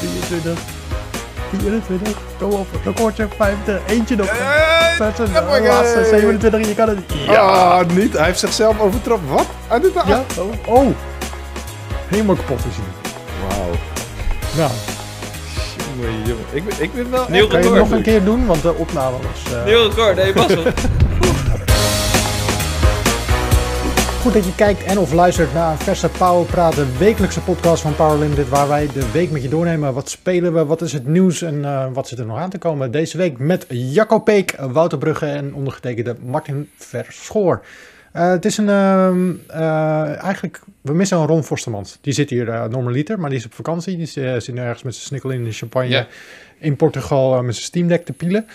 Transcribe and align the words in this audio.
23, 0.00 0.58
24, 1.58 2.12
kom 2.38 2.50
op, 2.52 2.66
dan 2.84 2.94
kort 2.94 3.16
je 3.16 3.26
vijfde, 3.36 3.80
eentje 3.86 4.16
nog. 4.16 4.26
Eh, 4.26 4.96
Zes, 4.96 5.28
oh 5.28 5.50
my 5.50 5.58
God. 5.58 5.66
laatste, 5.66 6.04
27, 6.10 6.66
je 6.68 6.74
kan 6.74 6.88
het 6.88 6.96
niet. 6.96 7.28
Ah, 7.28 7.80
niet. 7.94 8.12
Hij 8.12 8.24
heeft 8.24 8.38
zichzelf 8.38 8.80
overtroffen. 8.80 9.28
Wat? 9.28 9.46
Hij 9.68 9.80
doet 9.80 9.94
dat. 9.94 10.04
Ja, 10.06 10.24
oh, 10.38 10.74
oh. 10.76 10.86
Helemaal 12.08 12.34
kapot 12.36 12.58
te 12.58 12.68
zien. 12.74 12.84
Wauw. 13.48 13.70
Nou, 14.56 14.70
Jongen, 15.96 16.18
jongen. 16.26 16.44
Ik, 16.50 16.64
ben- 16.64 16.76
ik 16.78 16.94
ben 16.94 17.10
wel 17.10 17.26
Nieuw 17.28 17.40
echt- 17.40 17.48
kan 17.48 17.56
het 17.58 17.66
record. 17.68 17.88
nog 17.88 17.98
een 17.98 18.02
keer 18.04 18.24
doen, 18.24 18.46
want 18.46 18.62
de 18.62 18.74
opname 18.74 19.16
was... 19.16 19.52
eh, 19.54 19.64
Nieuw 19.64 19.82
record, 19.88 20.16
nee, 20.16 20.32
Basel. 20.32 20.62
Goed 24.26 24.34
dat 24.34 24.44
je 24.44 24.54
kijkt 24.54 24.82
en 24.82 24.98
of 24.98 25.12
luistert 25.12 25.54
naar 25.54 25.72
een 25.72 25.78
verse 25.78 26.08
Power 26.08 26.46
Praat, 26.46 26.74
de 26.74 26.96
wekelijkse 26.98 27.40
podcast 27.40 27.82
van 27.82 27.94
Power 27.94 28.18
Limited, 28.18 28.48
waar 28.48 28.68
wij 28.68 28.88
de 28.92 29.10
week 29.10 29.30
met 29.30 29.42
je 29.42 29.48
doornemen. 29.48 29.94
Wat 29.94 30.10
spelen 30.10 30.54
we, 30.54 30.64
wat 30.64 30.82
is 30.82 30.92
het 30.92 31.06
nieuws 31.06 31.42
en 31.42 31.64
eh, 31.64 31.86
wat 31.92 32.08
zit 32.08 32.18
er 32.18 32.26
nog 32.26 32.38
aan 32.38 32.50
te 32.50 32.58
komen? 32.58 32.90
Deze 32.90 33.16
week 33.16 33.38
met 33.38 33.66
Jacco 33.68 34.18
Peek, 34.18 34.54
Wouter 34.58 34.98
Brugge 34.98 35.26
en 35.26 35.54
ondergetekende 35.54 36.16
Martin 36.24 36.70
Verschoor. 36.76 37.64
Eh, 38.12 38.28
het 38.28 38.44
is 38.44 38.58
een, 38.58 38.68
ehm, 38.68 39.32
eh, 39.46 40.22
eigenlijk, 40.22 40.60
we 40.80 40.94
missen 40.94 41.18
een 41.18 41.26
Ron 41.26 41.44
Forstermans. 41.44 41.98
Die 42.00 42.12
zit 42.12 42.30
hier 42.30 42.68
normaliter, 42.70 43.20
maar 43.20 43.30
die 43.30 43.38
is 43.38 43.46
op 43.46 43.54
vakantie. 43.54 43.96
Die 43.96 44.06
zit 44.06 44.52
nu 44.52 44.60
ergens 44.60 44.82
met 44.82 44.94
zijn 44.94 45.06
snikkel 45.06 45.30
in 45.30 45.44
de 45.44 45.52
champagne 45.52 46.06
in 46.58 46.76
Portugal 46.76 47.42
met 47.42 47.54
zijn 47.54 47.66
Steam 47.66 47.88
Deck 47.88 48.04
te 48.04 48.12
pielen. 48.12 48.46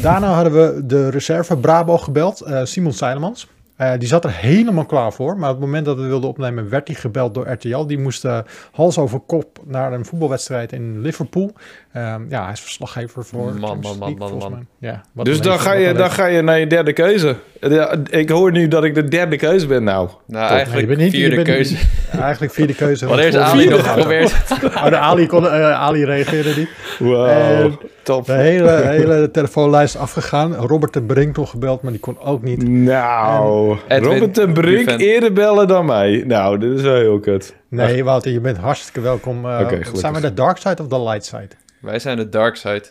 Daarna 0.00 0.32
hadden 0.32 0.52
we 0.52 0.86
de 0.86 1.08
reserve 1.08 1.56
Brabo 1.56 1.98
gebeld, 1.98 2.44
Simon 2.64 2.92
Seilemans. 2.92 3.48
Eh, 3.76 3.92
die 3.98 4.08
zat 4.08 4.24
er 4.24 4.32
helemaal 4.32 4.84
klaar 4.84 5.12
voor. 5.12 5.38
Maar 5.38 5.50
op 5.50 5.56
het 5.56 5.64
moment 5.64 5.84
dat 5.84 5.96
we 5.96 6.06
wilden 6.06 6.28
opnemen, 6.28 6.68
werd 6.68 6.88
hij 6.88 6.96
gebeld 6.96 7.34
door 7.34 7.48
RTL. 7.48 7.86
Die 7.86 7.98
moest 7.98 8.24
eh, 8.24 8.38
hals 8.72 8.98
over 8.98 9.20
kop 9.20 9.58
naar 9.64 9.92
een 9.92 10.04
voetbalwedstrijd 10.04 10.72
in 10.72 11.00
Liverpool. 11.00 11.52
Ehm, 11.92 12.22
ja, 12.28 12.42
hij 12.42 12.52
is 12.52 12.60
verslaggever 12.60 13.24
voor 13.24 13.54
Man, 13.54 13.78
man, 13.80 13.98
man, 13.98 14.36
man. 14.38 14.66
Ja, 14.78 15.02
Dus 15.12 15.40
dan 15.40 15.60
ga, 15.60 15.72
je, 15.72 15.92
dan 15.92 16.10
ga 16.10 16.26
je 16.26 16.42
naar 16.42 16.58
je 16.58 16.66
derde 16.66 16.92
keuze. 16.92 17.36
Ja, 17.60 17.94
ik 18.10 18.28
hoor 18.30 18.52
nu 18.52 18.68
dat 18.68 18.84
ik 18.84 18.94
de 18.94 19.04
derde 19.08 19.36
keuze 19.36 19.66
ben 19.66 19.84
nou. 19.84 20.08
Nou, 20.26 20.44
Nee, 20.44 20.52
eigenlijk 20.56 20.80
je 20.80 20.86
bent 20.86 20.98
niet- 20.98 21.12
je 21.12 21.18
vierde 21.18 21.34
bent- 21.36 21.48
keuze. 21.48 21.76
Eigenlijk 22.20 22.52
vierde 22.52 22.74
keuze. 22.74 23.06
Wanneer 23.06 23.26
is 23.26 23.36
Ali 23.36 23.60
vierde- 23.60 23.76
nog 23.76 23.92
geprobeerd? 23.92 24.34
Oh, 24.76 24.88
de 24.88 24.96
Ali, 24.96 25.26
kon, 25.26 25.46
eh, 25.48 25.80
Ali 25.80 26.04
reageerde 26.04 26.52
niet. 26.56 26.68
Wow, 26.98 27.26
En 27.28 27.78
top. 28.02 28.26
De 28.26 28.32
hele, 28.32 28.70
hele 28.70 29.30
telefoonlijst 29.30 29.96
afgegaan. 29.96 30.54
Robert 30.54 30.92
de 30.92 31.02
Brink 31.02 31.36
nog 31.36 31.50
gebeld, 31.50 31.82
maar 31.82 31.92
die 31.92 32.00
kon 32.00 32.20
ook 32.20 32.42
niet. 32.42 32.68
Nou, 32.68 33.76
Robert 33.88 34.34
ten 34.34 34.52
Brink 34.52 34.88
eerder 34.90 35.32
bellen 35.32 35.68
dan 35.68 35.86
mij. 35.86 36.22
Nou, 36.26 36.58
dit 36.58 36.72
is 36.72 36.82
wel 36.82 36.94
heel 36.96 37.20
kut. 37.20 37.54
Nee, 37.68 38.04
Wouter, 38.04 38.32
je 38.32 38.40
bent 38.40 38.56
hartstikke 38.58 39.00
welkom. 39.00 39.44
Eh, 39.44 39.58
Oké, 39.60 39.68
gelukkig. 39.68 39.98
zijn 39.98 40.12
we 40.14 40.20
de 40.20 40.34
dark 40.34 40.56
side 40.56 40.82
of 40.82 40.88
de 40.88 41.00
light 41.02 41.24
side? 41.24 41.48
Wij 41.80 41.98
zijn 41.98 42.16
de 42.16 42.28
dark 42.28 42.56
side. 42.56 42.82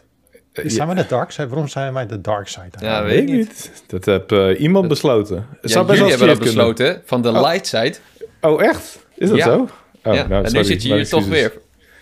Zijn 0.63 0.87
we 0.87 0.95
de 0.95 1.05
dark 1.07 1.31
side? 1.31 1.47
Waarom 1.47 1.67
zijn 1.67 1.93
wij 1.93 2.05
de 2.05 2.21
dark 2.21 2.47
side? 2.47 2.69
Ja, 2.79 3.03
weet 3.03 3.19
ik 3.19 3.29
niet. 3.35 3.71
Dat 3.87 4.05
heb 4.05 4.31
eh, 4.31 4.59
iemand 4.61 4.87
besloten. 4.87 5.35
Ja, 5.61 5.67
zou 5.67 5.85
best 5.85 5.99
jullie 5.99 6.17
wel 6.17 6.27
hebben 6.27 6.27
dat 6.27 6.47
Steve 6.47 6.55
kunnen. 6.55 6.75
besloten, 6.75 7.01
van 7.05 7.21
de 7.21 7.29
Oh. 7.29 7.41
light 7.41 7.67
side. 7.67 7.95
Oh, 8.41 8.63
echt? 8.63 8.99
Is 9.15 9.29
dat 9.29 9.37
Ja. 9.37 9.43
zo? 9.43 9.67
Oh, 10.03 10.13
ja. 10.13 10.27
nou, 10.27 10.45
en 10.45 10.53
nu 10.53 10.63
zit 10.63 10.83
je 10.83 10.93
hier 10.93 11.07
toch 11.09 11.27
weer. 11.27 11.51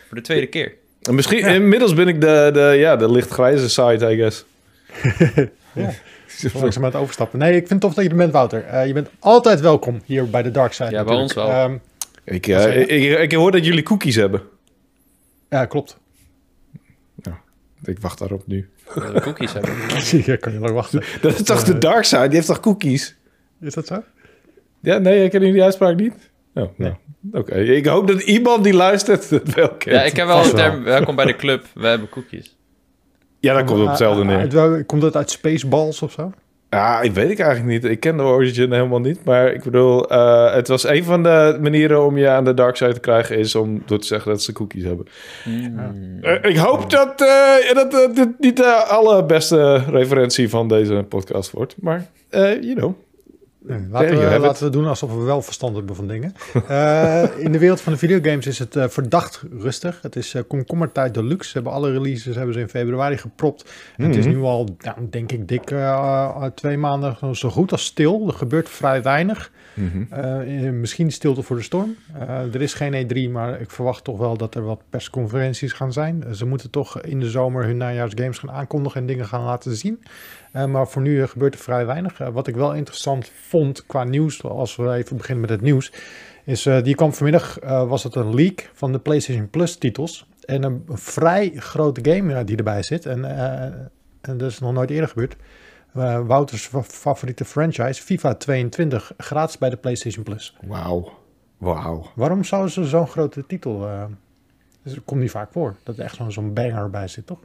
Voor 0.07 0.17
de 0.17 0.21
tweede 0.23 0.47
keer. 0.47 0.73
En 1.01 1.15
Misschien, 1.15 1.39
inmiddels 1.39 1.93
ben 1.93 2.07
ik 2.07 2.21
de, 2.21 2.49
de, 2.53 2.73
ja, 2.77 2.95
de 2.95 3.11
lichtgrijze 3.11 3.69
side, 3.69 4.11
I 4.11 4.15
guess. 4.15 4.45
Langzaam 6.53 6.83
aan 6.85 6.91
het 6.91 6.99
overstappen. 7.01 7.39
Nee, 7.39 7.49
ik 7.51 7.57
vind 7.57 7.69
het 7.69 7.81
tof 7.81 7.93
dat 7.93 8.03
je 8.03 8.09
er 8.09 8.15
bent, 8.15 8.31
Wouter. 8.31 8.63
Eh, 8.65 8.87
je 8.87 8.93
bent 8.93 9.09
altijd 9.19 9.59
welkom 9.59 10.01
hier 10.05 10.29
bij 10.29 10.41
de 10.43 10.51
dark 10.51 10.73
side. 10.73 10.91
Ja, 10.91 11.03
bij 11.03 11.15
ons 11.15 11.33
wel. 11.33 11.47
Ehm, 11.49 11.75
Ik, 12.23 12.47
eh, 12.47 12.77
ik, 12.79 12.87
ik, 12.89 13.19
ik 13.19 13.31
hoor 13.31 13.51
dat 13.51 13.65
jullie 13.65 13.83
cookies 13.83 14.15
hebben. 14.15 14.41
ja, 15.49 15.65
klopt. 15.65 15.97
Ik 17.83 17.99
wacht 17.99 18.19
daarop 18.19 18.47
nu. 18.47 18.69
Cookies 19.21 19.53
hebben. 19.53 19.71
Ja, 20.25 20.35
kan 20.35 20.53
je 20.53 20.59
lang 20.59 20.73
wachten. 20.73 21.03
Dat 21.21 21.33
is 21.33 21.43
toch 21.43 21.63
de 21.63 21.77
dark 21.77 22.03
side? 22.03 22.21
Die 22.27 22.35
heeft 22.35 22.47
toch 22.47 22.59
cookies? 22.59 23.15
Is 23.61 23.73
dat 23.73 23.87
zo? 23.87 24.03
Ja, 24.81 24.97
nee, 24.97 25.23
ik 25.23 25.31
ken 25.31 25.39
die 25.41 25.63
uitspraak 25.63 25.95
niet. 25.95 26.13
Oh, 26.53 26.69
Nee. 26.77 26.93
nou, 27.19 27.43
Oké, 27.43 27.55
ik 27.55 27.85
hoop 27.85 28.07
dat 28.07 28.21
iemand 28.21 28.63
die 28.63 28.73
luistert 28.73 29.29
het 29.29 29.53
wel 29.53 29.69
kent. 29.69 29.95
Ja, 29.95 30.03
ik 30.03 30.15
heb 30.15 30.27
wel 30.27 30.43
een 30.45 30.55
term. 30.55 30.83
Welkom 30.83 31.15
bij 31.15 31.25
de 31.25 31.35
club. 31.35 31.65
We 31.73 31.87
hebben 31.87 32.09
cookies. 32.09 32.55
Ja, 33.39 33.53
dat 33.53 33.65
komt 33.65 33.81
op 33.81 33.87
hetzelfde 33.87 34.23
neer. 34.23 34.83
komt 34.85 35.01
dat 35.01 35.15
uit 35.15 35.29
Spaceballs 35.31 36.01
of 36.01 36.11
zo? 36.11 36.31
Ja, 36.73 37.01
ik 37.01 37.13
weet 37.13 37.29
ik 37.29 37.39
eigenlijk 37.39 37.69
niet. 37.69 37.91
Ik 37.91 37.99
ken 37.99 38.17
de 38.17 38.23
origin 38.23 38.71
helemaal 38.71 38.99
niet. 38.99 39.23
Maar 39.23 39.53
ik 39.53 39.63
bedoel, 39.63 40.09
eh, 40.09 40.53
het 40.53 40.67
was 40.67 40.87
een 40.87 41.03
van 41.03 41.23
de 41.23 41.57
manieren 41.61 42.05
om 42.05 42.17
je 42.17 42.29
aan 42.29 42.43
de 42.43 42.53
dark 42.53 42.75
side 42.75 42.93
te 42.93 42.99
krijgen... 42.99 43.37
is 43.37 43.55
om 43.55 43.83
door 43.85 43.99
te 43.99 44.07
zeggen 44.07 44.31
dat 44.31 44.41
ze 44.41 44.53
cookies 44.53 44.83
hebben. 44.83 45.05
Mm. 45.45 46.17
Eh, 46.21 46.51
ik 46.51 46.57
hoop 46.57 46.89
dat, 46.89 47.21
eh, 47.21 47.73
dat 47.73 48.15
dit 48.15 48.39
niet 48.39 48.57
de 48.57 48.73
allerbeste 48.73 49.75
referentie 49.75 50.49
van 50.49 50.67
deze 50.67 51.05
podcast 51.09 51.51
wordt. 51.51 51.75
Maar, 51.81 52.05
eh 52.29 52.61
you 52.61 52.75
know. 52.75 52.95
Nee, 53.67 53.87
laten, 53.89 54.63
we, 54.65 54.69
doen 54.69 54.85
alsof 54.85 55.15
we 55.15 55.23
wel 55.23 55.41
verstand 55.41 55.75
hebben 55.75 55.95
van 55.95 56.07
dingen. 56.07 56.33
Eh, 56.67 57.23
in 57.37 57.51
de 57.51 57.59
wereld 57.59 57.81
van 57.81 57.93
de 57.93 57.99
videogames 57.99 58.47
is 58.47 58.59
het 58.59 58.75
eh, 58.75 58.87
verdacht 58.87 59.43
rustig. 59.59 59.99
Het 60.01 60.15
is 60.15 60.33
eh 60.33 60.41
komkommertijd 60.47 61.13
deluxe. 61.13 61.49
Ze 61.49 61.53
hebben 61.53 61.73
alle 61.73 61.91
releases 61.91 62.35
hebben 62.35 62.53
ze 62.53 62.59
in 62.59 62.69
februari 62.69 63.17
gepropt. 63.17 63.71
Het 63.95 64.15
is 64.15 64.25
Mhm. 64.25 64.35
nu 64.35 64.41
al, 64.41 64.75
nou, 64.79 64.97
denk 65.09 65.31
ik, 65.31 65.47
dik 65.47 65.73
twee 66.55 66.77
maanden 66.77 67.35
zo 67.35 67.49
goed 67.49 67.71
als 67.71 67.85
stil. 67.85 68.27
Er 68.27 68.33
gebeurt 68.33 68.69
vrij 68.69 69.01
weinig. 69.01 69.51
Eh, 70.09 70.69
misschien 70.71 71.11
stilte 71.11 71.41
voor 71.41 71.55
de 71.55 71.61
storm. 71.61 71.95
Er 72.53 72.61
is 72.61 72.73
geen 72.73 72.93
E3, 72.93 73.29
maar 73.31 73.61
ik 73.61 73.71
verwacht 73.71 74.03
toch 74.03 74.17
wel 74.17 74.37
dat 74.37 74.55
er 74.55 74.63
wat 74.63 74.81
persconferenties 74.89 75.71
gaan 75.73 75.93
zijn. 75.93 76.23
Ze 76.35 76.45
moeten 76.45 76.69
toch 76.69 77.01
in 77.01 77.19
de 77.19 77.29
zomer 77.29 77.65
hun 77.65 77.77
najaarsgames 77.77 78.37
gaan 78.37 78.51
aankondigen 78.51 79.01
en 79.01 79.07
dingen 79.07 79.25
gaan 79.25 79.43
laten 79.43 79.75
zien. 79.75 80.03
Eh, 80.53 80.65
maar 80.65 80.87
voor 80.87 81.01
nu 81.01 81.21
eh, 81.21 81.27
gebeurt 81.27 81.53
er 81.53 81.59
vrij 81.59 81.85
weinig. 81.85 82.19
Eh, 82.19 82.29
wat 82.29 82.47
ik 82.47 82.55
wel 82.55 82.73
interessant 82.73 83.31
vond 83.47 83.85
qua 83.85 84.03
nieuws, 84.03 84.43
als 84.43 84.75
we 84.75 84.93
even 84.93 85.17
beginnen 85.17 85.41
met 85.41 85.49
het 85.49 85.61
nieuws, 85.61 85.91
is 86.45 86.63
die 86.83 86.95
kwam 86.95 87.13
vanmiddag, 87.13 87.57
was 87.63 88.03
het 88.03 88.15
een 88.15 88.35
leak 88.35 88.69
van 88.73 88.91
de 88.91 88.99
PlayStation 88.99 89.49
Plus 89.49 89.75
titels. 89.77 90.27
En 90.45 90.63
een, 90.63 90.83
vrij 90.87 91.51
grote 91.55 92.11
game 92.11 92.43
die 92.43 92.57
erbij 92.57 92.83
zit. 92.83 93.05
En, 93.05 93.25
en 94.21 94.37
dat 94.37 94.51
is 94.51 94.59
nog 94.59 94.73
nooit 94.73 94.89
eerder 94.89 95.09
gebeurd. 95.09 95.35
Wouters 96.27 96.65
fa- 96.65 96.83
favoriete 96.83 97.45
franchise, 97.45 98.01
FIFA 98.01 98.33
22, 98.35 99.11
gratis 99.17 99.57
bij 99.57 99.69
de 99.69 99.75
PlayStation 99.77 100.23
Plus. 100.23 100.57
Wauw. 100.61 101.11
Wauw. 101.57 102.05
Waarom 102.15 102.43
zouden 102.43 102.71
ze 102.71 102.85
zo'n 102.85 103.07
grote 103.07 103.45
titel... 103.45 103.87
eh 103.87 104.03
dus 104.83 104.93
het 104.95 105.03
komt 105.05 105.21
niet 105.21 105.31
vaak 105.31 105.51
voor, 105.51 105.75
dat 105.83 105.97
er 105.97 106.03
echt 106.03 106.15
zo'n 106.15 106.31
zo'n 106.31 106.53
banger 106.53 106.89
bij 106.89 107.07
zit, 107.07 107.25
toch? 107.25 107.39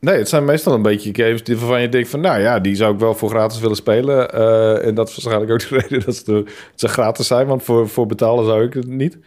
Nee, 0.00 0.16
het 0.18 0.28
zijn 0.28 0.44
meestal 0.44 0.74
een 0.74 0.82
beetje 0.82 1.14
games 1.24 1.42
die, 1.44 1.56
waarvan 1.56 1.80
je 1.80 1.88
denkt 1.88 2.08
van... 2.08 2.20
nou 2.20 2.40
ja, 2.40 2.58
die 2.58 2.74
zou 2.74 2.94
ik 2.94 3.00
wel 3.00 3.14
voor 3.14 3.28
gratis 3.28 3.60
willen 3.60 3.76
spelen. 3.76 4.30
Eh, 4.32 4.86
en 4.86 4.94
dat 4.94 5.08
is 5.08 5.14
waarschijnlijk 5.14 5.52
ook 5.52 5.68
de 5.68 5.78
reden 5.88 6.04
dat 6.06 6.16
ze, 6.16 6.32
dat 6.32 6.44
ze 6.74 6.88
gratis 6.88 7.26
zijn. 7.26 7.46
Want 7.46 7.62
voor, 7.62 7.88
voor 7.88 8.06
betalen 8.06 8.44
zou 8.44 8.64
ik 8.64 8.74
het 8.74 8.86
niet. 8.88 9.18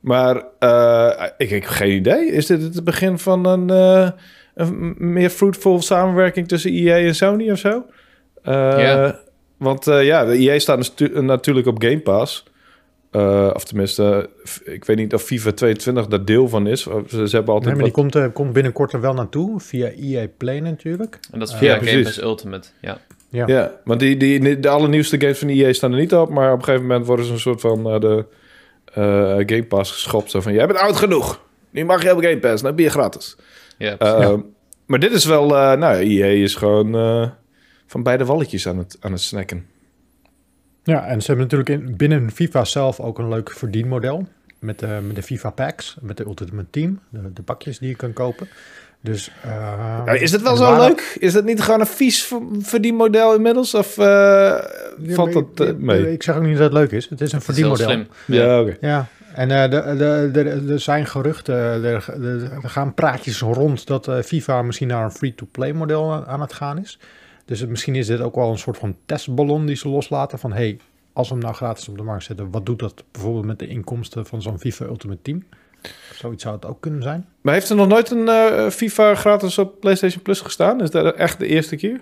Maar 0.00 0.42
eh, 0.58 1.26
ik, 1.38 1.50
ik 1.50 1.62
heb 1.62 1.70
geen 1.72 1.92
idee. 1.92 2.26
Is 2.26 2.46
dit 2.46 2.62
het 2.62 2.84
begin 2.84 3.18
van 3.18 3.46
een, 3.46 3.70
eh, 3.70 4.10
een 4.54 4.94
meer 4.98 5.30
fruitful 5.30 5.82
samenwerking 5.82 6.48
tussen 6.48 6.70
EA 6.72 6.96
en 6.96 7.14
Sony 7.14 7.50
of 7.50 7.58
zo? 7.58 7.84
Ja. 8.42 9.18
Want 9.56 9.84
ja, 9.84 10.24
de 10.24 10.36
EA 10.36 10.58
staat 10.58 10.76
natu- 10.78 11.20
natuurlijk 11.22 11.66
op 11.66 11.82
Game 11.82 12.00
Pass. 12.00 12.44
Eh, 13.10 13.50
of 13.54 13.64
tenminste, 13.64 14.30
ik 14.64 14.84
weet 14.84 14.96
niet 14.96 15.14
of 15.14 15.22
FIFA 15.22 15.52
22 15.52 16.06
daar 16.06 16.24
deel 16.24 16.48
van 16.48 16.66
is. 16.66 16.82
Ze, 16.82 17.02
ze 17.08 17.16
hebben 17.36 17.54
altijd 17.54 17.64
Nee, 17.64 17.64
maar 17.64 17.74
die 17.74 17.82
wat- 17.82 17.92
komt, 17.92 18.14
eh, 18.14 18.26
komt 18.32 18.52
binnenkort 18.52 18.92
er 18.92 19.00
wel 19.00 19.14
naartoe, 19.14 19.60
via 19.60 19.90
EA 19.96 20.26
Play 20.36 20.60
natuurlijk. 20.60 21.18
En 21.32 21.38
dat 21.38 21.48
is 21.48 21.54
Eh, 21.54 21.60
via 21.60 21.78
Game. 21.78 22.02
Pass 22.02 22.20
Ultimate. 22.22 22.68
Ja. 22.80 23.00
Ja. 23.28 23.46
Ja, 23.46 23.72
want 23.84 24.00
die, 24.00 24.16
die, 24.16 24.60
de 24.60 24.68
allernieuwste 24.68 25.20
games 25.20 25.38
van 25.38 25.48
EA 25.48 25.72
staan 25.72 25.92
er 25.92 25.98
niet 25.98 26.14
op. 26.14 26.30
Maar 26.30 26.52
op 26.52 26.58
een 26.58 26.64
gegeven 26.64 26.86
moment 26.86 27.06
worden 27.06 27.24
ze 27.26 27.32
een 27.32 27.38
soort 27.40 27.60
van 27.60 27.90
eh, 27.90 28.00
de 28.00 28.24
eh, 28.92 29.02
Game 29.36 29.64
Pass 29.64 29.92
geschopt. 29.92 30.30
Zo 30.30 30.40
van, 30.40 30.52
jij 30.52 30.66
bent 30.66 30.78
oud 30.78 30.96
genoeg. 30.96 31.40
Nu 31.70 31.84
mag 31.84 32.02
je 32.02 32.12
op 32.14 32.22
Game 32.22 32.38
Pass, 32.38 32.62
dan 32.62 32.74
ben 32.74 32.84
je 32.84 32.90
gratis. 32.90 33.36
Ja, 33.78 33.96
Ja. 33.98 34.36
Maar 34.86 34.98
dit 34.98 35.12
is 35.12 35.24
wel... 35.24 35.56
eh 35.56 35.76
nou, 35.78 35.96
EA 35.96 36.26
is 36.26 36.54
gewoon 36.54 36.94
eh, 36.94 37.28
van 37.86 38.02
beide 38.02 38.24
walletjes 38.24 38.68
aan 38.68 38.78
het, 38.78 38.96
aan 39.00 39.12
het 39.12 39.20
snacken. 39.20 39.66
Ja, 40.84 41.06
en 41.06 41.20
ze 41.20 41.26
hebben 41.26 41.44
natuurlijk 41.50 41.88
in, 41.88 41.96
binnen 41.96 42.30
FIFA 42.30 42.64
zelf 42.64 43.00
ook 43.00 43.18
een 43.18 43.28
leuk 43.28 43.50
verdienmodel. 43.50 44.26
Met 44.58 44.78
de, 44.78 44.98
met 45.06 45.16
de 45.16 45.22
FIFA 45.22 45.50
packs, 45.50 45.96
met 46.00 46.16
de 46.16 46.24
Ultimate 46.24 46.66
Team, 46.70 47.00
de, 47.08 47.32
de 47.32 47.42
pakjes 47.42 47.78
die 47.78 47.88
je 47.88 47.94
kan 47.96 48.12
kopen. 48.12 48.48
Dus, 49.00 49.30
eh, 49.42 49.50
Ja, 50.04 50.12
is 50.12 50.32
het 50.32 50.42
wel 50.42 50.56
zo 50.56 50.76
leuk? 50.76 51.16
Is 51.20 51.32
dat 51.32 51.44
niet 51.44 51.62
gewoon 51.62 51.80
een 51.80 51.86
vies 51.86 52.22
ver- 52.24 52.40
verdienmodel 52.60 53.34
inmiddels? 53.34 53.74
Of 53.74 53.98
eh, 53.98 54.04
Ja, 54.04 55.14
valt 55.14 55.32
dat 55.32 55.44
ik- 55.54 55.60
eh, 55.68 55.74
mee? 55.74 56.12
Ik 56.12 56.22
zeg 56.22 56.36
ook 56.36 56.42
niet 56.42 56.52
dat 56.56 56.62
het 56.64 56.72
leuk 56.72 56.90
is. 56.90 57.08
Het 57.08 57.20
is 57.20 57.32
een 57.32 57.38
dat 57.38 57.48
is 57.48 57.56
heel 57.56 57.76
verdienmodel. 57.76 57.88
slim. 58.26 58.36
Ja. 58.38 58.44
Ja, 58.44 58.60
oké. 58.60 58.76
Ja, 58.80 59.06
en 59.34 59.50
eh, 59.50 59.70
de, 59.70 59.96
de, 59.96 60.28
de, 60.32 60.72
er 60.72 60.80
zijn 60.80 61.06
geruchten, 61.06 61.54
er, 61.84 62.06
gaan 62.62 62.94
praatjes 62.94 63.40
rond 63.40 63.86
dat 63.86 64.08
eh, 64.08 64.18
FIFA 64.22 64.62
misschien 64.62 64.88
naar 64.88 65.04
een 65.04 65.10
free-to-play 65.12 65.72
model 65.72 66.12
aan- 66.12 66.26
aan 66.26 66.40
het 66.40 66.52
gaan 66.52 66.78
is. 66.78 66.98
Dus 67.50 67.60
het, 67.60 67.68
misschien 67.68 67.94
is 67.94 68.06
dit 68.06 68.20
ook 68.20 68.34
wel 68.34 68.50
een 68.50 68.58
soort 68.58 68.78
van 68.78 68.96
testballon 69.06 69.66
die 69.66 69.76
ze 69.76 69.88
loslaten 69.88 70.38
van 70.38 70.52
hey, 70.52 70.78
als 71.12 71.28
we 71.28 71.34
hem 71.34 71.42
nou 71.42 71.54
gratis 71.54 71.88
op 71.88 71.96
de 71.96 72.02
markt 72.02 72.24
zetten, 72.24 72.50
wat 72.50 72.66
doet 72.66 72.78
dat 72.78 73.04
bijvoorbeeld 73.10 73.44
met 73.44 73.58
de 73.58 73.66
inkomsten 73.66 74.26
van 74.26 74.42
zo'n 74.42 74.58
FIFA 74.58 74.84
Ultimate 74.84 75.22
Team? 75.22 75.44
Zoiets 76.14 76.42
zou 76.42 76.54
het 76.54 76.64
ook 76.66 76.80
kunnen 76.80 77.02
zijn. 77.02 77.26
Maar 77.40 77.54
heeft 77.54 77.70
er 77.70 77.76
nog 77.76 77.88
nooit 77.88 78.10
een 78.10 78.28
eh, 78.28 78.68
FIFA 78.68 79.14
gratis 79.14 79.58
op 79.58 79.80
PlayStation 79.80 80.22
Plus 80.22 80.40
gestaan? 80.40 80.80
Is 80.80 80.90
dat 80.90 81.14
echt 81.14 81.38
de 81.38 81.46
eerste 81.46 81.76
keer? 81.76 82.00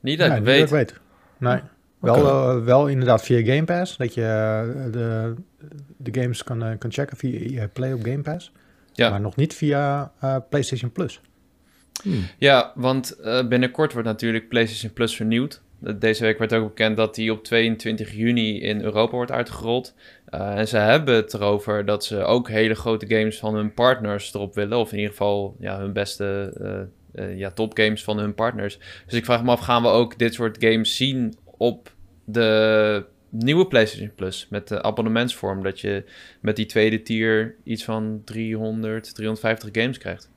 Niet 0.00 0.18
dat 0.18 0.28
Nee, 0.28 0.36
ik 0.38 0.44
niet 0.44 0.52
weet. 0.52 0.70
weet. 0.70 1.00
Nee. 1.38 1.60
Wel, 1.98 2.26
eh, 2.26 2.64
wel 2.64 2.86
inderdaad 2.86 3.22
via 3.22 3.54
Game 3.54 3.64
Pass. 3.64 3.96
Dat 3.96 4.14
je 4.14 4.22
eh, 4.22 4.92
de, 4.92 5.34
de 5.96 6.20
games 6.20 6.44
kan, 6.44 6.78
kan 6.78 6.92
checken 6.92 7.16
via 7.16 7.68
Play 7.72 7.92
op 7.92 8.02
Game 8.02 8.22
Pass. 8.22 8.52
Ja. 8.92 9.10
Maar 9.10 9.20
nog 9.20 9.36
niet 9.36 9.54
via 9.54 10.12
eh, 10.20 10.36
PlayStation 10.48 10.92
Plus. 10.92 11.20
Ja, 12.38 12.72
want 12.74 13.20
eh, 13.20 13.48
binnenkort 13.48 13.92
wordt 13.92 14.08
natuurlijk 14.08 14.48
PlayStation 14.48 14.92
Plus 14.92 15.16
vernieuwd. 15.16 15.62
Deze 15.98 16.22
week 16.22 16.38
werd 16.38 16.52
ook 16.52 16.68
bekend 16.68 16.96
dat 16.96 17.14
die 17.14 17.32
op 17.32 17.44
22 17.44 18.12
juni 18.12 18.60
in 18.60 18.80
Europa 18.80 19.16
wordt 19.16 19.30
uitgerold. 19.30 19.94
Eh, 20.34 20.58
en 20.58 20.68
ze 20.68 20.76
hebben 20.76 21.14
het 21.14 21.34
erover 21.34 21.84
dat 21.84 22.04
ze 22.04 22.24
ook 22.24 22.48
hele 22.48 22.74
grote 22.74 23.06
games 23.06 23.38
van 23.38 23.54
hun 23.54 23.74
partners 23.74 24.34
erop 24.34 24.54
willen. 24.54 24.78
Of 24.78 24.90
in 24.90 24.96
ieder 24.96 25.10
geval 25.10 25.56
ja, 25.58 25.78
hun 25.78 25.92
beste 25.92 26.52
eh, 26.60 27.24
eh, 27.24 27.38
ja, 27.38 27.50
topgames 27.50 28.04
van 28.04 28.18
hun 28.18 28.34
partners. 28.34 28.78
Dus 29.04 29.14
ik 29.14 29.24
vraag 29.24 29.42
me 29.42 29.50
af, 29.50 29.60
gaan 29.60 29.82
we 29.82 29.88
ook 29.88 30.18
dit 30.18 30.34
soort 30.34 30.56
games 30.60 30.96
zien 30.96 31.36
op 31.44 31.92
de 32.24 33.04
nieuwe 33.28 33.66
PlayStation 33.66 34.12
Plus? 34.14 34.46
Met 34.50 34.68
de 34.68 34.82
abonnementsvorm, 34.82 35.62
dat 35.62 35.80
je 35.80 36.04
met 36.40 36.56
die 36.56 36.66
tweede 36.66 37.02
tier 37.02 37.54
iets 37.64 37.84
van 37.84 38.22
300, 38.24 39.14
350 39.14 39.68
games 39.72 39.98
krijgt. 39.98 40.30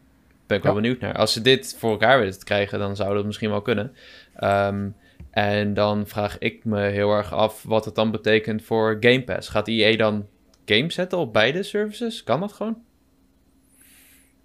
Ben 0.48 0.58
ik 0.58 0.64
wel 0.64 0.74
Ja. 0.76 0.82
benieuwd 0.82 1.00
naar. 1.00 1.14
Als 1.18 1.34
ze 1.34 1.42
dit 1.42 1.76
voor 1.80 1.92
elkaar 1.92 2.20
willen 2.20 2.44
krijgen, 2.44 2.80
dan 2.80 2.96
zou 2.96 3.14
dat 3.16 3.26
misschien 3.26 3.50
wel 3.50 3.62
kunnen. 3.62 3.94
Ehm, 4.36 4.88
en 5.32 5.74
dan 5.74 6.08
vraag 6.08 6.38
ik 6.38 6.66
me 6.66 6.80
heel 6.82 7.12
erg 7.12 7.34
af 7.34 7.64
wat 7.64 7.86
het 7.86 7.96
dan 7.96 8.12
betekent 8.12 8.64
voor 8.64 8.98
Game 9.00 9.24
Pass. 9.24 9.50
Gaat 9.50 9.68
EA 9.68 9.98
dan 9.98 10.26
games 10.66 10.94
zetten 10.96 11.18
op 11.18 11.34
beide 11.34 11.64
services? 11.64 12.24
Kan 12.24 12.40
dat 12.40 12.54
gewoon? 12.54 12.78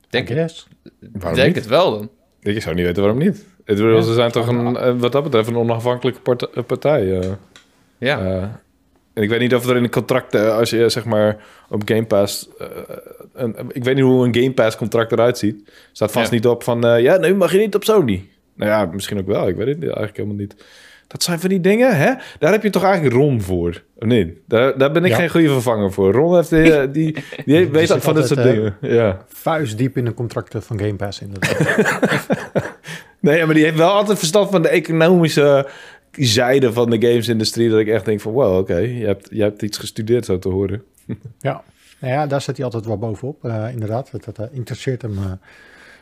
Denk, 0.08 0.28
guess. 0.28 0.66
Waarom 1.12 1.34
denk 1.34 1.46
niet? 1.46 1.56
het 1.56 1.66
wel 1.66 1.90
dan. 1.90 2.10
Ik 2.40 2.62
zou 2.62 2.74
niet 2.74 2.84
weten 2.86 3.02
waarom 3.02 3.20
niet. 3.20 3.46
Ja. 3.64 4.00
Ze 4.00 4.12
zijn 4.14 4.30
toch 4.30 4.46
een, 4.48 4.76
eh, 4.76 4.94
wat 4.98 5.12
dat 5.12 5.22
betreft 5.22 5.48
een 5.48 5.56
onafhankelijke 5.56 6.48
eh, 6.54 6.64
partij. 6.64 7.20
eh. 7.20 7.30
Ja, 7.98 8.61
en 9.14 9.22
ik 9.22 9.28
weet 9.28 9.40
niet 9.40 9.54
of 9.54 9.66
er 9.68 9.76
in 9.76 9.82
de 9.82 9.88
contracten, 9.88 10.54
als 10.56 10.70
je 10.70 10.88
zeg 10.88 11.04
maar 11.04 11.36
op 11.68 11.82
Game 11.84 12.04
Pass... 12.04 12.48
eh, 12.58 12.66
een, 13.34 13.56
ik 13.72 13.84
weet 13.84 13.94
niet 13.94 14.04
hoe 14.04 14.26
een 14.26 14.34
Game 14.34 14.52
Pass 14.52 14.76
contract 14.76 15.12
eruit 15.12 15.38
ziet. 15.38 15.70
Staat 15.92 16.12
vast 16.12 16.28
Ja. 16.28 16.34
niet 16.34 16.46
op 16.46 16.62
van, 16.62 16.86
eh, 16.86 17.00
ja, 17.02 17.16
nu 17.16 17.34
mag 17.34 17.52
je 17.52 17.58
niet 17.58 17.74
op 17.74 17.84
Sony. 17.84 18.28
Nou 18.56 18.70
ja, 18.70 18.84
misschien 18.92 19.18
ook 19.18 19.26
wel. 19.26 19.48
Ik 19.48 19.56
weet 19.56 19.66
het 19.66 19.82
eigenlijk 19.82 20.16
helemaal 20.16 20.36
niet. 20.36 20.54
Dat 21.06 21.22
zijn 21.22 21.40
van 21.40 21.48
die 21.48 21.60
dingen, 21.60 21.96
hè? 21.96 22.12
Daar 22.38 22.52
heb 22.52 22.62
je 22.62 22.70
toch 22.70 22.84
eigenlijk 22.84 23.14
Ron 23.14 23.40
voor? 23.40 23.82
Nee? 23.98 24.42
Daar, 24.48 24.78
daar 24.78 24.92
ben 24.92 25.04
ik 25.04 25.10
Ja. 25.10 25.16
geen 25.16 25.30
goede 25.30 25.48
vervanger 25.48 25.92
voor. 25.92 26.12
Ron 26.12 26.34
heeft, 26.36 26.50
die, 26.56 26.72
eh, 26.72 26.88
die, 27.44 27.68
weet 27.68 27.92
ook 27.92 28.02
van 28.02 28.14
dit 28.14 28.26
soort 28.26 28.42
dingen. 28.42 28.76
Ja. 28.80 29.24
Vuistdiep 29.28 29.96
in 29.96 30.04
de 30.04 30.14
contracten 30.14 30.62
van 30.62 30.78
Game 30.78 30.94
Pass 30.94 31.20
inderdaad. 31.20 31.58
Nee, 33.20 33.44
maar 33.44 33.54
die 33.54 33.64
heeft 33.64 33.76
wel 33.76 33.90
altijd 33.90 34.18
verstand 34.18 34.50
van 34.50 34.62
de 34.62 34.68
economische 34.68 35.66
zijde 36.12 36.72
van 36.72 36.90
de 36.90 37.06
gamesindustrie. 37.06 37.70
Dat 37.70 37.78
ik 37.78 37.88
echt 37.88 38.04
denk 38.04 38.20
van, 38.20 38.32
wow, 38.32 38.58
oké, 38.58 38.76
je, 38.76 39.06
hebt, 39.06 39.28
je 39.30 39.42
hebt 39.42 39.62
iets 39.62 39.78
gestudeerd 39.78 40.24
zo 40.24 40.38
te 40.38 40.48
horen. 40.48 40.82
ja. 41.40 41.62
Nou 41.98 42.14
ja, 42.14 42.26
daar 42.26 42.40
zit 42.40 42.56
hij 42.56 42.64
altijd 42.64 42.86
wel 42.86 42.98
bovenop. 42.98 43.44
eh, 43.44 43.68
inderdaad, 43.72 44.12
dat, 44.12 44.24
dat 44.24 44.38
eh, 44.38 44.46
interesseert 44.56 45.02
hem. 45.02 45.18
eh 45.18 45.32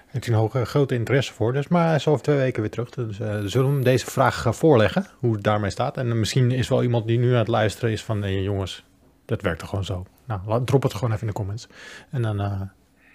heeft 0.06 0.26
een 0.26 0.34
hoge, 0.34 0.64
grote 0.64 0.94
interesse 0.94 1.32
voor. 1.32 1.52
Dus, 1.52 1.68
maar 1.68 1.94
is 1.94 2.06
over 2.06 2.22
twee 2.22 2.36
weken 2.36 2.60
weer 2.60 2.70
terug. 2.70 2.90
Dus 2.90 3.20
eh, 3.20 3.38
zullen 3.44 3.68
we 3.68 3.74
hem 3.74 3.84
deze 3.84 4.06
vraag 4.06 4.56
voorleggen, 4.56 5.06
hoe 5.18 5.32
het 5.32 5.42
daarmee 5.42 5.70
staat. 5.70 5.96
En 5.96 6.18
misschien 6.18 6.50
is 6.50 6.68
wel 6.68 6.82
iemand 6.82 7.06
die 7.06 7.18
nu 7.18 7.32
aan 7.32 7.38
het 7.38 7.48
luisteren 7.48 7.90
is 7.90 8.02
van... 8.02 8.18
Nee, 8.18 8.42
jongens, 8.42 8.84
dat 9.24 9.42
werkt 9.42 9.58
toch 9.58 9.68
gewoon 9.68 9.84
zo. 9.84 10.06
Nou, 10.26 10.64
drop 10.64 10.82
het 10.82 10.94
gewoon 10.94 11.10
even 11.10 11.20
in 11.20 11.26
de 11.26 11.32
comments. 11.32 11.68
En 12.10 12.22
dan 12.22 12.70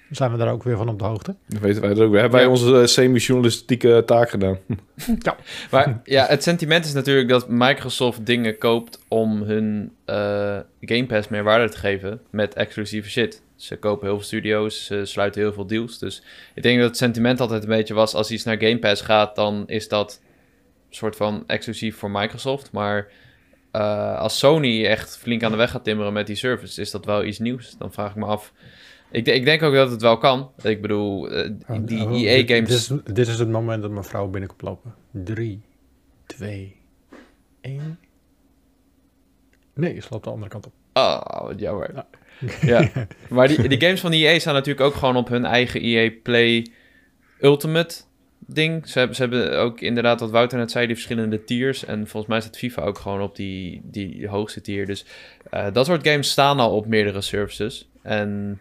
zijn 0.10 0.31
we 0.31 0.38
daar 0.38 0.52
ook 0.52 0.63
weer 0.63 0.78
van 0.78 0.90
op 0.90 1.00
de 1.00 1.06
hoogte. 1.06 1.36
Dat 1.48 1.62
weten 1.62 1.81
wij 1.81 1.92
er 1.92 2.04
ook. 2.04 2.12
We 2.12 2.19
hebben 2.19 2.31
wij 2.40 2.42
Ja. 2.44 2.50
onze 2.50 2.80
eh, 2.81 2.86
semi-journalistieke 2.86 4.04
taak 4.06 4.30
gedaan. 4.30 4.57
maar 5.72 6.02
ja, 6.04 6.25
het 6.25 6.44
sentiment 6.44 6.86
is 6.86 6.94
natuurlijk 6.94 7.30
dat 7.30 7.50
Microsoft 7.50 8.25
dingen 8.25 8.57
koopt 8.57 9.00
om 9.07 9.42
hun 9.42 9.92
eh, 10.06 10.16
Game 10.81 11.06
Pass 11.06 11.28
meer 11.28 11.44
waarde 11.44 11.69
te 11.69 11.78
geven 11.78 12.22
met 12.30 12.54
exclusieve 12.54 13.10
shit. 13.10 13.42
Ze 13.56 13.75
kopen 13.78 14.07
heel 14.07 14.16
veel 14.16 14.25
studio's, 14.25 14.86
ze 14.86 15.06
sluiten 15.06 15.42
heel 15.42 15.54
veel 15.54 15.66
deals. 15.68 16.00
Dus 16.00 16.24
ik 16.56 16.63
denk 16.63 16.80
dat 16.80 16.88
het 16.88 16.98
sentiment 16.98 17.40
altijd 17.40 17.63
een 17.63 17.69
beetje 17.69 17.94
was, 17.94 18.13
als 18.13 18.31
iets 18.31 18.44
naar 18.44 18.57
Game 18.57 18.80
Pass 18.80 19.02
gaat, 19.02 19.36
dan 19.36 19.63
is 19.68 19.88
dat 19.88 20.19
een 20.90 20.96
soort 20.96 21.16
van 21.16 21.44
exclusief 21.48 21.98
voor 21.98 22.12
Microsoft. 22.12 22.72
Maar 22.72 23.07
eh, 23.72 24.19
als 24.19 24.40
Sony 24.40 24.86
echt 24.86 25.18
flink 25.18 25.44
aan 25.44 25.52
de 25.52 25.57
weg 25.57 25.72
gaat 25.72 25.84
timmeren 25.84 26.13
met 26.13 26.28
die 26.28 26.36
service, 26.36 26.81
is 26.81 26.92
dat 26.92 27.06
wel 27.06 27.24
iets 27.24 27.40
nieuws. 27.40 27.75
Dan 27.78 27.92
vraag 27.94 28.10
ik 28.10 28.16
me 28.16 28.25
af. 28.25 28.54
Ik, 29.16 29.28
ik 29.28 29.46
denk 29.46 29.64
ook 29.64 29.74
dat 29.74 29.92
het 29.92 30.02
wel 30.02 30.18
kan. 30.18 30.52
Ik 30.62 30.82
bedoel, 30.82 31.30
eh, 31.30 31.50
die 31.82 32.08
dit- 32.08 32.22
EA-games... 32.26 32.70
Dit, 32.88 33.00
is, 33.06 33.14
dit 33.14 33.28
is 33.28 33.40
het 33.40 33.50
moment 33.50 33.82
dat 33.82 33.92
mijn 33.92 34.04
vrouw 34.04 34.28
binnenkomt 34.28 34.62
lopen. 34.62 34.94
Drie, 35.12 35.62
twee, 36.26 36.76
één. 37.62 38.00
Nee, 39.74 40.02
ze 40.02 40.08
loopt 40.10 40.24
de 40.24 40.30
andere 40.30 40.50
kant 40.50 40.66
op. 40.66 40.74
Oh, 40.94 41.42
wat 41.42 41.60
jammer. 41.60 41.92
Ja. 41.94 42.08
Ja, 42.62 42.90
maar 43.30 43.48
die, 43.48 43.68
die 43.68 43.82
games 43.82 44.00
van 44.02 44.12
de 44.12 44.18
EA 44.18 44.40
staan 44.40 44.54
natuurlijk 44.54 44.86
ook 44.86 44.94
gewoon 44.96 45.16
op 45.16 45.28
hun 45.28 45.46
eigen 45.46 45.82
EA 45.82 46.12
Play 46.24 46.68
Ultimate 47.42 47.96
ding. 48.40 48.88
Ze 48.88 48.98
hebben, 49.00 49.16
ze 49.16 49.22
hebben 49.22 49.60
ook 49.60 49.82
inderdaad, 49.82 50.20
wat 50.20 50.32
Wouter 50.32 50.58
net 50.58 50.72
zei, 50.72 50.86
die 50.86 50.96
verschillende 50.96 51.44
tiers. 51.44 51.86
En 51.86 52.08
volgens 52.08 52.32
mij 52.32 52.42
staat 52.42 52.58
FIFA 52.58 52.82
ook 52.82 52.98
gewoon 52.98 53.22
op 53.22 53.36
die, 53.36 53.82
die 53.84 54.28
hoogste 54.28 54.62
tier. 54.62 54.86
Dus 54.86 55.06
eh, 55.50 55.68
dat 55.74 55.86
soort 55.86 56.08
games 56.08 56.30
staan 56.30 56.60
al 56.60 56.76
op 56.76 56.86
meerdere 56.88 57.22
services. 57.22 57.90
En 58.02 58.60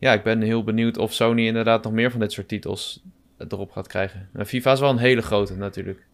ja, 0.00 0.12
ik 0.12 0.22
ben 0.22 0.40
heel 0.40 0.64
benieuwd 0.64 0.98
of 0.98 1.12
Sony 1.12 1.46
inderdaad 1.46 1.82
nog 1.84 1.92
meer 1.92 2.10
van 2.10 2.20
dit 2.20 2.32
soort 2.32 2.48
titels 2.48 3.02
erop 3.48 3.70
gaat 3.70 3.86
krijgen. 3.86 4.28
En 4.32 4.46
FIFA 4.46 4.72
is 4.72 4.80
wel 4.80 4.90
een 4.90 4.98
hele 4.98 5.22
grote 5.22 5.56
natuurlijk. 5.56 6.06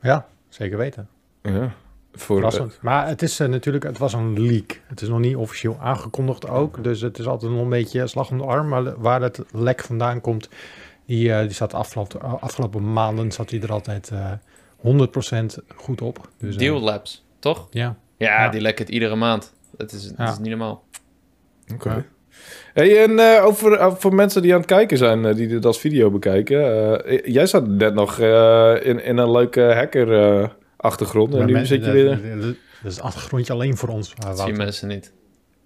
Ja, 0.00 0.26
zeker 0.48 0.78
weten. 0.78 1.08
Ja. 1.42 1.74
Voor, 2.12 2.36
Verrassend. 2.36 2.78
Maar 2.82 3.06
het 3.08 3.22
is 3.22 3.40
eh, 3.40 3.48
natuurlijk, 3.48 3.84
het 3.84 3.98
was 3.98 4.12
een 4.12 4.40
leak. 4.46 4.80
Het 4.86 5.00
is 5.00 5.08
nog 5.08 5.18
niet 5.18 5.36
officieel 5.36 5.78
aangekondigd 5.80 6.48
ook. 6.48 6.84
Dus 6.84 7.00
het 7.00 7.18
is 7.18 7.26
altijd 7.26 7.52
nog 7.52 7.60
een 7.60 7.68
beetje 7.68 8.06
slag 8.06 8.30
om 8.30 8.38
de 8.38 8.44
arm. 8.44 8.68
Maar 8.68 9.00
waar 9.00 9.22
het 9.22 9.42
lek 9.52 9.80
vandaan 9.80 10.20
komt, 10.20 10.48
die, 11.06 11.32
eh, 11.32 11.40
die 11.40 11.50
zat 11.52 11.74
afgelopen, 11.74 12.40
afgelopen 12.40 12.92
maanden 12.92 13.32
zat 13.32 13.50
hij 13.50 13.60
er 13.60 13.72
altijd 13.72 14.10
eh 14.10 14.32
100% 14.76 15.58
goed 15.76 16.02
op. 16.02 16.28
Dus, 16.38 16.56
Deal 16.56 16.80
Labs, 16.80 17.24
toch? 17.38 17.66
Ja. 17.70 17.96
Ja, 18.16 18.42
Ja. 18.44 18.48
die 18.50 18.60
lekken 18.60 18.84
het 18.84 18.94
iedere 18.94 19.16
maand. 19.16 19.54
Dat 19.76 19.92
is, 19.92 20.08
dat 20.08 20.16
Ja. 20.16 20.32
is 20.32 20.38
niet 20.38 20.48
normaal. 20.48 20.84
Oké. 21.72 21.90
Ja. 21.94 22.04
Hey, 22.72 23.02
en 23.02 23.18
eh, 23.18 23.44
over, 23.44 23.72
eh, 23.72 23.94
voor 23.94 24.14
mensen 24.14 24.42
die 24.42 24.52
aan 24.52 24.58
het 24.58 24.66
kijken 24.68 24.98
zijn, 24.98 25.24
eh, 25.24 25.34
die 25.34 25.46
dit 25.48 25.66
als 25.66 25.80
video 25.80 26.10
bekijken. 26.10 27.04
eh, 27.04 27.20
jij 27.34 27.46
zat 27.46 27.66
net 27.68 27.94
nog 27.94 28.18
eh, 28.20 28.74
in, 28.82 29.04
in 29.04 29.16
een 29.16 29.30
leuke 29.30 29.60
hacker-achtergrond. 29.74 31.32
en 31.32 31.38
Maar 31.38 31.46
nu 31.46 31.52
men- 31.52 31.66
zit 31.66 31.78
je 31.84 31.84
dat- 31.84 31.94
weer... 31.94 32.38
Dat 32.40 32.54
dat 32.82 32.92
is 32.92 32.98
een 32.98 33.04
achtergrondje 33.04 33.52
alleen 33.52 33.76
voor 33.76 33.88
ons. 33.88 34.14
uh, 34.22 34.26
Dat 34.28 34.38
zien 34.38 34.56
mensen 34.56 34.88
niet. 34.88 35.12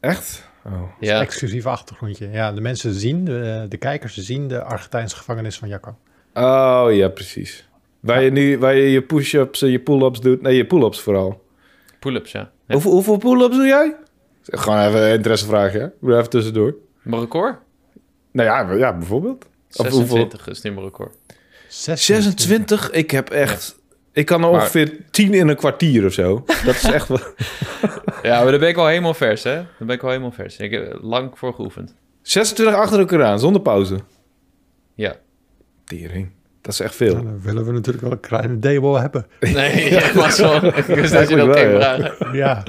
Echt? 0.01 0.49
Oh. 0.67 0.73
Ja, 1.01 1.21
Exclusief 1.21 1.67
achtergrondje. 1.67 2.29
Ja, 2.33 2.53
de 2.53 2.61
mensen 2.61 2.93
zien, 2.95 3.25
de, 3.25 3.67
de 3.69 3.77
kijkers 3.77 4.17
zien 4.17 4.49
de 4.49 4.63
Argentijnse 4.63 5.17
gevangenis 5.17 5.59
van 5.59 5.69
Jacco. 5.69 5.97
oh, 6.35 6.87
ja, 6.91 7.09
precies. 7.09 7.69
Waar 8.01 8.23
je 8.23 8.31
nu 8.31 8.59
waar 8.59 8.75
je, 8.77 8.91
je 8.91 9.03
push-ups 9.03 9.63
en 9.63 9.71
je 9.71 9.79
pull-ups 9.81 10.21
doet. 10.21 10.43
Nee, 10.43 10.57
je 10.57 10.67
pull-ups 10.67 11.01
vooral. 11.01 11.43
pull-ups, 11.99 12.33
ja. 12.33 12.51
ja. 12.67 12.73
Hoeveel, 12.75 12.91
hoeveel 12.91 13.17
pull-ups 13.17 13.57
doe 13.57 13.67
jij? 13.67 13.95
Gewoon 14.51 14.79
even 14.87 15.03
een 15.03 15.13
interessevraag, 15.15 15.73
hè? 15.73 15.87
Even 16.03 16.31
tussendoor. 16.31 16.75
Mijn 17.03 17.21
record? 17.23 17.57
Nou 18.33 18.49
ja, 18.49 18.73
ja 18.77 18.97
bijvoorbeeld. 18.97 19.45
Of 19.77 19.89
hoeveel? 19.89 20.07
26 20.17 20.49
is 20.49 20.63
nu 20.63 20.71
mijn 20.71 20.85
record. 20.85 21.17
26? 21.69 22.91
Ik 22.91 23.11
heb 23.11 23.31
echt... 23.31 23.77
Ik 24.13 24.27
kan 24.27 24.43
er 24.45 24.51
Maar- 24.51 24.61
ongeveer 24.61 24.97
10 25.11 25.35
in 25.35 25.49
een 25.49 25.57
kwartier 25.57 26.05
of 26.07 26.13
zo. 26.13 26.45
Dat 26.65 26.75
is 26.75 26.85
echt 26.85 27.09
wel... 27.09 27.19
Ja, 28.23 28.43
maar 28.43 28.51
dan 28.51 28.61
ben 28.61 28.69
ik 28.69 28.77
al 28.77 28.87
helemaal 28.87 29.15
vers, 29.15 29.43
hè? 29.43 29.55
Dan 29.55 29.87
ben 29.87 29.97
ik 29.97 30.03
al 30.03 30.09
helemaal 30.09 30.31
vers. 30.33 30.57
Ik 30.57 30.71
heb 30.71 30.99
lang 31.03 31.31
voor 31.39 31.55
geoefend. 31.55 31.95
26 32.23 32.75
achter 32.81 32.99
elkaar 32.99 33.25
aan, 33.25 33.39
zonder 33.39 33.63
pauze. 33.63 33.99
Ja. 34.95 35.17
Tering. 35.85 36.31
Dat 36.61 36.73
is 36.73 36.81
echt 36.81 36.99
Ja, 36.99 37.07
veel. 37.07 37.15
dan 37.15 37.41
willen 37.43 37.65
we 37.65 37.73
natuurlijk 37.73 38.05
wel 38.05 38.13
een 38.13 38.21
kleine 38.21 38.59
demo 38.59 38.97
hebben. 38.97 39.27
Nee, 39.41 39.91
ja, 39.95 40.15
maar 40.21 40.33
zo. 40.33 40.57
Ik 40.57 40.85
wist 40.85 41.13
dat 41.13 41.29
je 41.29 41.37
dat 41.37 41.57
Eigenlijk 41.57 42.15
ging 42.17 42.19
wel. 42.19 42.35
Ja, 42.35 42.63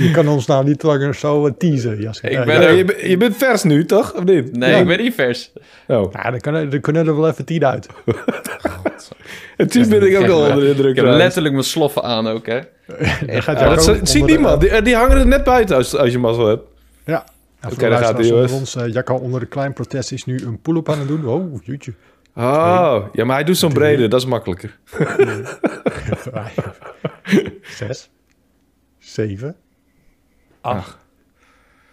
je 0.00 0.10
kan 0.12 0.28
ons 0.28 0.46
nou 0.46 0.64
niet 0.64 0.82
langer 0.82 1.14
zo 1.14 1.46
eh, 1.46 1.52
teasen. 1.58 1.92
Ik 2.00 2.30
Ja, 2.30 2.44
ben 2.44 2.60
ja. 2.60 2.66
Er- 2.68 2.74
je, 2.74 2.84
bent- 2.84 3.00
je 3.00 3.16
bent 3.16 3.36
vers 3.36 3.62
nu, 3.62 3.84
toch? 3.84 4.14
Of 4.14 4.24
niet? 4.24 4.56
Nee, 4.56 4.70
Ja. 4.70 4.76
ik 4.78 4.86
ben 4.86 4.98
niet 5.02 5.14
vers. 5.14 5.52
Oh. 5.86 6.12
Ja, 6.12 6.30
dan 6.30 6.40
kunnen, 6.40 6.70
dan 6.70 6.80
kunnen 6.80 7.06
er 7.06 7.16
wel 7.16 7.28
even 7.28 7.44
tien 7.44 7.64
uit. 7.66 7.86
En 9.56 9.68
toen 9.68 9.88
ben 9.88 10.02
ik 10.10 10.18
ook 10.18 10.28
al 10.28 10.40
onder 10.40 10.60
de 10.60 10.68
indruk. 10.68 10.96
Ik 10.96 11.04
heb 11.04 11.14
letterlijk 11.14 11.54
mijn 11.54 11.66
sloffen 11.66 12.02
aan 12.02 12.28
ook, 12.28 12.46
hè? 12.46 12.56
Gaat 13.40 13.60
Ja, 13.60 13.74
dat 13.74 14.00
ziet 14.08 14.26
niemand. 14.26 14.60
Die, 14.60 14.82
die 14.82 14.94
hangen 14.96 15.16
er 15.16 15.26
net 15.26 15.44
buiten 15.44 15.76
als, 15.76 15.96
als 15.96 16.10
je 16.12 16.18
mazzel 16.18 16.46
hebt. 16.46 16.62
Ja. 17.04 17.24
Oké, 17.64 17.74
voor 17.74 17.84
de 17.84 17.90
daar 17.90 17.98
gaat 17.98 18.18
hij, 18.18 18.30
onder 18.30 18.30
jongens. 18.30 18.52
ons, 18.52 18.76
eh, 18.76 18.92
Jacco 18.92 19.14
onder 19.14 19.40
de 19.40 19.46
klein 19.46 19.72
protest 19.72 20.12
is 20.12 20.24
nu 20.24 20.38
een 20.46 20.60
pull-up 20.60 20.88
aan 20.90 20.98
het 20.98 21.08
doen. 21.08 21.26
Oh, 21.26 21.64
jeetje. 21.64 21.92
Oh, 22.36 23.04
ja, 23.12 23.24
maar 23.24 23.34
hij 23.36 23.44
doet 23.44 23.56
zo'n 23.56 23.72
brede. 23.72 24.08
Dat 24.08 24.20
is 24.20 24.26
makkelijker. 24.26 24.78
Zes. 27.62 28.10
Zeven. 28.98 29.56
Acht. 30.60 30.96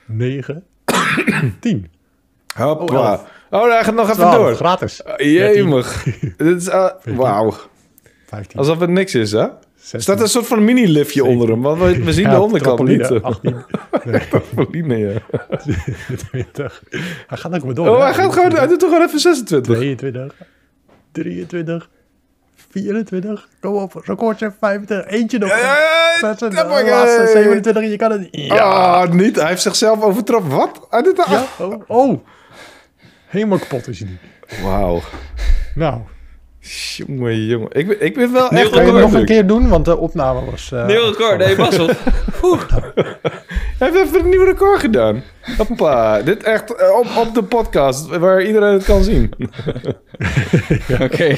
Negen. 0.05 0.63
Tien. 1.59 1.91
Hoppa. 2.55 3.13
Oh, 3.13 3.19
Oh, 3.49 3.79
gaat 3.83 3.93
nog 3.95 4.03
even 4.09 4.15
12, 4.15 4.35
door. 4.35 4.55
gratis. 4.55 5.01
Uh, 5.17 5.53
Jemig. 5.53 6.03
Dit 6.37 6.61
is... 6.61 6.67
uh, 6.67 6.89
Wauw. 7.03 7.53
15. 8.25 8.59
Alsof 8.59 8.79
het 8.79 8.89
niks 8.89 9.15
is, 9.15 9.31
hè? 9.31 9.39
Er 9.39 9.51
16. 9.75 10.01
staat 10.01 10.21
een 10.21 10.27
soort 10.27 10.47
van 10.47 10.63
mini-liftje 10.65 11.23
onder 11.23 11.49
hem. 11.49 11.61
Want 11.61 11.79
we, 11.81 12.03
we 12.03 12.13
zien 12.13 12.23
Ja, 12.25 12.31
de 12.35 12.41
onderkant 12.41 12.83
niet. 12.83 13.03
trampoline, 13.03 13.21
18. 13.21 13.65
Nee, 14.11 14.27
Trampoline, 14.27 14.97
ja. 14.97 15.19
20. 16.29 16.83
Hij 17.27 17.37
gaat 17.37 17.55
ook 17.55 17.63
maar 17.63 17.73
door. 17.73 17.87
Oh, 17.89 17.97
hè? 17.97 18.03
hij 18.03 18.13
gaat 18.13 18.33
gewoon... 18.33 18.51
Hij 18.55 18.67
doet 18.67 18.79
toch 18.79 18.89
gewoon 18.89 19.07
even 19.07 19.19
26. 19.19 19.75
22. 19.75 20.33
23. 21.11 21.89
24. 22.81 23.47
Kom 23.59 23.75
op, 23.75 24.01
recordje 24.05 24.53
25. 24.59 25.11
Eentje 25.11 25.37
nog. 25.37 25.49
Ja, 25.49 25.57
ja, 25.57 25.63
ja, 25.63 26.19
26, 26.19 26.69
ja, 26.69 26.79
ja, 26.79 26.95
laatste, 26.95 27.21
ja. 27.21 27.27
27. 27.27 27.83
Je 27.83 27.97
kan 27.97 28.11
het 28.11 28.21
niet. 28.21 28.29
Ja. 28.31 28.55
Ah, 28.57 29.11
niet. 29.11 29.35
Hij 29.35 29.47
heeft 29.47 29.61
zichzelf 29.61 30.01
overtroffen. 30.01 30.51
Wat? 30.51 30.87
Hij 30.89 31.01
doet 31.01 31.23
Ja. 31.29 31.43
Oh, 31.59 31.81
oh. 31.87 32.19
Helemaal 33.27 33.57
kapot 33.59 33.87
is 33.87 33.99
hij 33.99 34.09
nu. 34.09 34.17
Wauw. 34.63 35.01
Nou, 35.75 36.01
Jongen, 36.95 37.45
jongen. 37.45 37.67
Ik 37.71 37.87
ben, 37.87 38.05
ik 38.05 38.13
ben 38.15 38.33
wel 38.33 38.47
Nieuw 38.51 38.71
echt... 38.71 38.91
nog 38.91 39.13
een 39.13 39.25
keer 39.25 39.47
doen? 39.47 39.69
Want 39.69 39.85
de 39.85 39.97
opname 39.97 40.45
was... 40.51 40.71
eh, 40.71 40.85
Nieuw 40.85 41.05
record, 41.05 41.37
nee, 41.37 41.55
Basel. 41.65 41.87
Hij 43.77 43.89
heeft 43.91 43.95
even 44.05 44.19
een 44.19 44.29
nieuw 44.29 44.43
record 44.43 44.79
gedaan. 44.79 45.23
Hoppa. 45.57 46.21
Dit 46.21 46.43
echt 46.43 46.75
eh, 46.75 46.89
op, 46.99 47.07
op 47.27 47.33
de 47.33 47.43
podcast, 47.43 48.07
waar 48.07 48.43
iedereen 48.43 48.73
het 48.73 48.83
kan 48.83 49.03
zien. 49.03 49.33
Oké, 51.01 51.35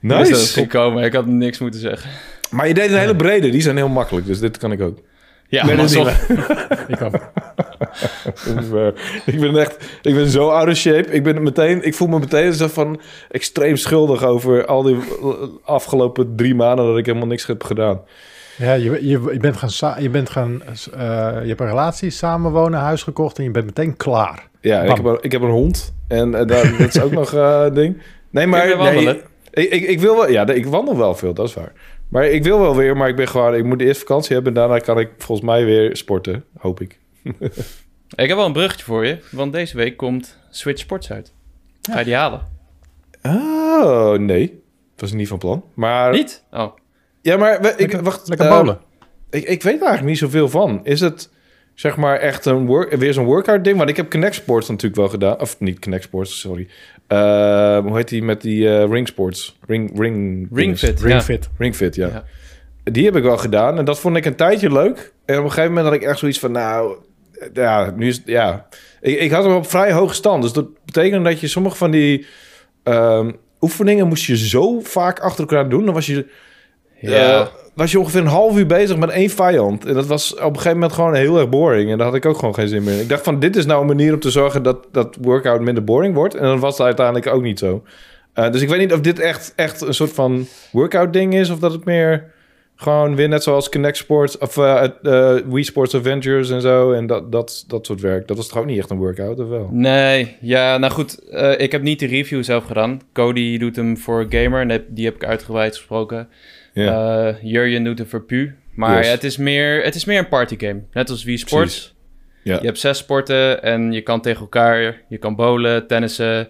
nice. 0.00 0.34
gekomen. 0.60 1.04
Ik 1.04 1.12
had 1.12 1.26
niks 1.26 1.58
moeten 1.58 1.80
zeggen. 1.80 2.10
Maar 2.50 2.68
je 2.68 2.74
deed 2.74 2.90
een 2.90 2.98
hele 2.98 3.16
brede. 3.16 3.50
Die 3.50 3.60
zijn 3.60 3.76
heel 3.76 3.88
makkelijk, 3.88 4.26
dus 4.26 4.40
dit 4.40 4.56
kan 4.58 4.72
ik 4.72 4.80
ook. 4.80 4.98
Ja, 5.50 5.70
is 5.70 5.76
Basel. 5.76 6.06
Ik 6.88 7.02
ook. 7.02 7.14
ik 9.26 9.40
ben 9.40 9.56
echt... 9.56 9.98
Ik 10.02 10.14
ben 10.14 10.28
zo 10.28 10.48
out 10.48 10.68
of 10.68 10.76
shape. 10.76 11.10
Ik, 11.10 11.22
ben 11.22 11.42
meteen, 11.42 11.82
ik 11.82 11.94
voel 11.94 12.08
me 12.08 12.18
meteen 12.18 12.52
zo 12.52 12.66
van 12.66 13.00
extreem 13.30 13.76
schuldig 13.76 14.24
over 14.24 14.66
al 14.66 14.82
die 14.82 14.96
eh, 14.96 15.28
afgelopen 15.64 16.36
drie 16.36 16.54
maanden 16.54 16.86
dat 16.86 16.98
ik 16.98 17.06
helemaal 17.06 17.26
niks 17.26 17.46
heb 17.46 17.64
gedaan. 17.64 18.00
Ja, 18.56 18.72
je, 18.72 18.90
je, 18.90 19.20
je 19.32 19.38
bent 19.38 19.56
gaan... 19.56 20.02
Je, 20.02 20.10
bent 20.10 20.30
gaan 20.30 20.62
eh, 20.62 21.00
je 21.42 21.48
hebt 21.48 21.60
een 21.60 21.66
relatie, 21.66 22.10
samenwonen, 22.10 22.80
huis 22.80 23.02
gekocht 23.02 23.38
en 23.38 23.44
je 23.44 23.50
bent 23.50 23.66
meteen 23.66 23.96
klaar. 23.96 24.48
Ja, 24.60 24.82
ik 24.82 24.96
heb, 24.96 25.04
een, 25.04 25.18
ik 25.20 25.32
heb 25.32 25.42
een 25.42 25.50
hond. 25.50 25.94
En 26.08 26.34
eh, 26.34 26.46
dat, 26.46 26.64
dat 26.78 26.94
is 26.94 27.00
ook 27.00 27.12
nog 27.12 27.34
eh, 27.34 27.62
een 27.66 27.74
ding. 27.74 28.02
Nee, 28.30 28.46
maar... 28.46 28.76
Nee, 28.78 29.22
ik, 29.50 29.70
ik, 29.70 29.88
ik 29.88 30.00
wil 30.00 30.16
wel... 30.16 30.30
Ja, 30.30 30.46
ik 30.46 30.66
wandel 30.66 30.96
wel 30.96 31.14
veel, 31.14 31.34
dat 31.34 31.48
is 31.48 31.54
waar. 31.54 31.72
Maar 32.10 32.24
ik 32.24 32.42
wil 32.42 32.60
wel 32.60 32.76
weer, 32.76 32.96
maar 32.96 33.08
ik 33.08 33.16
ben 33.16 33.28
gewoon... 33.28 33.54
Ik 33.54 33.64
moet 33.64 33.80
eerst 33.80 34.00
vakantie 34.00 34.34
hebben 34.34 34.54
en 34.54 34.58
daarna 34.60 34.78
kan 34.78 34.98
ik 34.98 35.10
volgens 35.18 35.46
mij 35.46 35.64
weer 35.64 35.96
sporten. 35.96 36.44
Hoop 36.58 36.80
ik. 36.80 36.98
Ik 38.16 38.28
heb 38.28 38.36
wel 38.36 38.46
een 38.46 38.52
bruggetje 38.52 38.84
voor 38.84 39.06
je, 39.06 39.18
want 39.30 39.52
deze 39.52 39.76
week 39.76 39.96
komt 39.96 40.38
Switch 40.50 40.80
Sports 40.80 41.12
uit. 41.12 41.32
Ga 41.90 41.98
je 41.98 42.04
die 42.04 42.14
halen? 42.14 42.48
Oh, 43.22 44.12
nee. 44.18 44.62
Was 44.96 45.12
niet 45.12 45.28
van 45.28 45.38
plan. 45.38 45.64
Maar... 45.74 46.12
Niet? 46.12 46.44
Oh. 46.50 46.72
Ja, 47.20 47.36
maar... 47.36 47.60
we- 47.60 47.68
Ik, 47.68 47.78
Lekker, 47.78 48.02
wacht, 48.02 48.28
lekker 48.28 48.46
eh, 48.46 48.56
bowlen. 48.56 48.78
Ik, 49.30 49.44
ik 49.44 49.62
weet 49.62 49.78
eigenlijk 49.80 50.04
niet 50.04 50.18
zoveel 50.18 50.48
van. 50.48 50.80
Is 50.84 51.00
het 51.00 51.30
zeg 51.74 51.96
maar 51.96 52.16
echt 52.18 52.44
een 52.44 52.66
work, 52.66 52.92
weer 52.94 53.12
zo'n 53.12 53.24
workout 53.24 53.64
ding? 53.64 53.78
Want 53.78 53.90
ik 53.90 53.96
heb 53.96 54.10
Connect 54.10 54.34
Sports 54.34 54.68
natuurlijk 54.68 54.96
wel 54.96 55.08
gedaan. 55.08 55.40
Of 55.40 55.60
niet 55.60 55.78
Connect 55.78 56.02
Sports, 56.04 56.40
sorry. 56.40 56.68
Eh, 57.10 57.78
hoe 57.78 57.96
heet 57.96 58.08
die 58.08 58.22
met 58.22 58.40
die 58.40 58.68
eh, 58.78 58.90
ring 58.90 59.08
sports? 59.08 59.58
Ring, 59.66 59.98
ring, 60.00 60.48
Ring 60.52 60.78
Fit. 60.78 61.00
Ring 61.00 61.12
ja. 61.14 61.22
fit. 61.22 61.48
Ring 61.58 61.76
Fit, 61.76 61.94
ja. 61.94 62.06
Ja. 62.06 62.24
Die 62.92 63.04
heb 63.04 63.16
ik 63.16 63.22
wel 63.22 63.36
gedaan. 63.36 63.78
En 63.78 63.84
dat 63.84 64.00
vond 64.00 64.16
ik 64.16 64.24
een 64.24 64.34
tijdje 64.34 64.72
leuk. 64.72 65.12
En 65.24 65.38
op 65.38 65.44
een 65.44 65.50
gegeven 65.50 65.68
moment 65.72 65.86
had 65.86 65.94
ik 66.02 66.08
echt 66.08 66.18
zoiets 66.18 66.38
van... 66.38 66.52
Nou, 66.52 66.96
ja, 67.52 67.92
nu 67.96 68.08
is. 68.08 68.22
Ja. 68.24 68.66
Ik, 69.00 69.18
ik 69.20 69.30
had 69.30 69.44
hem 69.44 69.54
op 69.54 69.66
vrij 69.70 69.92
hoge 69.92 70.14
stand. 70.14 70.42
Dus 70.42 70.52
dat 70.52 70.84
betekende 70.84 71.28
dat 71.30 71.40
je 71.40 71.48
sommige 71.48 71.76
van 71.76 71.90
die... 71.90 72.26
ehm, 72.82 73.30
oefeningen 73.60 74.06
moest 74.08 74.24
je 74.24 74.36
zo 74.36 74.80
vaak 74.80 75.18
achter 75.20 75.40
elkaar 75.40 75.68
doen. 75.68 75.84
Dan 75.84 75.94
was 75.94 76.06
je 76.06 76.26
Ja. 77.00 77.40
eh, 77.40 77.46
was 77.80 77.90
je 77.90 77.98
ongeveer 77.98 78.20
een 78.20 78.26
half 78.26 78.58
uur 78.58 78.66
bezig 78.66 78.96
met 78.96 79.10
één 79.10 79.30
vijand. 79.30 79.84
En 79.84 79.94
dat 79.94 80.06
was 80.06 80.34
op 80.34 80.40
een 80.40 80.54
gegeven 80.54 80.72
moment 80.72 80.92
gewoon 80.92 81.14
heel 81.14 81.38
erg 81.38 81.48
boring. 81.48 81.90
En 81.90 81.98
daar 81.98 82.06
had 82.06 82.16
ik 82.16 82.26
ook 82.26 82.38
gewoon 82.38 82.54
geen 82.54 82.68
zin 82.68 82.82
meer 82.82 82.94
in. 82.94 83.00
Ik 83.00 83.08
dacht 83.08 83.22
van, 83.22 83.38
dit 83.38 83.56
is 83.56 83.66
nou 83.66 83.80
een 83.80 83.86
manier 83.86 84.12
om 84.12 84.20
te 84.20 84.30
zorgen 84.30 84.62
dat 84.62 84.86
dat 84.92 85.16
workout 85.20 85.60
minder 85.60 85.84
boring 85.84 86.14
wordt. 86.14 86.34
En 86.34 86.44
dat 86.44 86.58
was 86.58 86.80
uiteindelijk 86.80 87.26
ook 87.26 87.42
niet 87.42 87.58
zo. 87.58 87.82
Eh, 88.32 88.52
dus 88.52 88.62
ik 88.62 88.68
weet 88.68 88.78
niet 88.78 88.92
of 88.92 89.00
dit 89.00 89.18
echt, 89.18 89.52
echt 89.56 89.80
een 89.80 89.94
soort 89.94 90.12
van 90.12 90.46
workout 90.72 91.12
ding 91.12 91.34
is. 91.34 91.50
Of 91.50 91.58
dat 91.58 91.72
het 91.72 91.84
meer 91.84 92.32
gewoon 92.76 93.16
weer 93.16 93.28
net 93.28 93.42
zoals 93.42 93.68
Connect 93.68 93.96
Sports 93.96 94.38
of 94.38 94.56
eh, 94.56 94.84
eh, 95.02 95.42
Wii 95.46 95.64
Sports 95.64 95.94
Adventures 95.94 96.50
en 96.50 96.60
zo. 96.60 96.92
En 96.92 97.06
dat, 97.06 97.32
dat, 97.32 97.64
dat 97.66 97.86
soort 97.86 98.00
werk. 98.00 98.28
Dat 98.28 98.36
was 98.36 98.48
toch 98.48 98.58
ook 98.58 98.66
niet 98.66 98.78
echt 98.78 98.90
een 98.90 98.98
workout, 98.98 99.40
of 99.40 99.48
wel? 99.48 99.68
Nee, 99.72 100.36
ja, 100.40 100.78
nou 100.78 100.92
goed. 100.92 101.18
ik 101.58 101.72
heb 101.72 101.82
niet 101.82 101.98
de 102.00 102.06
review 102.06 102.42
zelf 102.42 102.64
gedaan. 102.64 103.00
Cody 103.12 103.58
doet 103.58 103.76
hem 103.76 103.98
voor 103.98 104.26
Gamer. 104.28 104.70
En 104.70 104.84
die 104.88 105.04
heb 105.04 105.14
ik 105.14 105.24
uitgebreid 105.24 105.76
gesproken. 105.76 106.28
Ja. 106.74 107.26
Eh, 107.28 107.34
Jurjen 107.42 107.84
doet 107.84 107.98
hem 107.98 108.06
voor 108.06 108.22
Pu. 108.22 108.54
Maar 108.74 108.96
Yes. 108.98 109.10
het, 109.10 109.24
is 109.24 109.36
meer, 109.36 109.82
het 109.84 109.94
is 109.94 110.04
meer 110.04 110.18
een 110.18 110.28
partygame. 110.28 110.82
Net 110.92 111.10
als 111.10 111.24
Wii 111.24 111.38
Sports. 111.38 111.74
Precies. 111.74 111.94
Ja. 112.42 112.58
Je 112.60 112.66
hebt 112.66 112.78
zes 112.78 112.98
sporten 112.98 113.62
en 113.62 113.92
je 113.92 114.00
kan 114.00 114.20
tegen 114.20 114.40
elkaar... 114.40 115.02
Je 115.08 115.18
kan 115.18 115.36
bowlen, 115.36 115.86
tennissen, 115.86 116.48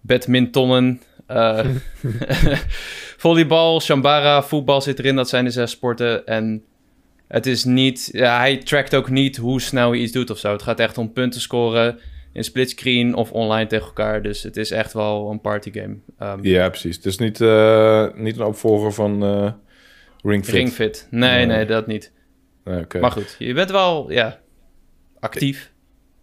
badmintonnen... 0.00 1.00
eh, 1.26 1.64
volleybal, 3.16 3.80
shambara, 3.80 4.42
voetbal 4.42 4.80
zit 4.80 4.98
erin. 4.98 5.16
Dat 5.16 5.28
zijn 5.28 5.44
de 5.44 5.50
zes 5.50 5.70
sporten. 5.70 6.26
En 6.26 6.62
het 7.28 7.46
is 7.46 7.64
niet... 7.64 8.08
Ja, 8.12 8.38
hij 8.38 8.56
trackt 8.56 8.94
ook 8.94 9.10
niet 9.10 9.36
hoe 9.36 9.60
snel 9.60 9.90
hij 9.90 9.98
iets 10.00 10.12
doet 10.12 10.30
of 10.30 10.38
zo. 10.38 10.52
Het 10.52 10.62
gaat 10.62 10.80
echt 10.80 10.98
om 10.98 11.12
punten 11.12 11.40
scoren 11.40 11.98
in 12.32 12.44
splitscreen 12.44 13.14
of 13.14 13.32
online 13.32 13.66
tegen 13.66 13.86
elkaar. 13.86 14.22
Dus 14.22 14.42
het 14.42 14.56
is 14.56 14.70
echt 14.70 14.92
wel 14.92 15.30
een 15.30 15.40
partygame. 15.40 15.96
Ehm 16.18 16.38
ja, 16.42 16.68
precies. 16.68 16.96
Het 16.96 17.04
is 17.04 17.18
niet, 17.18 17.40
eh, 17.40 18.06
niet 18.14 18.38
een 18.38 18.44
opvolger 18.46 18.92
van 18.92 19.22
eh 19.22 19.50
Ring 20.22 20.44
Fit. 20.44 20.54
Ringfit. 20.54 21.06
Nee, 21.10 21.30
Nee. 21.30 21.46
nee, 21.46 21.64
dat 21.66 21.86
niet. 21.86 22.12
Maar 23.00 23.10
goed, 23.10 23.36
je 23.38 23.54
bent 23.54 23.70
wel, 23.70 24.10
ja, 24.12 24.38
actief. 25.20 25.72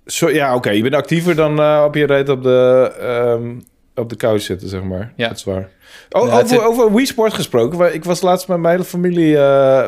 Zo, 0.05 0.29
ja, 0.29 0.55
oké. 0.55 0.69
Je 0.69 0.81
bent 0.81 0.93
actiever 0.95 1.35
dan 1.35 1.59
eh, 1.59 1.83
op 1.87 1.95
je 1.95 2.05
reet 2.05 2.29
op 2.29 2.43
de, 2.43 2.91
ehm, 2.99 3.59
op 3.95 4.09
de 4.09 4.15
couch 4.15 4.41
zitten, 4.41 4.67
zeg 4.69 4.83
maar. 4.83 5.13
Ja. 5.15 5.27
Dat 5.27 5.37
is 5.37 5.43
waar. 5.43 5.69
Oh, 6.09 6.21
over, 6.33 6.47
zit- 6.47 6.59
over 6.61 6.93
Wii 6.93 7.05
Sport 7.05 7.33
gesproken. 7.33 7.93
Ik 7.93 8.03
was 8.03 8.21
laatst 8.21 8.47
met 8.47 8.57
mijn 8.57 8.73
hele 8.73 8.87
familie 8.87 9.33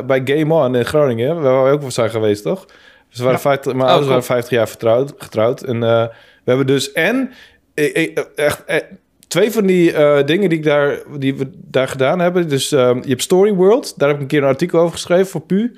bij 0.06 0.20
Game 0.24 0.54
On 0.54 0.74
in 0.76 0.84
Groningen. 0.84 1.40
Waar 1.40 1.64
we 1.64 1.70
ook 1.70 1.80
wel 1.80 1.90
zijn 1.90 2.10
geweest, 2.10 2.42
toch? 2.42 2.66
Dus 3.08 3.18
we 3.18 3.22
waren 3.24 3.38
Ja. 3.38 3.42
50, 3.48 3.72
mijn 3.72 3.84
Oh, 3.84 3.88
ouders 3.88 4.08
waren 4.08 4.24
50 4.24 4.50
jaar 4.52 4.68
vertrouwd, 4.68 5.14
getrouwd. 5.18 5.62
En 5.62 5.82
eh, 5.82 6.02
we 6.44 6.44
hebben 6.44 6.66
dus... 6.66 6.92
En 6.92 7.32
ik, 7.74 7.92
ik- 7.92 8.28
echt, 8.34 8.64
eh, 8.64 8.76
twee 9.28 9.50
van 9.52 9.66
die 9.66 9.92
eh, 9.92 10.26
dingen 10.26 10.48
die, 10.48 10.58
ik 10.58 10.64
daar, 10.64 10.98
die 11.18 11.34
we 11.34 11.50
daar 11.54 11.88
gedaan 11.88 12.18
hebben. 12.18 12.48
Dus 12.48 12.68
je 12.68 13.00
hebt 13.06 13.22
Story 13.22 13.52
World. 13.54 13.98
Daar 13.98 14.08
heb 14.08 14.16
ik 14.16 14.22
een 14.22 14.28
keer 14.28 14.42
een 14.42 14.48
artikel 14.48 14.80
over 14.80 14.92
geschreven 14.92 15.26
voor 15.26 15.40
Pu. 15.40 15.76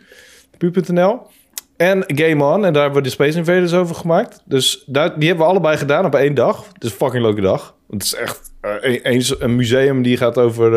Pu.nl. 0.58 1.20
En 1.76 2.04
Game 2.06 2.44
On. 2.44 2.64
En 2.64 2.72
daar 2.72 2.82
hebben 2.82 3.02
we 3.02 3.08
de 3.08 3.14
Space 3.14 3.38
Invaders 3.38 3.72
over 3.72 3.94
gemaakt. 3.94 4.42
Dus 4.44 4.82
daar, 4.86 5.18
die 5.18 5.28
hebben 5.28 5.46
we 5.46 5.52
allebei 5.52 5.76
gedaan 5.76 6.04
op 6.04 6.14
één 6.14 6.34
dag. 6.34 6.66
Het 6.72 6.84
is 6.84 6.90
een 6.90 6.96
fucking 6.96 7.22
leuke 7.24 7.40
dag. 7.40 7.74
Het 7.90 8.02
is 8.02 8.14
echt 8.14 8.40
een, 8.60 9.00
een, 9.12 9.22
een 9.38 9.56
museum 9.56 10.02
die 10.02 10.16
gaat 10.16 10.38
over 10.38 10.72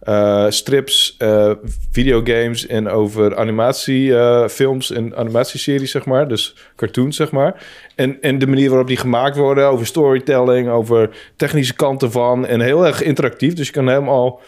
eh, 0.00 0.44
eh, 0.44 0.50
strips, 0.50 1.14
eh, 1.18 1.50
videogames 1.90 2.66
en 2.66 2.88
over 2.88 3.36
animatiefilms 3.36 4.90
en 4.90 5.16
animatieseries, 5.16 5.90
zeg 5.90 6.04
maar. 6.04 6.28
Dus 6.28 6.56
cartoons, 6.76 7.16
zeg 7.16 7.30
maar. 7.30 7.66
En, 7.94 8.20
en 8.20 8.38
de 8.38 8.46
manier 8.46 8.68
waarop 8.68 8.88
die 8.88 8.96
gemaakt 8.96 9.36
worden, 9.36 9.68
over 9.68 9.86
storytelling, 9.86 10.68
over 10.68 11.10
technische 11.36 11.74
kanten 11.74 12.10
van. 12.10 12.46
En 12.46 12.60
heel 12.60 12.86
erg 12.86 13.02
interactief. 13.02 13.54
Dus 13.54 13.66
je 13.66 13.72
kan 13.72 13.88
helemaal... 13.88 14.40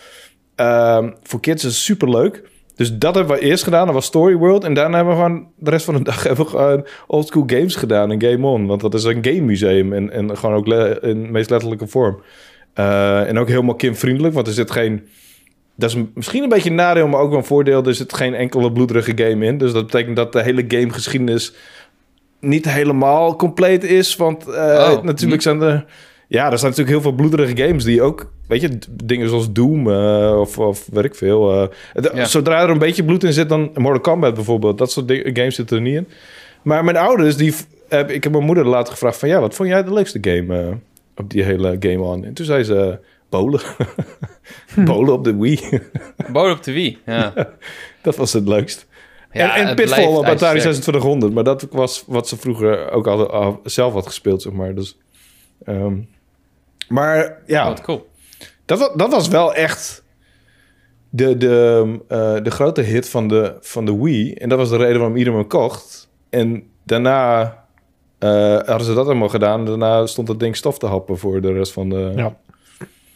ehm, 0.54 1.10
voor 1.22 1.40
kids 1.40 1.64
is 1.64 1.84
super 1.84 2.10
leuk. 2.10 2.42
Dus 2.76 2.98
dat 2.98 3.14
hebben 3.14 3.36
we 3.36 3.42
eerst 3.42 3.64
gedaan. 3.64 3.84
Dat 3.84 3.94
was 3.94 4.04
Story 4.04 4.34
World. 4.34 4.64
En 4.64 4.74
daarna 4.74 4.96
hebben 4.96 5.14
we 5.14 5.22
gewoon 5.22 5.48
de 5.56 5.70
rest 5.70 5.84
van 5.84 5.94
de 5.94 6.02
dag 6.10 6.22
hebben 6.22 6.44
we 6.44 6.50
gewoon 6.50 6.86
old 7.06 7.26
school 7.26 7.44
games 7.46 7.74
gedaan 7.74 8.12
in 8.12 8.22
Game 8.22 8.46
On. 8.46 8.66
Want 8.66 8.80
dat 8.80 8.94
is 8.94 9.04
een 9.04 9.24
game 9.24 9.40
museum. 9.40 9.92
En, 9.92 10.10
en 10.10 10.36
gewoon 10.36 10.56
ook 10.56 10.66
in 11.02 11.22
de 11.22 11.28
meest 11.30 11.50
letterlijke 11.50 11.86
vorm. 11.86 12.22
Eh, 12.78 13.28
en 13.28 13.38
ook 13.38 13.48
helemaal 13.48 13.74
kindvriendelijk. 13.74 14.34
Want 14.34 14.46
er 14.46 14.52
zit 14.52 14.70
geen... 14.70 15.08
Dat 15.78 15.90
is 15.90 15.96
misschien 16.14 16.42
een 16.42 16.48
beetje 16.48 16.70
een 16.70 16.74
nadeel, 16.76 17.08
maar 17.08 17.20
ook 17.20 17.28
wel 17.28 17.38
een 17.38 17.44
voordeel. 17.44 17.84
Er 17.84 17.94
zit 17.94 18.12
geen 18.14 18.34
enkele 18.34 18.72
bloederige 18.72 19.12
game 19.14 19.46
in. 19.46 19.58
Dus 19.58 19.72
dat 19.72 19.84
betekent 19.86 20.16
dat 20.16 20.32
de 20.32 20.42
hele 20.42 20.64
gamegeschiedenis 20.68 21.54
niet 22.40 22.70
helemaal 22.70 23.36
compleet 23.36 23.84
is. 23.84 24.16
Want 24.16 24.46
eh, 24.48 24.90
Oh, 24.96 25.02
natuurlijk 25.02 25.42
zijn 25.42 25.60
er... 25.62 25.84
Ja, 26.28 26.50
er 26.50 26.58
zijn 26.58 26.70
natuurlijk 26.70 26.88
heel 26.88 27.00
veel 27.00 27.12
bloederige 27.12 27.56
games 27.56 27.84
die 27.84 28.02
ook... 28.02 28.30
Weet 28.48 28.60
je, 28.60 28.78
dingen 29.04 29.28
zoals 29.28 29.52
Doom 29.52 29.90
eh, 29.90 30.38
of, 30.40 30.58
of 30.58 30.86
weet 30.92 31.04
ik 31.04 31.14
veel. 31.14 31.70
eh, 31.94 32.04
Ja. 32.14 32.24
Zodra 32.24 32.62
er 32.62 32.70
een 32.70 32.78
beetje 32.78 33.04
bloed 33.04 33.24
in 33.24 33.32
zit, 33.32 33.48
dan 33.48 33.70
Mortal 33.74 34.00
Kombat 34.00 34.34
bijvoorbeeld. 34.34 34.78
Dat 34.78 34.90
soort 34.92 35.12
games 35.32 35.54
zitten 35.54 35.76
er 35.76 35.82
niet 35.82 35.96
in. 35.96 36.08
Maar 36.62 36.84
mijn 36.84 36.96
ouders, 36.96 37.36
die... 37.36 37.54
ik 38.06 38.22
heb 38.24 38.32
mijn 38.32 38.44
moeder 38.44 38.66
later 38.66 38.92
gevraagd 38.92 39.18
van... 39.18 39.28
Ja, 39.28 39.40
wat 39.40 39.54
vond 39.54 39.68
jij 39.68 39.84
de 39.84 39.92
leukste 39.92 40.18
game 40.22 40.78
op 41.16 41.30
die 41.30 41.42
hele 41.42 41.76
Game 41.80 42.00
On? 42.00 42.24
En 42.24 42.32
toen 42.32 42.46
zei 42.46 42.62
ze... 42.64 42.98
eh, 43.30 43.40
Bowlen. 43.40 43.60
Bowlen 44.84 45.12
op 45.12 45.24
de 45.24 45.36
Wii. 45.36 45.80
Bodem 46.32 46.52
op 46.52 46.62
de 46.62 46.72
Wii, 46.72 46.98
ja. 47.06 47.32
dat 48.02 48.16
was 48.16 48.32
het 48.32 48.48
leukst. 48.48 48.86
Ja, 49.32 49.56
en, 49.56 49.66
en 49.66 49.74
Pitfall 49.74 50.04
op 50.04 50.24
Atari 50.24 50.58
2600. 50.58 51.34
Maar 51.34 51.44
dat 51.44 51.66
was 51.70 52.04
wat 52.06 52.28
ze 52.28 52.36
vroeger 52.36 52.90
ook 52.90 53.06
al, 53.06 53.30
al 53.30 53.60
zelf 53.64 53.92
had 53.92 54.06
gespeeld, 54.06 54.42
zeg 54.42 54.52
maar. 54.52 54.74
Dus, 54.74 54.98
um, 55.66 56.08
maar 56.88 57.42
ja, 57.46 57.68
wat 57.68 57.80
cool. 57.80 58.08
Dat, 58.64 58.92
dat 58.96 59.10
was 59.10 59.28
wel 59.28 59.54
echt 59.54 60.04
de, 61.10 61.36
de, 61.36 61.84
uh, 62.08 62.42
de 62.42 62.50
grote 62.50 62.80
hit 62.80 63.08
van 63.08 63.28
de, 63.28 63.56
van 63.60 63.84
de 63.84 63.96
Wii. 63.96 64.34
En 64.34 64.48
dat 64.48 64.58
was 64.58 64.68
de 64.70 64.76
reden 64.76 64.98
waarom 64.98 65.16
iedereen 65.16 65.38
hem 65.38 65.48
kocht. 65.48 66.08
En 66.30 66.62
daarna 66.84 67.42
uh, 68.18 68.56
hadden 68.56 68.86
ze 68.86 68.94
dat 68.94 69.06
helemaal 69.06 69.28
gedaan. 69.28 69.64
Daarna 69.64 70.06
stond 70.06 70.28
het 70.28 70.40
ding 70.40 70.56
stof 70.56 70.78
te 70.78 70.86
happen 70.86 71.18
voor 71.18 71.40
de 71.40 71.52
rest 71.52 71.72
van 71.72 71.88
de... 71.88 72.12
Ja. 72.16 72.36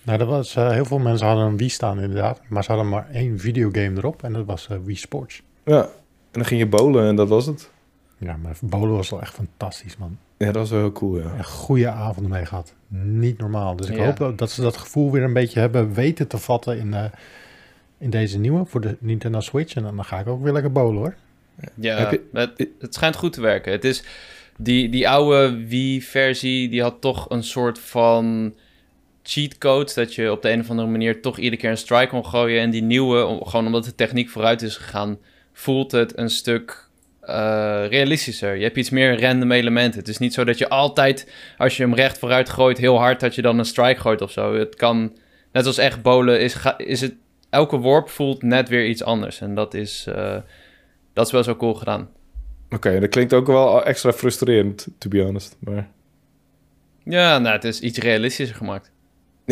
Nou, 0.03 0.19
dat 0.19 0.29
was, 0.29 0.57
uh, 0.57 0.71
heel 0.71 0.85
veel 0.85 0.99
mensen 0.99 1.27
hadden 1.27 1.45
een 1.45 1.57
Wii 1.57 1.69
staan 1.69 2.01
inderdaad. 2.01 2.41
Maar 2.49 2.65
ze 2.65 2.73
hadden 2.73 2.89
maar 2.89 3.11
één 3.11 3.39
videogame 3.39 3.97
erop. 3.97 4.23
En 4.23 4.33
dat 4.33 4.47
was 4.47 4.69
Wii 4.85 4.97
Sports. 4.97 5.43
Ja, 5.65 5.83
en 5.83 5.89
dan 6.31 6.45
ging 6.45 6.61
je 6.61 6.67
bowlen 6.67 7.07
en 7.07 7.17
dat 7.17 7.29
was 7.29 7.47
het. 7.47 7.71
Ja, 8.19 8.37
maar 8.37 8.57
bowlen 8.61 8.97
was 8.97 9.11
wel 9.11 9.21
echt 9.21 9.35
fantastisch, 9.35 9.97
man. 9.97 10.19
Ja, 10.37 10.47
dat 10.47 10.57
was 10.57 10.71
wel 10.71 10.81
heel 10.81 10.93
cool, 10.93 11.19
ja. 11.19 11.33
Een 11.39 11.45
goede 11.45 11.89
avond 11.89 12.29
mee 12.29 12.47
gehad. 12.47 12.75
Niet 12.89 13.39
normaal. 13.39 13.77
Dus 13.77 13.89
ik 13.89 13.99
hoop 13.99 14.17
dat, 14.17 14.39
dat, 14.39 14.51
ze 14.51 14.63
dat 14.63 14.77
gevoel 14.77 15.11
weer 15.11 15.23
een 15.23 15.33
beetje 15.33 15.61
hebben 15.61 15.95
weten 15.95 16.29
te 16.29 16.39
vatten 16.39 16.79
in, 16.79 16.89
uh, 16.89 17.05
in 17.99 18.11
deze 18.11 18.39
nieuwe 18.39 18.65
voor 18.65 18.81
de 18.81 18.97
Nintendo 19.01 19.41
Switch. 19.41 19.75
En 19.75 19.83
dan 19.83 20.05
ga 20.05 20.19
ik 20.19 20.27
ook 20.27 20.43
weer 20.43 20.53
lekker 20.53 20.73
bowlen, 20.73 20.97
hoor. 20.97 21.15
Ja, 21.75 22.11
je... 22.11 22.23
het, 22.33 22.69
het 22.81 22.95
schijnt 22.95 23.17
goed 23.17 23.33
te 23.33 23.41
werken. 23.41 23.73
Het 23.73 23.85
is... 23.85 24.05
Die, 24.57 24.89
die 24.89 25.09
oude 25.09 25.67
Wii-versie, 25.67 26.69
die 26.69 26.83
had 26.83 27.01
toch 27.01 27.31
een 27.31 27.43
soort 27.43 27.79
van 27.79 28.55
cheat 29.23 29.59
code. 29.59 29.93
Dat 29.95 30.15
je 30.15 30.33
op 30.33 30.43
de 30.43 30.51
een 30.51 30.61
of 30.61 30.71
andere 30.71 30.89
manier 30.89 31.23
toch 31.23 31.39
iedere 31.39 31.57
keer 31.57 31.71
een 31.71 31.77
strike 31.77 32.09
kon 32.09 32.27
gooien. 32.27 32.61
En 32.61 32.71
die 32.71 32.83
nieuwe, 32.83 33.41
gewoon 33.43 33.67
omdat 33.67 33.85
de 33.85 33.95
techniek 33.95 34.29
vooruit 34.29 34.63
is 34.63 34.77
gegaan, 34.77 35.19
voelt 35.53 35.93
het 35.93 36.19
een 36.19 36.31
stuk 36.31 36.89
uh, 37.25 37.85
realistischer. 37.89 38.57
Je 38.57 38.63
hebt 38.63 38.77
iets 38.77 38.91
meer 38.91 39.21
random 39.21 39.53
elementen. 39.53 40.01
Het 40.01 40.09
is 40.09 40.19
niet 40.19 40.35
zo 40.35 40.45
dat 40.45 40.59
je 40.59 40.69
altijd, 40.69 41.33
als 41.59 41.77
je 41.77 41.83
hem 41.83 41.95
recht 41.95 42.19
vooruit 42.19 42.49
gooit, 42.49 42.79
heel 42.79 42.99
hard, 42.99 43.21
dat 43.21 43.35
je 43.35 43.43
dan 43.43 43.59
een 43.59 43.65
strike 43.65 44.01
gooit 44.01 44.21
of 44.21 44.31
zo. 44.31 44.55
Het 44.55 44.75
kan, 44.75 45.17
net 45.53 45.67
als 45.67 45.79
echt 45.79 46.03
bolen, 46.03 46.41
is, 46.41 46.57
is 46.77 47.01
het, 47.01 47.15
elke 47.51 47.77
worp 47.77 48.09
voelt 48.09 48.43
net 48.43 48.69
weer 48.69 48.87
iets 48.87 49.03
anders. 49.03 49.41
En 49.41 49.55
dat 49.55 49.75
is, 49.75 50.07
uh, 50.09 50.37
dat 51.13 51.27
is 51.27 51.33
wel 51.33 51.43
zo 51.43 51.57
cool 51.57 51.75
gedaan. 51.75 52.09
Oké, 52.71 53.01
dat 53.01 53.09
klinkt 53.09 53.33
ook 53.33 53.47
wel 53.47 53.85
extra 53.85 54.13
frustrerend, 54.13 54.87
to 54.99 55.09
be 55.09 55.23
honest. 55.23 55.57
Maar... 55.59 55.89
Ja, 57.05 57.39
nou, 57.39 57.55
het 57.55 57.65
is 57.65 57.81
iets 57.81 57.99
realistischer 57.99 58.57
gemaakt. 58.57 58.91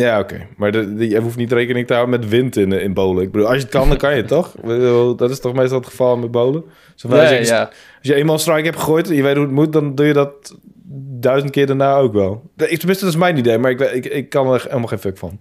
Ja, 0.01 0.19
oké. 0.19 0.47
Maar 0.57 0.71
de, 0.71 1.09
je 1.09 1.19
hoeft 1.19 1.37
niet 1.37 1.51
rekening 1.51 1.87
te 1.87 1.93
houden 1.93 2.19
met 2.19 2.29
wind 2.29 2.57
in, 2.57 2.71
in 2.71 2.93
bolen. 2.93 3.23
Ik 3.23 3.31
bedoel, 3.31 3.47
als 3.47 3.55
je 3.55 3.61
het 3.61 3.71
kan, 3.71 3.87
dan 3.87 3.97
kan 3.97 4.11
je 4.11 4.17
het 4.17 4.27
toch? 4.27 4.51
Dat 5.15 5.29
is 5.29 5.39
toch 5.39 5.53
meestal 5.53 5.77
het 5.77 5.87
geval 5.87 6.17
met 6.17 6.31
bolen? 6.31 6.63
Als, 7.09 7.29
je, 7.29 7.59
als 7.59 7.69
je 8.01 8.15
eenmaal 8.15 8.33
een 8.33 8.39
strike 8.39 8.63
hebt 8.63 8.77
gegooid 8.77 9.09
en 9.09 9.15
je 9.15 9.23
weet 9.23 9.35
hoe 9.35 9.45
het 9.45 9.53
moet, 9.53 9.73
dan 9.73 9.95
doe 9.95 10.05
je 10.05 10.13
dat 10.13 10.55
duizend 11.19 11.51
keer 11.51 11.67
daarna 11.67 11.95
ook 11.95 12.13
wel. 12.13 12.51
Tenminste, 12.55 13.05
dat 13.05 13.13
is 13.13 13.15
mijn 13.15 13.37
idee, 13.37 13.57
maar 13.57 13.71
ik, 13.71 13.79
ik, 13.79 14.05
ik 14.05 14.29
kan 14.29 14.53
er 14.53 14.63
helemaal 14.63 14.87
geen 14.87 14.99
fuck 14.99 15.17
van. 15.17 15.39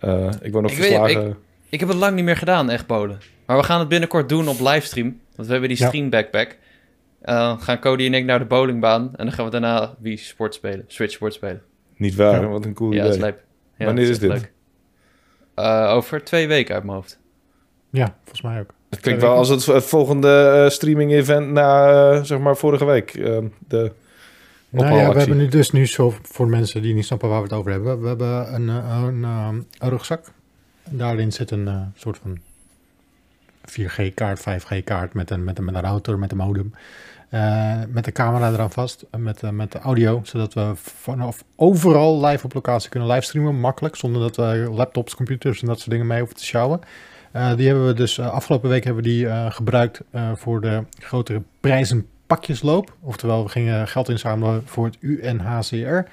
Uh, 0.00 0.30
ik 0.42 0.52
word 0.52 0.62
nog 0.62 0.72
ik 0.72 0.78
verslagen. 0.78 1.22
Weet, 1.22 1.32
ik, 1.32 1.36
ik, 1.68 1.80
heb 1.80 1.88
het 1.88 1.98
lang 1.98 2.14
niet 2.14 2.24
meer 2.24 2.36
gedaan, 2.36 2.70
echt 2.70 2.86
bolen. 2.86 3.18
Maar 3.46 3.56
we 3.56 3.62
gaan 3.62 3.78
het 3.78 3.88
binnenkort 3.88 4.28
doen 4.28 4.48
op 4.48 4.60
livestream. 4.60 5.20
Want 5.34 5.46
we 5.46 5.52
hebben 5.52 5.68
die 5.76 5.86
stream 5.86 6.10
backpack. 6.10 6.56
Uh, 7.24 7.60
gaan 7.60 7.80
Cody 7.80 8.06
en 8.06 8.14
ik 8.14 8.24
naar 8.24 8.38
de 8.38 8.44
bowlingbaan. 8.44 9.02
En 9.02 9.24
dan 9.24 9.32
gaan 9.32 9.44
we 9.44 9.50
daarna 9.50 9.94
wie 9.98 10.16
sport 10.16 10.54
spelen. 10.54 10.84
Switch 10.86 11.12
sport 11.12 11.34
spelen. 11.34 11.62
Niet 11.96 12.14
waar, 12.14 12.48
wat 12.48 12.64
een 12.64 12.74
cool 12.74 12.92
ja, 12.92 13.06
idee. 13.06 13.18
Ja, 13.18 13.34
ja, 13.78 13.84
Wanneer 13.84 14.08
is 14.08 14.18
dit? 14.18 14.50
Uh, 15.58 15.90
over 15.94 16.24
twee 16.24 16.48
weken 16.48 16.74
uit 16.74 16.84
mijn 16.84 16.96
hoofd. 16.96 17.18
Ja, 17.90 18.16
volgens 18.18 18.42
mij 18.42 18.60
ook. 18.60 18.74
Het 18.90 19.00
klinkt 19.00 19.22
wel 19.22 19.34
als 19.34 19.48
het, 19.48 19.84
volgende 19.84 20.62
uh, 20.64 20.70
streaming-event 20.70 21.50
na, 21.50 21.90
uh, 22.12 22.22
zeg 22.22 22.38
maar, 22.38 22.56
vorige 22.56 22.84
week. 22.84 23.12
de 23.12 23.92
nou 24.70 24.94
ja, 24.94 25.12
we 25.12 25.18
hebben 25.18 25.36
nu 25.36 25.48
dus 25.48 25.70
nu 25.70 25.86
zo, 25.86 26.14
voor 26.22 26.48
mensen 26.48 26.82
die 26.82 26.94
niet 26.94 27.04
snappen 27.04 27.28
waar 27.28 27.38
we 27.38 27.44
het 27.44 27.52
over 27.52 27.70
hebben. 27.70 28.00
We 28.00 28.08
hebben 28.08 28.54
een, 28.54 28.68
een, 28.68 29.22
een, 29.22 29.66
een 29.78 29.88
rugzak. 29.88 30.24
Daarin 30.90 31.32
zit 31.32 31.50
een 31.50 31.92
soort 31.94 32.20
van 32.22 32.38
4G-kaart, 33.70 34.40
5G-kaart 34.40 35.14
met 35.14 35.30
een, 35.30 35.44
met, 35.44 35.58
een, 35.58 35.64
met 35.64 35.74
een 35.74 35.80
router, 35.80 36.18
met 36.18 36.30
een 36.30 36.36
modem. 36.36 36.72
Uh, 37.30 37.74
met 37.88 38.04
de 38.04 38.12
camera 38.12 38.50
eraan 38.52 38.70
vast, 38.70 39.04
met, 39.16 39.42
uh, 39.42 39.50
met 39.50 39.72
de 39.72 39.78
audio, 39.78 40.20
zodat 40.22 40.54
we 40.54 40.70
vanaf 40.74 41.44
overal 41.56 42.26
live 42.26 42.44
op 42.44 42.54
locatie 42.54 42.90
kunnen 42.90 43.08
livestreamen, 43.08 43.60
makkelijk, 43.60 43.96
zonder 43.96 44.22
dat 44.22 44.36
we 44.36 44.70
laptops, 44.72 45.14
computers 45.14 45.60
en 45.60 45.66
dat 45.66 45.78
soort 45.78 45.90
dingen 45.90 46.06
mee 46.06 46.18
hoeven 46.18 46.36
te 46.36 46.44
sjouwen. 46.44 46.80
Uh, 47.36 47.54
die 47.54 47.66
hebben 47.66 47.86
we 47.86 47.94
dus 47.94 48.20
afgelopen 48.20 48.68
week 48.68 48.84
hebben 48.84 49.02
we 49.02 49.08
die 49.08 49.50
gebruikt 49.50 50.00
voor 50.34 50.60
de 50.60 50.84
grotere 50.98 51.42
prijzenpakjesloop. 51.60 52.94
Oftewel, 53.00 53.44
we 53.44 53.48
gingen 53.48 53.88
geld 53.88 54.08
inzamelen 54.08 54.62
voor 54.64 54.84
het 54.84 54.96
UNHCR, 55.00 56.10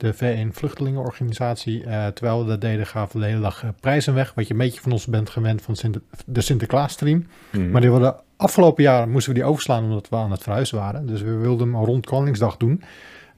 de 0.00 0.14
VN-vluchtelingenorganisatie. 0.14 1.82
terwijl 2.14 2.40
we 2.40 2.46
dat 2.46 2.60
deden, 2.60 2.86
gaven 2.86 3.16
we 3.16 3.22
de 3.24 3.30
hele 3.30 3.42
dag 3.42 3.64
prijzen 3.80 4.14
weg, 4.14 4.34
wat 4.34 4.46
je 4.46 4.52
een 4.52 4.58
beetje 4.58 4.80
van 4.80 4.92
ons 4.92 5.06
bent 5.06 5.30
gewend 5.30 5.62
van 5.62 5.76
Sinter 5.76 6.00
de 6.26 6.40
Sinterklaas-stream. 6.40 7.26
Mm. 7.50 7.70
Maar 7.70 7.80
die 7.80 7.90
afgelopen 8.36 8.82
jaar 8.82 9.08
moesten 9.08 9.32
we 9.32 9.38
die 9.38 9.48
overslaan 9.48 9.84
omdat 9.84 10.08
we 10.08 10.16
aan 10.16 10.30
het 10.30 10.42
verhuizen 10.42 10.78
waren. 10.78 11.06
Dus 11.06 11.22
we 11.22 11.34
wilden 11.34 11.72
hem 11.72 11.84
rond 11.84 12.06
Koningsdag 12.06 12.56
doen. 12.56 12.82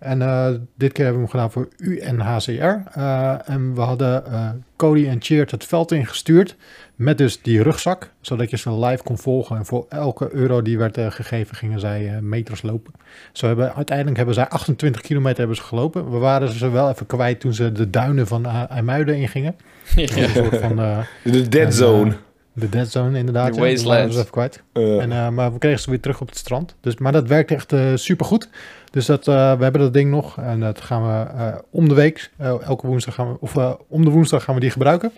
En 0.03 0.21
uh, 0.21 0.49
dit 0.77 0.93
keer 0.93 1.05
hebben 1.05 1.23
we 1.23 1.29
hem 1.31 1.41
gedaan 1.41 1.53
voor 1.53 1.69
UNHCR. 1.77 2.99
Uh, 2.99 3.49
en 3.49 3.75
we 3.75 3.81
hadden 3.81 4.25
uh, 4.29 4.51
Cody 4.77 5.07
en 5.07 5.23
Cheert 5.23 5.51
het 5.51 5.65
veld 5.65 5.93
ingestuurd. 5.93 6.57
Met 6.95 7.19
dus 7.19 7.43
die 7.43 7.63
rugzak. 7.63 8.11
Zodat 8.21 8.51
je 8.51 8.57
ze 8.57 8.79
live 8.79 9.03
kon 9.03 9.19
volgen. 9.19 9.57
En 9.57 9.67
voor 9.67 9.87
elke 9.89 10.29
euro 10.33 10.63
die 10.63 10.79
werd 10.79 10.99
gegeven 10.99 11.57
gingen 11.57 11.81
zij 11.81 12.21
meters 12.21 12.63
lopen. 12.63 12.93
Zo 13.33 13.47
hebben, 13.47 13.75
uiteindelijk 13.75 14.17
hebben 14.17 14.35
zij 14.35 14.49
28 14.49 15.01
kilometer 15.01 15.39
hebben 15.39 15.57
ze 15.57 15.63
gelopen. 15.63 16.11
We 16.11 16.19
waren 16.19 16.49
ze 16.49 16.71
wel 16.71 16.91
even 16.91 17.07
kwijt 17.07 17.41
toen 17.41 17.55
ze 17.55 17.73
de 17.73 17.91
duinen 17.91 18.27
van 18.27 18.47
IJmuiden 18.47 19.17
ingingen. 19.17 19.57
Ja. 19.95 20.03
Een 20.17 20.29
soort 20.29 20.57
van, 20.57 20.77
de 21.25 21.49
dead 21.49 21.75
zone. 21.75 22.17
De 22.55 22.69
dead 22.69 22.91
zone 22.91 23.19
inderdaad. 23.19 23.55
De 23.55 23.61
wasteland. 23.61 24.13
Ja, 24.13 24.19
even 24.19 24.31
kwijt. 24.31 24.63
Uh. 24.73 25.03
En, 25.03 25.11
uh, 25.11 25.29
maar 25.29 25.53
we 25.53 25.59
kregen 25.59 25.81
ze 25.81 25.91
weer 25.91 26.01
terug 26.01 26.21
op 26.21 26.29
het 26.29 26.39
strand. 26.39 26.75
Dus, 26.81 26.97
maar 26.97 27.13
dat 27.13 27.29
werkt 27.29 27.51
echt 27.51 27.73
uh, 27.73 27.93
super 27.95 28.27
goed. 28.27 28.49
Dus 28.91 29.07
dat, 29.07 29.27
we 29.27 29.33
hebben 29.33 29.81
dat 29.81 29.93
ding 29.93 30.11
nog. 30.11 30.39
En 30.39 30.61
dat 30.61 30.81
gaan 30.81 31.03
we 31.03 31.65
om 31.71 31.89
de 31.89 31.95
week, 31.95 32.31
elke 32.39 32.87
woensdag 32.87 33.15
gaan 33.15 33.33
we, 33.33 33.37
of 33.41 33.57
om 33.89 34.05
de 34.05 34.11
woensdag 34.11 34.45
gaan 34.45 34.55
we 34.55 34.61
die 34.61 34.71
gebruiken. 34.71 35.13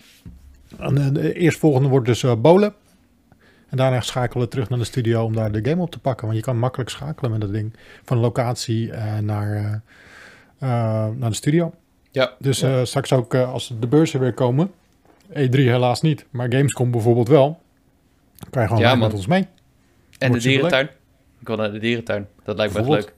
En 0.77 1.13
de 1.13 1.33
eerstvolgende 1.33 1.89
wordt 1.89 2.05
dus 2.05 2.25
bolen. 2.41 2.73
En 3.69 3.77
daarna 3.77 4.01
schakelen 4.01 4.43
we 4.43 4.49
terug 4.49 4.69
naar 4.69 4.79
de 4.79 4.85
studio 4.85 5.23
om 5.23 5.35
daar 5.35 5.51
de 5.51 5.69
game 5.69 5.81
op 5.81 5.91
te 5.91 5.99
pakken. 5.99 6.25
Want 6.25 6.37
je 6.37 6.45
kan 6.45 6.57
makkelijk 6.57 6.89
schakelen 6.89 7.31
met 7.31 7.41
dat 7.41 7.53
ding. 7.53 7.73
Van 8.03 8.17
locatie 8.17 8.91
naar, 9.21 9.81
naar 10.59 11.29
de 11.29 11.33
studio. 11.33 11.73
Ja. 12.11 12.33
Dus 12.39 12.65
straks 12.83 13.13
ook 13.13 13.35
als 13.35 13.73
de 13.79 13.87
beurzen 13.87 14.19
weer 14.19 14.33
komen 14.33 14.71
E3 15.29 15.49
helaas 15.49 16.01
niet, 16.01 16.25
maar 16.29 16.51
Gamescom 16.51 16.91
bijvoorbeeld 16.91 17.27
wel. 17.27 17.61
Kan 18.49 18.61
je 18.61 18.67
gewoon 18.67 18.83
ja, 18.83 18.95
met 18.95 19.13
ons 19.13 19.27
mee. 19.27 19.47
En 20.17 20.31
de 20.31 20.39
dierentuin. 20.39 20.89
Ik 21.39 21.47
wil 21.47 21.55
naar 21.55 21.71
de 21.71 21.79
dierentuin. 21.79 22.27
Dat 22.43 22.57
lijkt 22.57 22.73
me 22.73 22.79
echt 22.79 22.89
leuk. 22.89 23.13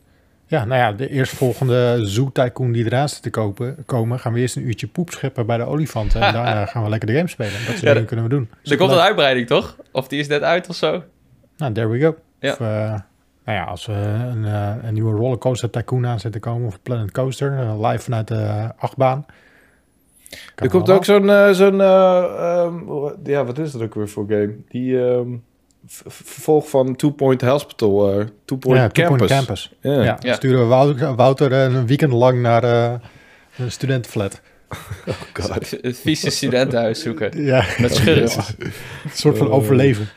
Ja, 0.50 0.66
nou 0.66 0.80
ja, 0.80 0.92
de 0.92 1.10
eerstvolgende 1.10 2.00
Zoo 2.04 2.30
Tycoon 2.32 2.72
die 2.72 2.86
eraan 2.86 3.10
zit 3.10 3.22
te 3.22 3.30
kopen, 3.30 3.84
komen, 3.86 4.20
gaan 4.20 4.34
we 4.34 4.40
eerst 4.40 4.56
een 4.56 4.68
uurtje 4.68 4.88
poep 4.88 5.10
scheppen 5.10 5.46
bij 5.46 5.58
de 5.58 5.64
olifanten. 5.64 6.22
En 6.22 6.34
daarna 6.34 6.66
gaan 6.72 6.84
we 6.84 6.90
lekker 6.90 7.08
de 7.08 7.16
game 7.16 7.28
spelen. 7.28 7.66
Dat 7.68 7.80
ja, 7.80 8.04
kunnen 8.04 8.26
we 8.26 8.32
doen. 8.32 8.50
er 8.64 8.78
komt 8.78 8.92
een 8.92 9.00
uitbreiding, 9.00 9.48
toch? 9.48 9.78
Of 9.92 10.08
die 10.08 10.20
is 10.20 10.28
net 10.28 10.42
uit 10.42 10.70
of 10.70 10.76
zo? 10.76 11.04
Nou, 11.58 11.74
there 11.74 11.88
we 11.88 12.00
go. 12.00 12.16
Ja. 12.40 12.52
Of, 12.52 12.60
uh, 12.60 12.68
nou 12.68 13.58
ja, 13.58 13.64
als 13.64 13.86
we 13.86 13.94
een, 13.94 14.44
uh, 14.44 14.74
een 14.82 14.94
nieuwe 14.94 15.16
rollercoaster 15.16 15.70
tycoon 15.70 16.08
aan 16.08 16.20
zitten 16.20 16.42
komen, 16.42 16.68
of 16.68 16.82
Planet 16.82 17.12
Coaster, 17.12 17.52
uh, 17.52 17.90
live 17.90 18.04
vanuit 18.04 18.28
de 18.28 18.72
achtbaan. 18.78 19.26
Er 20.56 20.70
komt 20.70 20.90
ook 20.90 21.06
zo'n, 21.06 21.26
uh, 21.26 21.52
zo'n 21.52 21.80
uh, 21.80 22.64
um, 22.66 23.14
ja, 23.24 23.46
wat 23.46 23.60
is 23.60 23.72
dat 23.72 23.82
ook 23.82 23.96
weer 23.96 24.10
voor 24.10 24.26
game? 24.28 24.56
Die 24.70 24.96
um, 24.98 25.44
vervolg 25.88 26.70
van 26.70 26.96
Two 26.96 27.12
Point 27.12 27.42
Hospital, 27.42 28.20
uh, 28.20 28.26
Two 28.46 28.58
Point 28.58 28.80
ja, 28.80 28.88
Campus. 28.88 28.94
Two 28.94 29.16
Point 29.16 29.32
Campus. 29.32 29.74
Ja. 29.82 30.04
ja. 30.04 30.18
ja. 30.20 30.34
sturen 30.34 30.60
we 30.60 30.66
Wouter, 30.66 31.16
Wouter 31.16 31.52
een 31.52 31.88
weekend 31.88 32.14
lang 32.14 32.42
naar 32.42 32.64
een 33.58 33.72
studentenflat. 33.72 34.42
Oh 35.08 35.16
god. 35.34 35.72
Het 35.82 35.98
vieze 35.98 36.30
studentenhuis 36.30 37.02
zoeken. 37.02 37.44
Ja. 37.44 37.66
Met 37.80 37.96
schurren. 37.96 38.32
een 38.32 38.72
soort 39.14 39.38
van 39.38 39.52
overleven. 39.52 40.08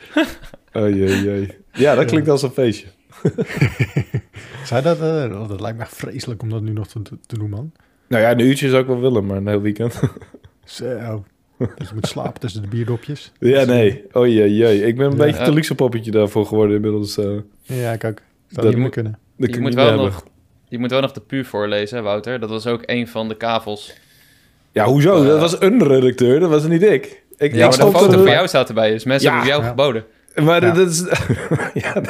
Oh 0.73 0.89
jee, 0.89 1.23
jee. 1.23 1.57
Ja, 1.73 1.95
dat 1.95 2.05
klinkt 2.05 2.29
als 2.29 2.41
een 2.41 2.51
feestje. 2.51 2.87
Zou 4.65 4.81
dat, 4.81 5.01
uh, 5.01 5.47
dat 5.47 5.61
lijkt 5.61 5.77
me 5.77 5.83
echt 5.83 5.95
vreselijk 5.95 6.41
om 6.41 6.49
dat 6.49 6.61
nu 6.61 6.71
nog 6.71 6.87
te, 6.87 7.01
te 7.01 7.37
doen, 7.37 7.49
man. 7.49 7.71
Nou 8.11 8.23
ja, 8.23 8.31
een 8.31 8.39
uurtje 8.39 8.69
zou 8.69 8.81
ik 8.81 8.87
wel 8.87 8.99
willen, 8.99 9.25
maar 9.25 9.37
een 9.37 9.47
heel 9.47 9.61
weekend. 9.61 9.99
Zo. 10.65 11.23
Dus 11.57 11.87
je 11.87 11.93
moet 11.93 12.07
slapen 12.07 12.39
tussen 12.39 12.61
de 12.61 12.67
bierdopjes. 12.67 13.31
Ja, 13.39 13.63
nee. 13.63 14.03
Oh 14.11 14.27
jee, 14.27 14.55
jee. 14.55 14.85
Ik 14.87 14.95
ben 14.95 15.05
een 15.05 15.17
ja, 15.17 15.23
beetje 15.23 15.43
te 15.43 15.53
luxe 15.53 15.75
poppetje 15.75 16.11
daarvoor 16.11 16.45
geworden 16.45 16.75
inmiddels. 16.75 17.17
Uh, 17.17 17.25
ja, 17.61 17.91
ik 17.91 18.03
ook. 18.03 18.17
Zou 18.47 18.65
dat 18.65 18.75
moet 18.75 18.89
kunnen. 18.89 19.19
Dat 19.37 19.55
je, 19.55 19.61
moet 19.61 19.73
wel 19.73 19.95
nog, 19.95 20.23
je 20.67 20.79
moet 20.79 20.91
wel 20.91 21.01
nog 21.01 21.11
de 21.11 21.19
puur 21.19 21.45
voorlezen, 21.45 22.03
Wouter. 22.03 22.39
Dat 22.39 22.49
was 22.49 22.67
ook 22.67 22.81
een 22.85 23.07
van 23.07 23.27
de 23.27 23.37
kavels. 23.37 23.93
Ja, 24.71 24.85
hoezo? 24.85 25.21
Uh, 25.21 25.27
dat 25.27 25.39
was 25.39 25.61
een 25.61 25.83
redacteur, 25.83 26.39
dat 26.39 26.49
was 26.49 26.67
niet 26.67 26.83
ik. 26.83 27.23
ik 27.37 27.53
ja, 27.53 27.67
maar 27.67 27.77
de 27.77 27.83
foto 27.83 28.17
voor 28.17 28.29
jou 28.29 28.47
staat 28.47 28.67
erbij, 28.67 28.91
dus 28.91 29.03
mensen 29.03 29.29
hebben 29.29 29.49
jou 29.49 29.63
geboden. 29.63 30.05
Maar 30.43 30.65
Ja. 30.65 30.71
dat 30.71 30.89
is... 30.89 30.99
ja, 31.83 32.01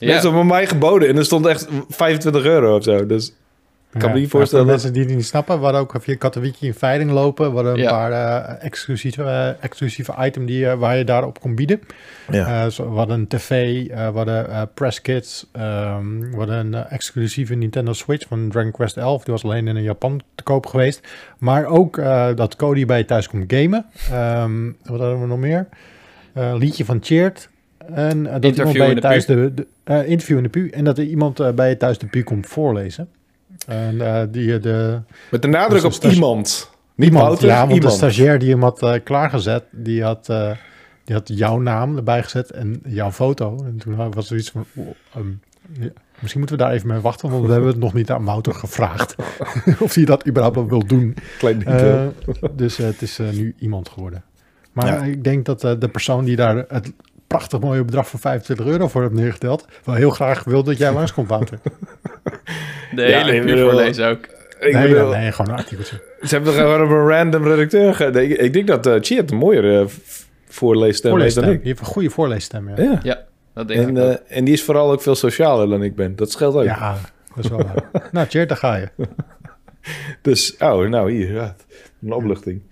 Mensen 0.00 0.22
hebben 0.22 0.46
mij 0.46 0.66
geboden 0.66 1.08
en 1.08 1.16
er 1.16 1.24
stond 1.24 1.46
echt 1.46 1.68
25 1.88 2.44
euro 2.44 2.76
of 2.76 2.82
zo. 2.82 3.06
Dus 3.06 3.32
ik 3.92 4.00
kan 4.00 4.12
me 4.12 4.18
niet 4.18 4.30
voorstellen 4.30 4.64
Voor 4.64 4.74
dat... 4.74 4.82
mensen 4.82 4.92
die 4.92 5.02
het 5.02 5.16
niet 5.16 5.26
snappen, 5.26 5.58
we 5.58 5.64
hadden 5.64 5.80
ook 5.80 5.94
via 5.98 6.16
Katowiki 6.16 6.66
in 6.66 6.74
veiling 6.74 7.10
lopen. 7.10 7.48
We 7.48 7.54
hadden 7.54 7.78
een 7.78 7.88
paar 7.88 8.12
eh, 8.12 8.64
exclusieve, 8.64 9.22
eh, 9.22 9.64
exclusieve 9.64 10.14
items 10.18 10.46
die, 10.46 10.68
eh, 10.68 10.78
waar 10.78 10.96
je 10.96 11.04
daarop 11.04 11.40
kon 11.40 11.54
bieden. 11.54 11.80
Ja. 12.30 12.70
Zo, 12.70 12.90
we 12.90 12.96
hadden 12.96 13.18
een 13.18 13.26
tv, 13.26 13.86
eh, 13.86 14.08
we 14.10 14.16
hadden 14.16 14.50
eh, 14.50 14.62
press 14.74 15.00
kits, 15.00 15.46
ehm, 15.52 16.20
we 16.20 16.36
hadden 16.36 16.72
een 16.72 16.84
exclusieve 16.84 17.54
Nintendo 17.54 17.92
Switch 17.92 18.26
van 18.28 18.48
Dragon 18.48 18.70
Quest 18.70 18.96
11. 18.96 19.24
Die 19.24 19.32
was 19.32 19.44
alleen 19.44 19.68
in 19.68 19.82
Japan 19.82 20.20
te 20.34 20.42
koop 20.42 20.66
geweest. 20.66 21.08
Maar 21.38 21.64
ook 21.64 21.96
dat 22.36 22.56
Cody 22.56 22.86
bij 22.86 22.98
je 22.98 23.04
thuis 23.04 23.28
komt 23.28 23.52
gamen. 23.52 23.86
Ehm, 24.10 24.64
wat 24.84 24.98
hadden 24.98 25.20
we 25.20 25.26
nog 25.26 25.38
meer? 25.38 25.68
Liedje 26.32 26.84
van 26.84 26.98
Cheert. 27.02 27.48
En 27.92 28.22
dat 28.22 28.44
Interview 28.44 28.58
iemand 28.58 28.76
bij 28.76 28.88
je 28.88 29.00
thuis 29.00 29.26
de, 29.26 29.52
de 29.84 30.06
interview 30.06 30.36
in 30.36 30.42
de 30.42 30.48
pu. 30.48 30.68
En 30.68 30.84
dat 30.84 30.98
er 30.98 31.04
iemand 31.04 31.54
bij 31.54 31.68
je 31.68 31.76
thuis 31.76 31.98
de 31.98 32.06
pu 32.06 32.22
komt 32.22 32.46
voorlezen. 32.46 33.08
En 33.68 34.00
eh, 34.00 34.22
die 34.30 34.54
eh, 34.54 34.62
de 34.62 35.00
Met 35.30 35.42
de 35.42 35.48
nadruk 35.48 35.82
op 35.82 35.86
Dus 35.88 35.94
stage- 35.96 36.14
iemand. 36.14 36.70
Niet 36.94 37.06
iemand, 37.08 37.26
Wouter, 37.26 37.48
ja, 37.48 37.58
want 37.58 37.72
iemand. 37.72 37.90
de 37.92 37.96
stagiair 37.98 38.38
die 38.38 38.50
hem 38.50 38.62
had 38.62 38.82
eh, 38.82 38.94
klaargezet, 39.04 39.64
die 39.70 40.02
had, 40.02 40.26
die 41.04 41.14
had 41.14 41.28
jouw 41.34 41.58
naam 41.58 41.96
erbij 41.96 42.22
gezet 42.22 42.50
en 42.50 42.80
jouw 42.86 43.10
foto. 43.12 43.56
En 43.64 43.76
toen 43.78 43.96
was 43.96 44.14
er 44.16 44.22
zoiets 44.22 44.50
van, 44.50 44.64
oh, 44.74 44.86
ehm, 45.14 45.28
ja, 45.80 45.88
misschien 46.18 46.40
moeten 46.40 46.58
we 46.58 46.62
daar 46.64 46.72
even 46.72 46.88
mee 46.88 47.00
wachten, 47.00 47.30
want 47.30 47.46
we 47.46 47.52
hebben 47.52 47.70
het 47.70 47.78
nog 47.78 47.92
niet 47.94 48.10
aan 48.10 48.24
Wouter 48.24 48.54
gevraagd 48.54 49.14
of 49.80 49.94
hij 49.94 50.04
dat 50.04 50.26
überhaupt 50.28 50.56
wel 50.56 50.68
wil 50.68 50.86
doen. 50.86 51.16
Klein. 51.38 51.64
Eh, 51.64 52.06
dus 52.52 52.76
het 52.76 53.02
is 53.02 53.18
nu 53.18 53.54
iemand 53.58 53.88
geworden. 53.88 54.22
Maar 54.72 54.86
Ja. 54.86 55.02
ik 55.02 55.24
denk 55.24 55.44
dat 55.44 55.60
de 55.60 55.88
persoon 55.92 56.24
die 56.24 56.36
daar 56.36 56.64
het 56.68 56.92
prachtig 57.26 57.60
mooie 57.60 57.84
bedrag 57.84 58.08
van 58.08 58.20
25 58.20 58.66
euro 58.66 58.88
voor 58.88 59.02
hebt 59.02 59.14
neergeteld, 59.14 59.66
wel 59.84 59.94
heel 59.94 60.10
graag 60.10 60.44
wil 60.44 60.62
dat 60.62 60.78
jij 60.78 60.92
langskomt, 60.98 61.28
Wouter. 61.28 61.58
De 62.94 63.02
Ja, 63.02 63.24
hele 63.24 63.44
puur 63.44 63.58
voorlezen 63.58 64.08
ook. 64.08 64.28
ik 64.60 64.72
nee, 64.72 64.88
bedoel, 64.88 65.10
nee, 65.10 65.20
nee, 65.20 65.32
gewoon 65.32 65.52
een 65.52 65.58
artikeltje. 65.58 66.00
Ze 66.20 66.28
hebben 66.28 66.52
toch 66.52 66.62
gewoon 66.62 66.82
op 66.82 66.90
een 66.90 67.08
random 67.08 67.44
redacteur... 67.44 68.16
ik, 68.16 68.38
ik 68.38 68.52
denk 68.52 68.66
dat 68.66 68.86
uh, 68.86 68.94
Cheert 69.00 69.30
een 69.30 69.36
mooiere 69.36 69.82
uh, 69.82 69.86
voorleesstem 70.48 71.20
heeft 71.20 71.34
dan 71.34 71.44
ik. 71.44 71.58
Die 71.58 71.66
heeft 71.66 71.80
een 71.80 71.86
goede 71.86 72.10
voorleesstem, 72.10 72.68
ja. 72.68 72.82
Ja. 72.82 73.00
Ja, 73.02 73.24
dat 73.54 73.68
denk 73.68 73.80
En, 73.80 73.96
ik 73.96 74.02
eh, 74.02 74.36
en 74.36 74.44
die 74.44 74.54
is 74.54 74.64
vooral 74.64 74.90
ook 74.90 75.02
veel 75.02 75.14
socialer 75.14 75.68
dan 75.68 75.82
ik 75.82 75.94
ben. 75.94 76.16
Dat 76.16 76.30
scheelt 76.30 76.54
ook. 76.54 76.64
Ja, 76.64 76.98
dat 77.34 77.44
is 77.44 77.50
wel 77.50 77.62
waar. 77.62 77.84
nou, 78.12 78.26
Tjeerd, 78.26 78.48
daar 78.48 78.58
ga 78.58 78.76
je. 78.76 78.88
Dus, 80.22 80.56
oh, 80.58 80.88
nou 80.88 81.12
hier, 81.12 81.32
ja, 81.32 81.56
een 82.02 82.12
opluchting. 82.12 82.62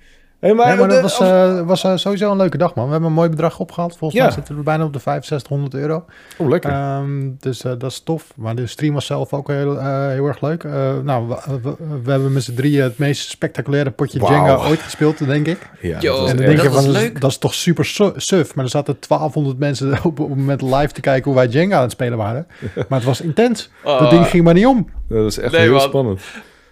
Hey, 0.41 0.55
maar, 0.55 0.67
Nee, 0.67 0.77
maar 0.77 0.89
dat 0.89 0.97
de- 0.97 1.03
was, 1.03 1.21
als- 1.21 1.29
eh, 1.29 1.61
was 1.67 1.85
eh, 1.85 1.97
sowieso 1.97 2.31
een 2.31 2.37
leuke 2.37 2.57
dag, 2.59 2.75
man. 2.75 2.85
We 2.85 2.91
hebben 2.91 3.09
een 3.09 3.15
mooi 3.15 3.29
bedrag 3.29 3.59
opgehaald. 3.59 3.97
Volgens 3.97 4.21
Ja. 4.21 4.27
mij 4.27 4.35
zitten 4.35 4.57
we 4.57 4.63
bijna 4.63 4.85
op 4.85 4.93
de 4.93 4.99
6500 4.99 5.75
euro. 5.75 6.05
oh, 6.39 6.49
lekker. 6.49 6.71
Ehm, 6.71 7.31
dus 7.41 7.65
eh, 7.65 7.73
dat 7.79 7.91
is 7.91 8.01
tof. 8.01 8.33
Maar 8.37 8.55
de 8.55 8.67
stream 8.67 8.95
was 8.95 9.07
zelf 9.07 9.33
ook 9.33 9.49
heel, 9.49 9.79
eh, 9.79 10.09
heel 10.09 10.27
erg 10.27 10.41
leuk. 10.41 10.65
Eh, 10.65 10.73
nou, 11.03 11.29
we, 11.29 11.61
we- 11.63 12.01
we 12.03 12.11
hebben 12.11 12.33
met 12.33 12.43
z'n 12.43 12.55
drieën 12.55 12.83
het 12.83 12.99
meest 12.99 13.29
spectaculaire 13.29 13.91
potje. 13.91 14.19
Jenga 14.19 14.57
ooit 14.57 14.81
gespeeld, 14.81 15.27
denk 15.27 15.47
ik. 15.47 15.59
ja, 15.81 15.99
Yo, 16.01 16.21
dat 16.21 16.29
en 16.29 16.37
denk 16.37 16.63
dat 16.63 16.73
was 16.73 16.87
leuk. 16.87 17.21
dat 17.21 17.31
is 17.31 17.39
toch 17.39 17.55
super 17.55 17.85
su- 17.85 18.13
suf. 18.17 18.55
Maar 18.55 18.65
er 18.65 18.71
zaten 18.71 18.97
1200 19.01 19.59
mensen 19.59 19.93
op, 20.05 20.05
op 20.21 20.29
het 20.29 20.39
moment 20.39 20.63
live 20.63 20.93
te 20.93 21.01
kijken 21.01 21.25
hoe 21.25 21.35
wij 21.41 21.47
Jenga 21.49 21.77
aan 21.77 21.83
het 21.83 21.91
spelen 21.93 22.19
waren. 22.19 22.47
Maar 22.89 22.99
het 22.99 23.05
was 23.09 23.21
intens. 23.21 23.71
Oh, 23.85 24.01
Dat 24.01 24.11
ding 24.11 24.27
ging 24.27 24.45
maar 24.45 24.55
niet 24.55 24.67
om. 24.67 24.89
dat 25.09 25.27
is 25.27 25.39
echt 25.39 25.53
Nee, 25.53 25.61
heel 25.61 25.71
man. 25.73 25.81
spannend. 25.81 26.21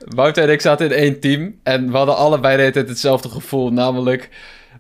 Wouter 0.05 0.43
en 0.45 0.51
ik 0.51 0.61
zaten 0.61 0.87
in 0.87 0.93
één 0.93 1.21
team 1.21 1.59
en 1.63 1.91
we 1.91 1.97
hadden 1.97 2.17
allebei 2.17 2.55
de 2.55 2.61
hele 2.61 2.73
tijd 2.75 2.89
hetzelfde 2.89 3.29
gevoel. 3.29 3.73
Namelijk, 3.73 4.29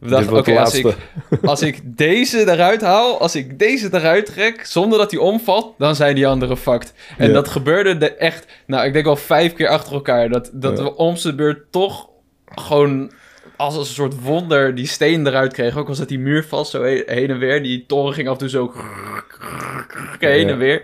we 0.00 0.08
dachten, 0.08 0.36
oké, 0.36 0.58
als, 0.58 0.74
ik, 0.74 0.94
als 1.42 1.62
ik 1.62 1.80
deze 1.96 2.50
eruit 2.50 2.80
haal, 2.80 3.20
als 3.20 3.36
ik 3.36 3.58
deze 3.58 3.88
eruit 3.92 4.26
trek, 4.26 4.64
zonder 4.66 4.98
dat 4.98 5.10
hij 5.10 5.20
omvalt, 5.20 5.74
dan 5.78 5.94
zijn 5.96 6.14
die 6.14 6.26
anderen 6.26 6.56
fucked. 6.56 6.92
En 7.18 7.26
Ja. 7.26 7.32
dat 7.32 7.48
gebeurde 7.48 7.96
de 7.96 8.14
echt, 8.14 8.46
nou, 8.66 8.86
ik 8.86 8.92
denk 8.92 9.04
wel 9.04 9.16
vijf 9.16 9.52
keer 9.54 9.68
achter 9.68 9.92
elkaar. 9.92 10.28
Dat, 10.28 10.50
dat 10.52 10.78
Ja. 10.78 10.84
we 10.84 10.96
om 10.96 11.16
zijn 11.16 11.36
beurt 11.36 11.72
toch 11.72 12.08
gewoon 12.54 13.12
als 13.56 13.76
een 13.76 13.84
soort 13.84 14.20
wonder 14.20 14.74
die 14.74 14.86
steen 14.86 15.26
eruit 15.26 15.52
kregen. 15.52 15.80
Ook 15.80 15.88
al 15.88 15.94
zat 15.94 16.08
die 16.08 16.18
muur 16.18 16.44
vast, 16.44 16.70
zo 16.70 16.82
he- 16.82 17.02
heen 17.06 17.30
en 17.30 17.38
weer. 17.38 17.62
Die 17.62 17.84
toren 17.86 18.14
ging 18.14 18.26
af 18.28 18.32
en 18.32 18.38
toe 18.38 18.48
zo 18.48 18.72
heen 20.18 20.48
en 20.48 20.58
weer. 20.58 20.82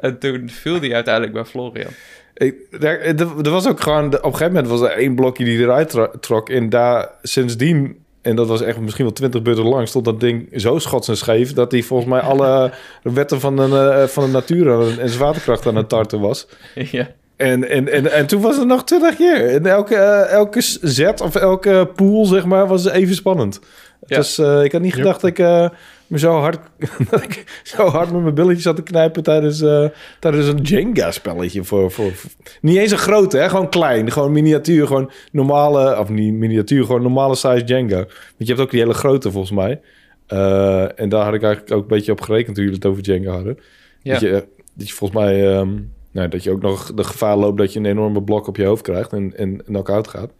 En 0.00 0.18
toen 0.18 0.48
viel 0.50 0.80
die 0.80 0.94
uiteindelijk 0.94 1.34
bij 1.34 1.44
Florian. 1.44 1.90
Ik, 2.36 2.54
daar, 2.80 2.98
er, 2.98 3.20
er 3.42 3.50
was 3.50 3.68
ook 3.68 3.80
gewoon... 3.80 4.06
Op 4.06 4.12
een 4.12 4.20
gegeven 4.22 4.46
moment 4.52 4.68
was 4.68 4.80
er 4.80 4.96
één 4.96 5.14
blokje 5.14 5.44
die 5.44 5.58
eruit 5.58 5.90
tro- 5.90 6.10
trok. 6.20 6.48
En 6.50 6.68
daar 6.68 7.08
sindsdien... 7.22 8.04
En 8.22 8.36
dat 8.36 8.46
was 8.46 8.60
echt 8.62 8.80
misschien 8.80 9.04
wel 9.04 9.14
twintig 9.14 9.42
beurten 9.42 9.64
lang... 9.64 9.88
stond 9.88 10.04
dat 10.04 10.20
ding 10.20 10.48
zo 10.56 10.78
schots 10.78 11.08
en 11.08 11.16
scheef... 11.16 11.52
dat 11.52 11.72
hij 11.72 11.82
volgens 11.82 12.10
mij 12.10 12.20
alle 12.20 12.70
wetten 13.02 13.40
van 13.40 13.56
de, 13.56 13.78
eh, 13.78 14.04
van 14.04 14.24
de 14.24 14.30
natuur 14.30 14.98
en, 15.00 15.08
zwaartekracht 15.08 15.66
aan 15.66 15.76
het 15.76 15.88
tarten 15.88 16.20
was. 16.20 16.46
ja. 16.74 17.08
En, 17.36 17.68
en, 17.68 17.92
en, 17.92 18.12
en 18.12 18.26
toen 18.26 18.40
was 18.40 18.56
het 18.56 18.66
nog 18.66 18.84
twintig 18.84 19.16
keer. 19.16 19.48
En 19.48 19.66
elke, 19.66 19.94
eh, 19.94 20.32
elke 20.32 20.60
zet 20.80 21.20
of 21.20 21.34
elke 21.34 21.88
pool, 21.94 22.24
zeg 22.24 22.44
maar, 22.44 22.66
was 22.66 22.86
even 22.86 23.14
spannend. 23.14 23.60
Ja. 24.06 24.16
Dus 24.16 24.38
eh, 24.38 24.64
ik 24.64 24.72
had 24.72 24.80
niet 24.80 24.94
Yep. 24.94 25.00
gedacht 25.00 25.20
dat 25.20 25.30
ik 25.30 25.70
me 26.06 26.18
zo 26.18 26.38
hard, 26.38 26.58
dat 27.10 27.22
ik 27.22 27.60
zo 27.64 27.86
hard 27.86 28.12
met 28.12 28.22
mijn 28.22 28.34
billetjes 28.34 28.62
zat 28.62 28.76
te 28.76 28.82
knijpen 28.82 29.22
tijdens, 29.22 29.60
eh, 29.60 29.84
tijdens 30.20 30.46
een 30.46 30.60
Jenga-spelletje. 30.62 31.64
Voor, 31.64 31.90
voor, 31.90 32.12
voor- 32.12 32.30
Niet 32.60 32.76
eens 32.76 32.90
een 32.90 32.98
grote, 32.98 33.36
hè? 33.38 33.48
gewoon 33.48 33.68
klein. 33.70 34.12
Gewoon 34.12 34.32
miniatuur, 34.32 34.86
gewoon 34.86 35.10
normale, 35.32 35.98
of 35.98 36.08
niet 36.08 36.34
miniatuur, 36.34 36.84
gewoon 36.84 37.02
normale 37.02 37.34
size 37.34 37.64
Jenga. 37.64 37.96
Want 37.96 38.08
je 38.36 38.46
hebt 38.46 38.60
ook 38.60 38.70
die 38.70 38.80
hele 38.80 38.94
grote 38.94 39.30
volgens 39.30 39.52
mij. 39.52 39.80
Eh, 40.26 41.00
en 41.00 41.08
daar 41.08 41.24
had 41.24 41.34
ik 41.34 41.42
eigenlijk 41.42 41.74
ook 41.74 41.82
een 41.82 41.88
beetje 41.96 42.12
op 42.12 42.20
gerekend 42.20 42.54
toen 42.54 42.64
jullie 42.64 42.78
het 42.80 42.88
over 42.90 43.02
Jenga 43.02 43.30
hadden. 43.30 43.58
Ja. 44.02 44.12
Dat, 44.12 44.20
je, 44.20 44.46
dat 44.74 44.88
je 44.88 44.94
volgens 44.94 45.20
mij, 45.20 45.52
ehm, 45.56 45.70
nou, 46.10 46.28
dat 46.28 46.42
je 46.42 46.50
ook 46.50 46.62
nog 46.62 46.94
de 46.94 47.04
gevaar 47.04 47.36
loopt 47.36 47.58
dat 47.58 47.72
je 47.72 47.78
een 47.78 47.86
enorme 47.86 48.22
blok 48.22 48.46
op 48.46 48.56
je 48.56 48.64
hoofd 48.64 48.82
krijgt 48.82 49.12
en, 49.12 49.32
en 49.36 49.64
knock-out 49.64 50.08
gaat. 50.08 50.30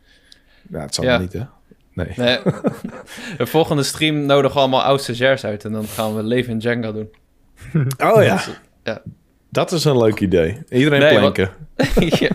Nou, 0.69 0.85
het 0.85 0.95
zal 0.95 1.05
Ja. 1.05 1.19
niet, 1.19 1.33
hè? 1.33 1.41
Nee. 1.97 2.13
Nee. 2.17 2.39
de 3.39 3.47
volgende 3.47 3.83
stream 3.83 4.27
nodigen 4.27 4.55
we 4.55 4.61
allemaal 4.61 4.83
oud 4.83 5.03
stagiairs 5.03 5.45
uit 5.45 5.65
en 5.65 5.73
dan 5.73 5.85
gaan 5.85 6.15
we 6.17 6.23
leven 6.23 6.53
in 6.53 6.59
Jenga 6.59 6.93
doen. 6.93 7.09
Oh 8.05 8.23
ja. 8.23 8.41
Ja. 8.85 9.03
Dat 9.51 9.73
is 9.73 9.85
een 9.85 9.99
leuk 9.99 10.21
idee. 10.21 10.59
Iedereen 10.71 11.01
Nee, 11.01 11.19
planken. 11.19 11.51
ja. 12.21 12.29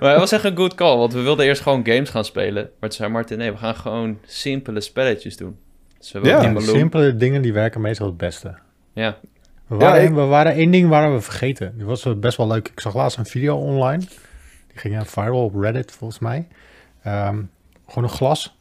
Maar 0.00 0.10
het 0.10 0.18
was 0.20 0.32
echt 0.32 0.44
een 0.44 0.56
good 0.56 0.74
call, 0.74 0.96
want 0.96 1.12
we 1.12 1.20
wilden 1.20 1.46
eerst 1.46 1.62
gewoon 1.62 1.86
games 1.86 2.10
gaan 2.10 2.24
spelen. 2.24 2.62
Maar 2.80 2.88
toen 2.90 2.98
zei 2.98 3.10
Martin, 3.10 3.38
nee, 3.38 3.50
we 3.52 3.56
gaan 3.58 3.74
gewoon 3.76 4.18
simpele 4.26 4.80
spelletjes 4.80 5.36
doen. 5.36 5.56
Dus 5.98 6.12
we 6.12 6.20
Ja, 6.26 6.52
die 6.52 6.60
simpele 6.60 7.16
dingen 7.16 7.42
die 7.42 7.52
werken 7.52 7.80
meestal 7.80 8.06
het 8.06 8.16
beste. 8.16 8.54
Ja. 8.92 9.16
We 9.66 9.76
waren, 9.76 10.02
ik- 10.04 10.14
we 10.14 10.20
waren 10.24 10.52
één 10.52 10.70
ding 10.70 10.88
waren 10.88 11.14
we 11.14 11.20
vergeten. 11.20 11.72
Die 11.76 11.84
was 11.86 12.04
eh, 12.04 12.12
best 12.14 12.36
wel 12.36 12.46
leuk. 12.46 12.68
Ik 12.68 12.80
zag 12.80 12.94
laatst 12.94 13.18
een 13.18 13.26
video 13.26 13.56
online. 13.56 13.98
Die 14.68 14.78
ging 14.78 14.94
ja, 14.94 15.04
viral 15.04 15.44
op 15.44 15.54
Reddit 15.54 15.92
volgens 15.92 16.18
mij. 16.20 16.48
Ehm, 17.02 17.42
gewoon 17.86 18.04
een 18.04 18.16
glas. 18.16 18.58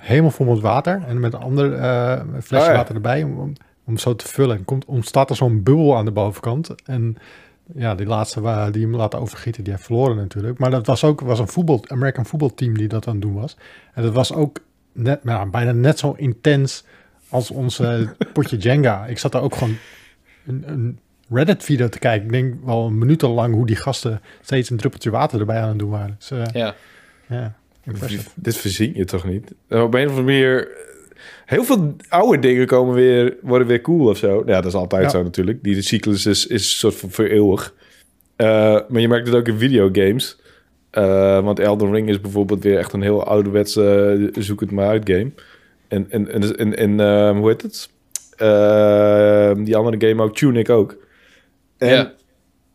Helemaal 0.00 0.30
vol 0.30 0.46
met 0.46 0.60
water. 0.60 1.02
En 1.06 1.20
met 1.20 1.32
een 1.32 1.40
ander 1.40 1.72
eh, 1.74 2.20
flesje 2.42 2.66
Oh 2.66 2.72
ja. 2.72 2.76
water 2.76 2.94
erbij. 2.94 3.22
Om, 3.22 3.38
om, 3.38 3.52
om 3.84 3.96
zo 3.98 4.16
te 4.16 4.28
vullen. 4.28 4.56
En 4.56 4.64
komt, 4.64 4.84
ontstaat 4.84 5.30
er 5.30 5.36
zo'n 5.36 5.62
bubbel 5.62 5.96
aan 5.96 6.04
de 6.04 6.10
bovenkant. 6.10 6.74
En 6.84 7.16
ja, 7.74 7.94
die 7.94 8.06
laatste 8.06 8.40
wa- 8.40 8.70
die 8.70 8.82
hem 8.82 8.96
laten 8.96 9.18
overgieten, 9.20 9.64
die 9.64 9.72
heeft 9.72 9.84
verloren 9.84 10.16
natuurlijk. 10.16 10.58
Maar 10.58 10.70
dat 10.70 10.86
was 10.86 11.04
ook 11.04 11.20
was 11.20 11.38
een 11.38 11.48
voetbal, 11.48 11.84
American 11.88 12.26
voetbalteam 12.26 12.76
die 12.76 12.88
dat 12.88 13.06
aan 13.06 13.12
het 13.12 13.22
doen 13.22 13.34
was. 13.34 13.56
En 13.94 14.02
dat 14.02 14.12
was 14.12 14.32
ook 14.32 14.58
net, 14.92 15.24
nou, 15.24 15.50
bijna 15.50 15.72
net 15.72 15.98
zo 15.98 16.14
intens 16.16 16.84
als 17.28 17.50
onze 17.50 18.14
potje 18.32 18.56
Jenga. 18.56 19.06
Ik 19.06 19.18
zat 19.18 19.32
daar 19.32 19.42
ook 19.42 19.54
gewoon 19.54 19.76
een, 20.46 20.64
een 20.66 20.98
Reddit-video 21.30 21.88
te 21.88 21.98
kijken. 21.98 22.26
Ik 22.26 22.32
denk 22.32 22.54
wel 22.64 22.90
minutenlang 22.90 23.54
hoe 23.54 23.66
die 23.66 23.76
gasten 23.76 24.20
steeds 24.40 24.70
een 24.70 24.76
druppeltje 24.76 25.10
water 25.10 25.40
erbij 25.40 25.60
aan 25.60 25.68
het 25.68 25.78
doen 25.78 25.90
waren. 25.90 26.14
Dus, 26.18 26.30
eh, 26.30 26.42
ja. 26.52 26.74
ja, 27.28 27.54
impressive. 27.86 28.28
Dit 28.34 28.56
verzin 28.56 28.92
je 28.94 29.04
toch 29.04 29.24
niet? 29.24 29.52
En 29.68 29.80
op 29.82 29.94
een 29.94 30.04
of 30.08 30.16
andere 30.16 30.22
manier... 30.26 30.68
Heel 31.44 31.64
veel 31.64 31.96
oude 32.08 32.38
dingen 32.38 32.66
komen 32.66 32.94
weer, 32.94 33.36
worden 33.42 33.66
weer 33.66 33.80
cool 33.80 34.08
of 34.08 34.16
zo. 34.18 34.42
Ja, 34.46 34.54
dat 34.60 34.66
is 34.66 34.74
altijd 34.74 35.02
Ja. 35.02 35.08
zo 35.08 35.22
natuurlijk. 35.22 35.62
Die 35.62 35.74
de 35.74 35.82
cyclus 35.82 36.26
is, 36.26 36.46
is 36.46 36.62
een 36.62 36.76
soort 36.78 36.94
van 36.94 37.10
voor 37.10 37.24
eeuwig. 37.24 37.74
Eh, 38.36 38.46
maar 38.88 39.00
je 39.00 39.08
merkt 39.08 39.26
het 39.26 39.36
ook 39.36 39.48
in 39.48 39.58
videogames. 39.58 40.38
Eh, 40.90 41.40
want 41.44 41.58
Elden 41.58 41.92
Ring 41.92 42.08
is 42.08 42.20
bijvoorbeeld 42.20 42.62
weer 42.62 42.78
echt 42.78 42.92
een 42.92 43.02
heel 43.02 43.24
ouderwetse 43.24 43.82
eh, 44.34 44.42
zoek 44.42 44.60
het 44.60 44.70
maar 44.70 44.88
uit 44.88 45.10
game. 45.10 45.30
En, 45.88 46.06
en, 46.10 46.32
en, 46.32 46.56
en, 46.56 46.76
en 46.76 47.00
eh, 47.00 47.30
hoe 47.38 47.48
heet 47.48 47.62
het? 47.62 47.88
Die 49.64 49.76
andere 49.76 50.08
game 50.08 50.22
ook, 50.22 50.36
Tunic 50.36 50.70
ook. 50.70 50.96
En, 51.78 51.88
Ja. 51.88 52.12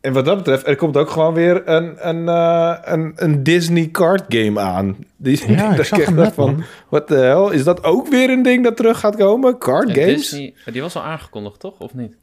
En 0.02 0.14
wat 0.14 0.26
dat 0.26 0.38
betreft, 0.38 0.68
er 0.68 0.76
komt 0.76 0.98
ook 0.98 1.10
gewoon 1.10 1.34
weer 1.34 1.68
een, 1.70 2.08
een, 2.10 2.28
eh, 2.30 2.76
een, 2.82 3.12
een 3.16 3.44
Disney 3.44 3.90
card 3.92 4.24
game 4.28 4.60
aan. 4.60 4.98
Die, 5.18 5.52
Ja, 5.52 5.70
dat 5.76 5.80
ik 5.80 5.86
zag 5.86 6.06
hem 6.06 6.32
van, 6.32 6.64
wat 6.90 7.08
de 7.08 7.16
hel? 7.16 7.50
Is 7.52 7.64
dat 7.64 7.84
ook 7.84 8.08
weer 8.08 8.30
een 8.30 8.42
ding 8.44 8.64
dat 8.64 8.78
terug 8.78 9.00
gaat 9.00 9.16
komen? 9.16 9.58
Card 9.58 9.90
En 9.90 9.96
games? 9.96 10.16
Disney, 10.30 10.54
die 10.72 10.82
was 10.82 10.96
al 10.96 11.04
aangekondigd, 11.04 11.60
toch? 11.60 11.80
Of 11.80 11.94
niet? 11.94 12.16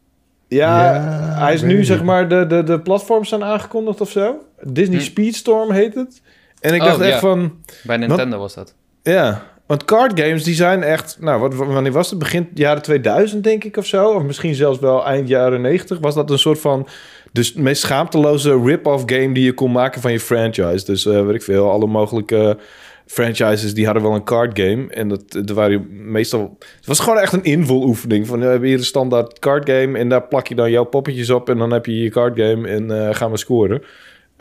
Ja, 0.48 0.92
Ja, 0.94 1.00
hij 1.38 1.54
is 1.54 1.62
nu 1.62 1.84
zeg 1.84 2.02
maar, 2.02 2.28
de, 2.28 2.46
de, 2.46 2.62
de 2.62 2.80
platforms 2.80 3.28
zijn 3.28 3.44
aangekondigd 3.44 4.00
of 4.00 4.10
zo. 4.10 4.36
Disney 4.62 4.98
Hm. 4.98 5.04
Speedstorm 5.04 5.70
heet 5.70 5.94
het. 5.94 6.22
En 6.60 6.74
ik 6.74 6.80
Oh, 6.80 6.86
dacht 6.86 7.00
echt 7.00 7.18
van, 7.20 7.62
Bij 7.82 7.96
Nintendo 7.96 8.38
was 8.38 8.54
dat. 8.54 8.74
ja. 9.02 9.42
Want 9.68 9.84
card 9.84 10.20
games 10.20 10.44
die 10.44 10.54
zijn 10.54 10.82
echt, 10.82 11.16
nou, 11.20 11.40
wat, 11.40 11.54
wanneer 11.54 11.92
was 11.92 12.10
het? 12.10 12.18
Begin 12.18 12.48
jaren 12.54 12.82
2000 12.82 13.44
denk 13.44 13.64
ik 13.64 13.76
of 13.76 13.86
zo, 13.86 14.10
of 14.10 14.22
misschien 14.22 14.54
zelfs 14.54 14.78
wel 14.78 15.04
eind 15.04 15.28
jaren 15.28 15.60
90 15.60 15.98
was 15.98 16.14
dat 16.14 16.30
een 16.30 16.38
soort 16.38 16.60
van 16.60 16.88
de 17.32 17.52
meest 17.54 17.82
schaamteloze 17.82 18.60
rip-off 18.64 19.02
game 19.06 19.34
die 19.34 19.44
je 19.44 19.52
kon 19.52 19.72
maken 19.72 20.00
van 20.00 20.12
je 20.12 20.20
franchise. 20.20 20.84
Dus 20.84 21.04
uh, 21.06 21.24
weet 21.24 21.34
ik 21.34 21.42
veel, 21.42 21.70
alle 21.70 21.86
mogelijke 21.86 22.58
franchises 23.06 23.74
die 23.74 23.84
hadden 23.84 24.02
wel 24.02 24.14
een 24.14 24.24
card 24.24 24.60
game 24.60 24.86
en 24.88 25.08
dat 25.08 25.22
er 25.46 25.54
waren 25.54 26.10
meestal, 26.10 26.56
het 26.76 26.86
was 26.86 27.00
gewoon 27.00 27.18
echt 27.18 27.32
een 27.32 27.44
invuloefening 27.44 28.26
van 28.26 28.40
we 28.40 28.46
hebben 28.46 28.68
hier 28.68 28.78
een 28.78 28.84
standaard 28.84 29.38
card 29.38 29.70
game 29.70 29.98
en 29.98 30.08
daar 30.08 30.22
plak 30.22 30.46
je 30.46 30.54
dan 30.54 30.70
jouw 30.70 30.84
poppetjes 30.84 31.30
op 31.30 31.48
en 31.48 31.58
dan 31.58 31.72
heb 31.72 31.86
je 31.86 32.02
je 32.02 32.10
card 32.10 32.38
game 32.40 32.68
en 32.68 32.90
uh, 32.90 33.14
gaan 33.14 33.30
we 33.30 33.36
scoren. 33.36 33.82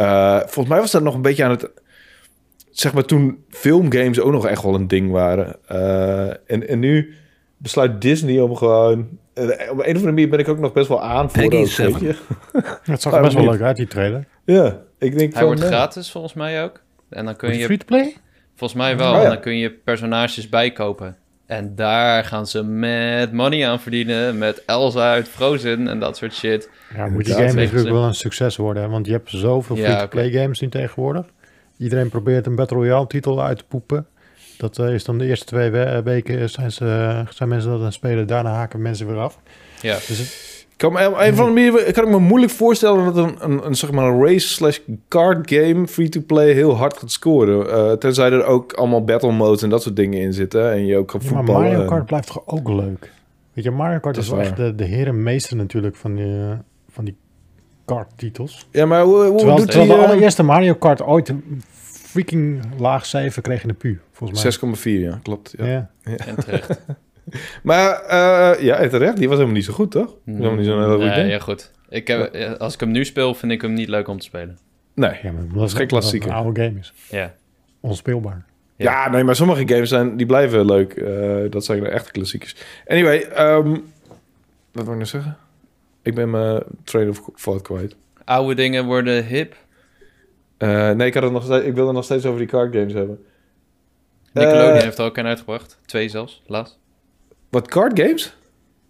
Uh, 0.02 0.38
volgens 0.38 0.68
mij 0.68 0.80
was 0.80 0.92
dat 0.92 1.04
nog 1.04 1.16
een 1.16 1.22
beetje 1.22 1.44
aan 1.44 1.52
het 1.52 1.70
zeg 2.80 2.94
maar 2.94 3.06
toen 3.06 3.44
filmgames 3.50 4.20
ook 4.20 4.32
nog 4.32 4.48
echt 4.48 4.64
wel 4.64 4.76
een 4.76 4.88
ding 4.88 5.12
waren. 5.12 5.56
Uh, 5.72 6.28
en, 6.28 6.68
en 6.68 6.80
nu 6.80 7.14
besluit 7.58 8.02
Disney 8.02 8.40
om 8.40 8.56
gewoon... 8.56 9.08
Uh, 9.36 9.44
op 9.44 9.52
een 9.52 9.70
of 9.72 9.86
andere 9.86 10.06
manier 10.06 10.30
ben 10.30 10.40
ik 10.40 10.48
ook 10.48 10.60
nog 10.60 10.74
best 10.74 10.88
wel 10.88 11.04
aan 11.04 11.32
voor 11.32 11.50
dat, 11.50 11.76
weet 11.76 12.00
je. 12.00 12.16
Het 12.84 13.02
zag 13.02 13.14
er 13.14 13.22
best 13.22 13.34
wel 13.34 13.50
leuk 13.50 13.62
uit, 13.62 13.76
die 13.76 13.88
trailer. 13.88 14.28
Ja, 14.46 14.80
ik 14.98 15.18
denk 15.18 15.34
Hij 15.34 15.46
wordt 15.46 15.62
gratis 15.62 16.12
volgens 16.12 16.34
mij 16.34 16.64
ook. 16.64 16.82
En 17.10 17.26
dan 17.26 17.36
kun 17.36 17.58
je... 17.58 17.64
Free-to-play? 17.64 18.16
Volgens 18.56 18.80
mij 18.80 18.98
wel. 18.98 19.12
Oh, 19.12 19.18
ja. 19.18 19.24
En 19.24 19.30
dan 19.30 19.40
kun 19.40 19.58
je 19.58 19.72
personages 19.72 20.50
bijkopen. 20.50 21.18
En 21.46 21.76
daar 21.76 22.24
gaan 22.24 22.48
ze 22.48 22.64
met 22.64 23.34
money 23.34 23.68
aan 23.68 23.80
verdienen. 23.80 24.38
Met 24.38 24.64
Elsa 24.66 25.12
uit 25.12 25.28
Frozen 25.28 25.88
en 25.88 26.00
dat 26.00 26.18
soort 26.18 26.34
shit. 26.34 26.70
Ja, 26.96 27.08
moet 27.08 27.26
die 27.26 27.34
game 27.34 27.54
natuurlijk 27.54 27.90
wel 27.90 28.04
een 28.04 28.16
succes 28.16 28.56
worden. 28.56 28.90
Want 28.90 29.06
je 29.06 29.12
hebt 29.12 29.30
zoveel 29.30 29.76
free-to-play 29.76 30.24
ja, 30.24 30.30
okay. 30.30 30.42
games 30.42 30.60
nu 30.60 30.70
tegenwoordig. 30.70 31.26
Iedereen 31.78 32.10
probeert 32.10 32.46
een 32.46 32.56
Battle 32.56 32.78
Royale 32.78 33.08
titel 33.08 33.44
uit 33.44 33.58
te 33.58 33.64
poepen. 33.68 34.08
Dat 34.58 34.78
uh, 34.78 34.94
is 34.94 35.04
dan 35.04 35.18
de 35.18 35.26
eerste 35.26 35.46
twee 35.46 35.70
we 35.70 36.02
weken 36.04 36.50
zijn, 36.50 36.72
ze, 36.72 37.24
zijn 37.30 37.50
mensen 37.50 37.70
dat 37.70 37.80
aan 37.80 37.86
het 37.86 37.94
spelen. 37.94 38.28
Daarna 38.28 38.52
haken 38.52 38.82
mensen 38.82 39.08
weer 39.08 39.18
af. 39.18 39.40
Ja. 39.82 39.94
Dus 39.94 40.18
het, 40.18 40.66
kan 40.76 40.94
me, 40.94 41.00
een 41.00 41.36
van 41.36 41.46
de 41.46 41.52
manieren 41.52 41.94
kan 41.94 42.04
ik 42.04 42.10
me 42.10 42.20
moeilijk 42.20 42.52
voorstellen 42.52 43.06
dat 43.06 43.18
een, 43.18 43.36
een, 43.40 43.66
een, 43.66 43.76
zeg 43.76 43.92
maar 43.92 44.06
een 44.06 44.24
race 44.24 44.48
slash 44.48 44.80
card 45.08 45.52
game 45.52 45.88
free-to-play 45.88 46.52
heel 46.52 46.76
hard 46.76 46.98
gaat 46.98 47.12
scoren. 47.12 47.68
Uh, 47.68 47.92
tenzij 47.92 48.32
er 48.32 48.44
ook 48.44 48.74
allemaal 48.74 49.04
battle 49.04 49.32
modes 49.32 49.62
en 49.62 49.70
dat 49.70 49.82
soort 49.82 49.96
dingen 49.96 50.22
in 50.22 50.34
zitten. 50.34 50.72
En 50.72 50.86
je 50.86 50.98
ook 50.98 51.08
kan 51.08 51.20
ja, 51.24 51.28
voetballen. 51.28 51.62
Maar 51.62 51.72
Mario 51.72 51.88
Kart 51.88 52.06
blijft 52.06 52.28
toch 52.28 52.42
ook 52.46 52.70
leuk? 52.70 53.12
Weet 53.54 53.64
je, 53.64 53.72
Mario 53.72 54.00
Kart 54.00 54.16
Dat 54.16 54.24
is 54.24 54.30
is 54.30 54.36
wel 54.36 54.46
echt 54.46 54.56
de, 54.56 54.76
de 54.76 54.86
heer 54.86 55.08
en 55.08 55.24
meester 55.24 55.56
natuurlijk 55.56 55.96
van 55.96 56.16
die, 56.16 56.26
uh, 56.26 56.52
kart-titels. 57.88 58.68
Ja, 58.72 58.86
maar 58.86 59.04
hoe, 59.04 59.24
hoe 59.24 59.38
Terwijl, 59.38 59.58
doet 59.58 59.66
terwijl 59.66 59.88
die, 59.88 59.98
de 59.98 60.04
eh, 60.04 60.10
allereerste 60.10 60.44
Mario 60.44 60.74
Kart 60.74 61.02
ooit 61.02 61.30
een 61.30 61.64
freaking 61.82 62.64
laag 62.78 63.06
cijfer 63.06 63.42
kreeg 63.42 63.62
in 63.62 63.68
de 63.68 63.74
pu, 63.74 64.00
volgens 64.12 64.60
mij. 64.60 64.74
6,4, 64.76 64.82
ja, 64.84 65.20
klopt. 65.24 65.54
Ja. 65.58 65.66
Ja. 65.66 65.90
En 66.04 66.36
terecht. 66.36 66.80
Maar 67.64 68.04
uh, 68.04 68.64
ja, 68.64 68.88
terecht, 68.88 69.18
die 69.18 69.28
was 69.28 69.36
helemaal 69.36 69.56
niet 69.56 69.66
zo 69.66 69.74
goed, 69.74 69.92
toch? 69.92 70.16
Helemaal 70.26 70.56
niet 70.56 70.66
zo'n 70.66 70.98
nee, 70.98 71.28
ja, 71.28 71.40
goed. 71.40 71.72
Ik 71.90 72.08
heb, 72.08 72.36
ja, 72.36 72.52
als 72.52 72.74
ik 72.74 72.80
hem 72.80 72.92
nu 72.92 73.06
speel, 73.06 73.34
vind 73.34 73.52
ik 73.52 73.62
hem 73.62 73.74
niet 73.74 73.88
leuk 73.88 74.08
om 74.08 74.20
te 74.20 74.26
spelen. 74.26 74.58
Nee. 74.94 75.20
Ja, 75.24 75.32
maar 75.32 75.44
dat 75.54 75.68
is 75.68 75.74
geen 75.74 75.88
klassieker. 75.88 76.30
een 76.30 76.36
oude 76.36 76.64
game 76.64 76.80
is. 76.80 76.94
Ja. 77.10 77.34
Onspeelbaar. 77.80 78.46
Ja. 78.76 79.10
nee, 79.10 79.24
maar 79.24 79.36
sommige 79.36 79.68
games 79.68 79.90
zijn, 79.90 80.18
die 80.18 80.26
blijven 80.26 80.66
leuk. 80.66 80.96
Uh, 80.96 81.52
dat 81.52 81.66
zijn 81.66 81.80
de 81.80 81.90
echte 81.90 82.12
klassiekers. 82.12 82.56
Anyway, 82.88 83.28
um, 83.38 83.86
wat 84.72 84.84
wil 84.84 84.94
ik 84.94 85.00
nou 85.00 85.06
zeggen? 85.06 85.38
Ik 86.08 86.16
ben 86.16 86.30
mijn 86.30 86.64
train 86.84 87.10
of 87.10 87.22
thought 87.36 87.62
kwijt. 87.62 87.96
Oude 88.24 88.56
dingen 88.56 88.86
worden 88.86 89.26
hip. 89.26 89.56
Uh, 90.58 90.92
nee, 90.92 91.08
ik, 91.08 91.14
had 91.14 91.24
het 91.24 91.32
nog 91.32 91.44
steeds, 91.44 91.66
ik 91.66 91.74
wilde 91.74 91.92
nog 91.92 92.04
steeds 92.04 92.26
over 92.26 92.40
die 92.40 92.48
card 92.48 92.76
games 92.76 92.94
hebben. 92.94 93.26
Nickelodeon 94.34 94.76
Uh, 94.76 94.82
heeft 94.82 94.98
er 94.98 95.06
ook 95.06 95.18
een 95.18 95.26
uitgebracht. 95.26 95.80
Twee 95.86 96.10
zelfs, 96.10 96.44
laatst. 96.46 96.80
Wat, 97.50 97.68
card 97.68 98.00
games? 98.00 98.36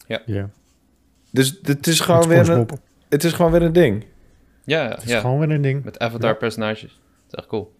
Ja. 0.07 0.21
Ja. 0.25 0.49
Dus 1.31 1.59
het 1.61 1.87
is 1.87 1.99
gewoon, 1.99 2.27
weer 2.27 2.49
een, 2.49 2.67
het 3.09 3.23
is 3.23 3.33
gewoon 3.33 3.51
weer 3.51 3.61
een 3.61 3.73
ding. 3.73 4.05
Ja, 4.65 4.89
Het 4.89 5.03
is 5.03 5.09
ja. 5.09 5.19
gewoon 5.19 5.39
weer 5.39 5.49
een 5.49 5.61
ding. 5.61 5.83
Met 5.83 5.99
avatar-personages. 5.99 6.99
Dat 7.27 7.31
is 7.31 7.33
echt 7.33 7.47
cool. 7.47 7.73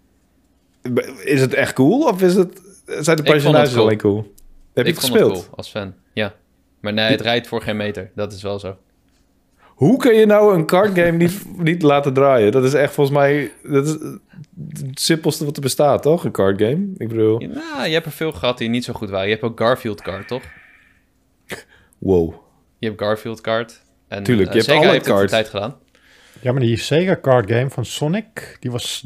Is 1.23 1.41
het 1.41 1.53
echt 1.53 1.73
cool? 1.73 2.07
Of 2.07 2.21
is 2.21 2.35
het, 2.35 2.61
zijn 2.85 3.17
de 3.17 3.23
personages 3.23 3.69
cool. 3.69 3.85
alleen 3.85 3.97
cool? 3.97 4.33
Heb 4.73 4.85
je 4.85 4.91
ik 4.91 4.97
het 4.97 5.05
vond 5.05 5.11
gespeeld? 5.11 5.35
het 5.35 5.45
cool 5.45 5.57
als 5.57 5.69
fan. 5.69 5.93
Ja. 6.13 6.33
Maar 6.79 6.93
nee, 6.93 7.11
het 7.11 7.21
rijdt 7.21 7.47
voor 7.47 7.61
geen 7.61 7.77
meter. 7.77 8.11
Dat 8.15 8.33
is 8.33 8.41
wel 8.41 8.59
zo. 8.59 8.77
Hoe 9.77 9.97
kun 9.97 10.13
je 10.15 10.25
nou 10.25 10.55
een 10.55 10.65
card 10.65 10.99
game 10.99 11.11
niet, 11.11 11.41
niet 11.57 11.81
laten 11.81 12.13
draaien? 12.13 12.51
Dat 12.51 12.63
is 12.63 12.73
echt 12.73 12.93
volgens 12.93 13.17
mij 13.17 13.51
dat 13.63 13.85
is 13.85 13.91
het 13.91 14.99
simpelste 14.99 15.45
wat 15.45 15.55
er 15.55 15.61
bestaat, 15.61 16.01
toch? 16.01 16.23
Een 16.23 16.31
card 16.31 16.61
game. 16.61 16.87
Ik 16.97 17.07
bedoel, 17.07 17.41
Ja, 17.41 17.47
Nou, 17.47 17.87
je 17.87 17.93
hebt 17.93 18.05
er 18.05 18.11
veel 18.11 18.31
gehad 18.31 18.57
die 18.57 18.69
niet 18.69 18.83
zo 18.83 18.93
goed 18.93 19.09
waren. 19.09 19.25
Je 19.27 19.31
hebt 19.33 19.43
ook 19.45 19.59
Garfield 19.59 20.01
Kart, 20.01 20.27
toch? 20.27 20.43
wow. 21.97 22.33
Je 22.79 22.87
hebt 22.87 23.01
Garfield 23.01 23.41
Kart. 23.41 23.81
En, 24.07 24.23
Tuurlijk, 24.23 24.47
eh, 24.49 24.53
je 24.53 24.59
hebt 24.59 24.71
Sega 24.71 24.83
alle 24.83 24.91
heeft 24.97 25.05
het 25.21 25.29
tijd 25.29 25.49
gedaan. 25.49 25.75
Ja, 26.41 26.51
maar 26.51 26.61
die 26.61 26.77
Sega 26.77 27.17
card 27.21 27.51
game 27.51 27.69
van 27.69 27.85
Sonic, 27.85 28.57
die 28.59 28.71
was 28.71 29.05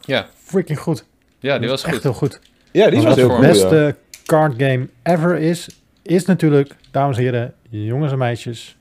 Ja, 0.00 0.28
freaking 0.42 0.78
goed. 0.78 1.04
ja 1.38 1.58
die 1.58 1.68
was 1.68 1.82
echt 1.82 1.92
goed. 1.94 2.02
heel 2.02 2.12
goed. 2.12 2.40
Ja, 2.72 2.90
die 2.90 2.98
Maar 3.00 3.06
was 3.06 3.16
wat 3.16 3.16
heel 3.16 3.28
de 3.28 3.34
cool. 3.34 3.46
beste 3.48 3.76
ja. 3.76 4.20
card 4.26 4.54
game 4.56 4.88
ever 5.02 5.36
is, 5.38 5.68
is 6.02 6.24
natuurlijk, 6.24 6.74
dames 6.90 7.16
en 7.16 7.22
heren, 7.22 7.54
jongens 7.70 8.12
en 8.12 8.18
meisjes, 8.18 8.77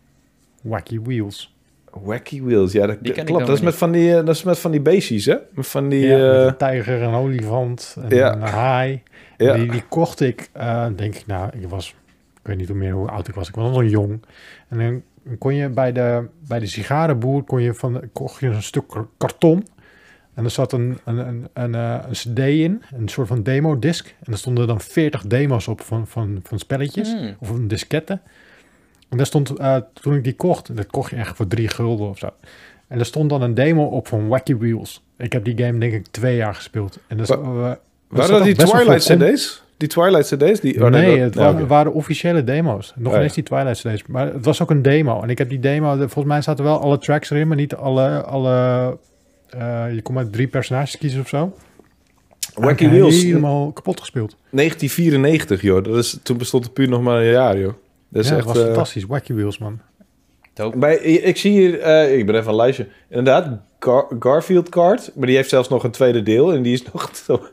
Wacky 0.68 1.00
Wheels. 1.02 1.56
Wacky 1.92 2.42
Wheels, 2.44 2.72
ja, 2.72 2.88
dat, 2.88 2.98
klopt. 3.02 3.28
Dat 3.46 3.50
is, 3.50 3.62
met 3.62 3.76
van 3.76 3.92
die, 3.92 4.10
eh, 4.18 4.26
dat 4.26 4.36
is 4.36 4.44
met 4.44 4.60
van 4.60 4.72
die 4.72 4.82
beestjes, 4.82 5.26
hè? 5.26 5.36
Met 5.52 5.68
van 5.68 5.90
die... 5.90 6.08
Ja, 6.08 6.18
met 6.18 6.36
eh, 6.36 6.46
een 6.46 6.58
tijger, 6.58 7.02
een 7.02 7.14
olifant, 7.14 7.98
en 8.02 8.16
Ja. 8.16 8.34
een 8.34 8.42
haai. 8.42 9.04
ja. 9.38 9.54
Die, 9.54 9.72
die 9.72 9.84
kocht 9.90 10.20
ik, 10.22 10.50
eh, 10.54 10.88
denk 10.96 11.16
ik, 11.16 11.24
nou, 11.28 11.50
ik 11.60 11.70
was, 11.70 11.90
ik 12.42 12.48
weet 12.48 12.58
niet 12.58 12.68
hoe 12.68 12.78
meer 12.78 12.92
hoe 12.92 13.10
oud 13.10 13.28
ik 13.28 13.34
was. 13.36 13.48
Ik 13.48 13.56
was 13.56 13.72
nog 13.72 13.84
jong. 13.90 14.22
En 14.68 14.78
dan 14.78 15.38
kon 15.38 15.56
je 15.56 15.70
bij 15.70 15.92
de, 15.92 16.28
bij 16.48 16.60
de 16.60 16.66
sigarenboer, 16.68 17.44
kon 17.44 17.62
je 17.62 17.74
van, 17.74 17.94
de- 17.94 18.10
kocht 18.14 18.40
je 18.40 18.48
een 18.48 18.64
stuk 18.64 18.88
kar- 18.88 19.08
karton. 19.18 19.68
En 20.34 20.44
er 20.44 20.50
zat 20.50 20.72
een, 20.72 20.98
een, 21.06 21.18
een, 21.18 21.48
een, 21.54 21.76
eh, 21.76 22.00
een 22.08 22.12
cd 22.14 22.40
in, 22.40 22.82
een 22.96 23.08
soort 23.08 23.28
van 23.28 23.44
demo-disc. 23.44 24.16
En 24.24 24.32
er 24.32 24.38
stonden 24.38 24.68
dan 24.68 24.82
40 24.82 25.22
demo's 25.28 25.68
op 25.68 25.82
van, 25.82 26.08
van, 26.08 26.40
van 26.44 26.60
spelletjes, 26.60 27.14
Hmm. 27.14 27.36
of 27.40 27.50
een 27.50 27.68
diskette. 27.68 28.20
En 29.10 29.18
daar 29.18 29.26
stond, 29.26 29.50
eh, 29.58 29.76
toen 30.02 30.16
ik 30.16 30.24
die 30.24 30.36
kocht, 30.36 30.76
dat 30.76 30.88
kocht 30.88 31.10
je 31.10 31.16
echt 31.16 31.36
voor 31.36 31.48
drie 31.48 31.68
gulden 31.68 32.10
of 32.10 32.18
zo. 32.18 32.30
En 32.88 33.00
er 33.00 33.06
stond 33.06 33.30
dan 33.30 33.42
een 33.42 33.54
demo 33.54 33.84
op 33.86 34.08
van 34.08 34.28
Wacky 34.28 34.56
Wheels. 34.58 35.04
Ik 35.18 35.34
heb 35.34 35.44
die 35.46 35.58
game 35.58 35.78
denk 35.80 35.94
ik 35.94 36.06
twee 36.12 36.36
jaar 36.36 36.56
gespeeld. 36.56 37.00
En 37.08 37.18
Wa- 37.26 37.70
er 37.70 37.80
Waren 38.08 38.30
dat 38.36 38.44
die 38.44 38.56
Twilight 38.56 39.04
CD's? 39.06 39.64
Die 39.78 39.88
Twilight 39.88 40.28
CD's? 40.36 40.60
Die, 40.60 40.84
oh, 40.84 40.90
nee, 40.90 41.12
dat- 41.16 41.20
het 41.20 41.34
ja, 41.34 41.40
wa- 41.42 41.52
oké. 41.52 41.68
waren 41.68 41.94
officiële 41.94 42.44
demo's. 42.44 42.94
Nog 42.96 43.12
Oh, 43.12 43.18
ja. 43.18 43.24
eens 43.24 43.34
die 43.34 43.44
Twilight 43.44 43.80
CD's. 43.80 44.04
Maar 44.08 44.34
het 44.34 44.46
was 44.46 44.62
ook 44.62 44.70
een 44.70 44.82
demo. 44.82 45.22
En 45.22 45.30
ik 45.30 45.38
heb 45.38 45.50
die 45.50 45.60
demo... 45.60 45.92
de- 45.98 46.00
Volgens 46.10 46.26
mij 46.34 46.42
zaten 46.42 46.64
wel 46.64 46.80
alle 46.80 46.98
tracks 46.98 47.30
erin, 47.30 47.48
maar 47.48 47.58
niet 47.58 47.76
alle... 47.76 48.22
alle 48.24 48.98
eh, 49.50 49.86
je 49.94 50.02
kon 50.02 50.14
maar 50.14 50.30
drie 50.30 50.48
personages 50.48 50.98
kiezen 50.98 51.22
of 51.22 51.28
zo. 51.28 51.54
Wacky 52.56 52.90
Wheels, 52.90 53.22
Helemaal 53.24 53.72
kapot 53.72 54.00
gespeeld. 54.00 54.36
1994, 54.50 55.62
joh. 55.62 55.84
Dat 55.84 55.96
is, 55.98 56.20
toen 56.24 56.38
bestond 56.38 56.64
het 56.64 56.74
puur 56.74 56.90
nog 56.90 57.02
maar 57.02 57.18
een 57.20 57.32
jaar, 57.32 57.58
joh. 57.60 57.74
Dat 58.10 58.24
is 58.24 58.30
ja, 58.30 58.36
echt... 58.36 58.46
was 58.46 58.58
eh, 58.58 58.64
fantastisch. 58.64 59.04
Wacky 59.06 59.34
Wheels, 59.34 59.58
man. 59.58 59.80
Dope. 60.54 60.78
Bij, 60.78 60.98
ik 60.98 61.38
zie 61.38 61.52
hier, 61.52 61.80
eh, 61.80 62.18
ik 62.18 62.26
ben 62.26 62.36
even 62.36 62.50
een 62.50 62.56
lijstje. 62.56 62.88
Inderdaad, 63.10 63.60
Gar- 63.80 64.08
Garfield 64.20 64.70
Card. 64.70 65.12
Maar 65.16 65.28
die 65.28 65.36
heeft 65.36 65.50
zelfs 65.50 65.70
nog 65.70 65.84
een 65.84 65.92
tweede 65.92 66.24
deel. 66.24 66.54
En 66.54 66.62
die 66.62 66.74
is 66.74 66.84
nog, 66.92 67.12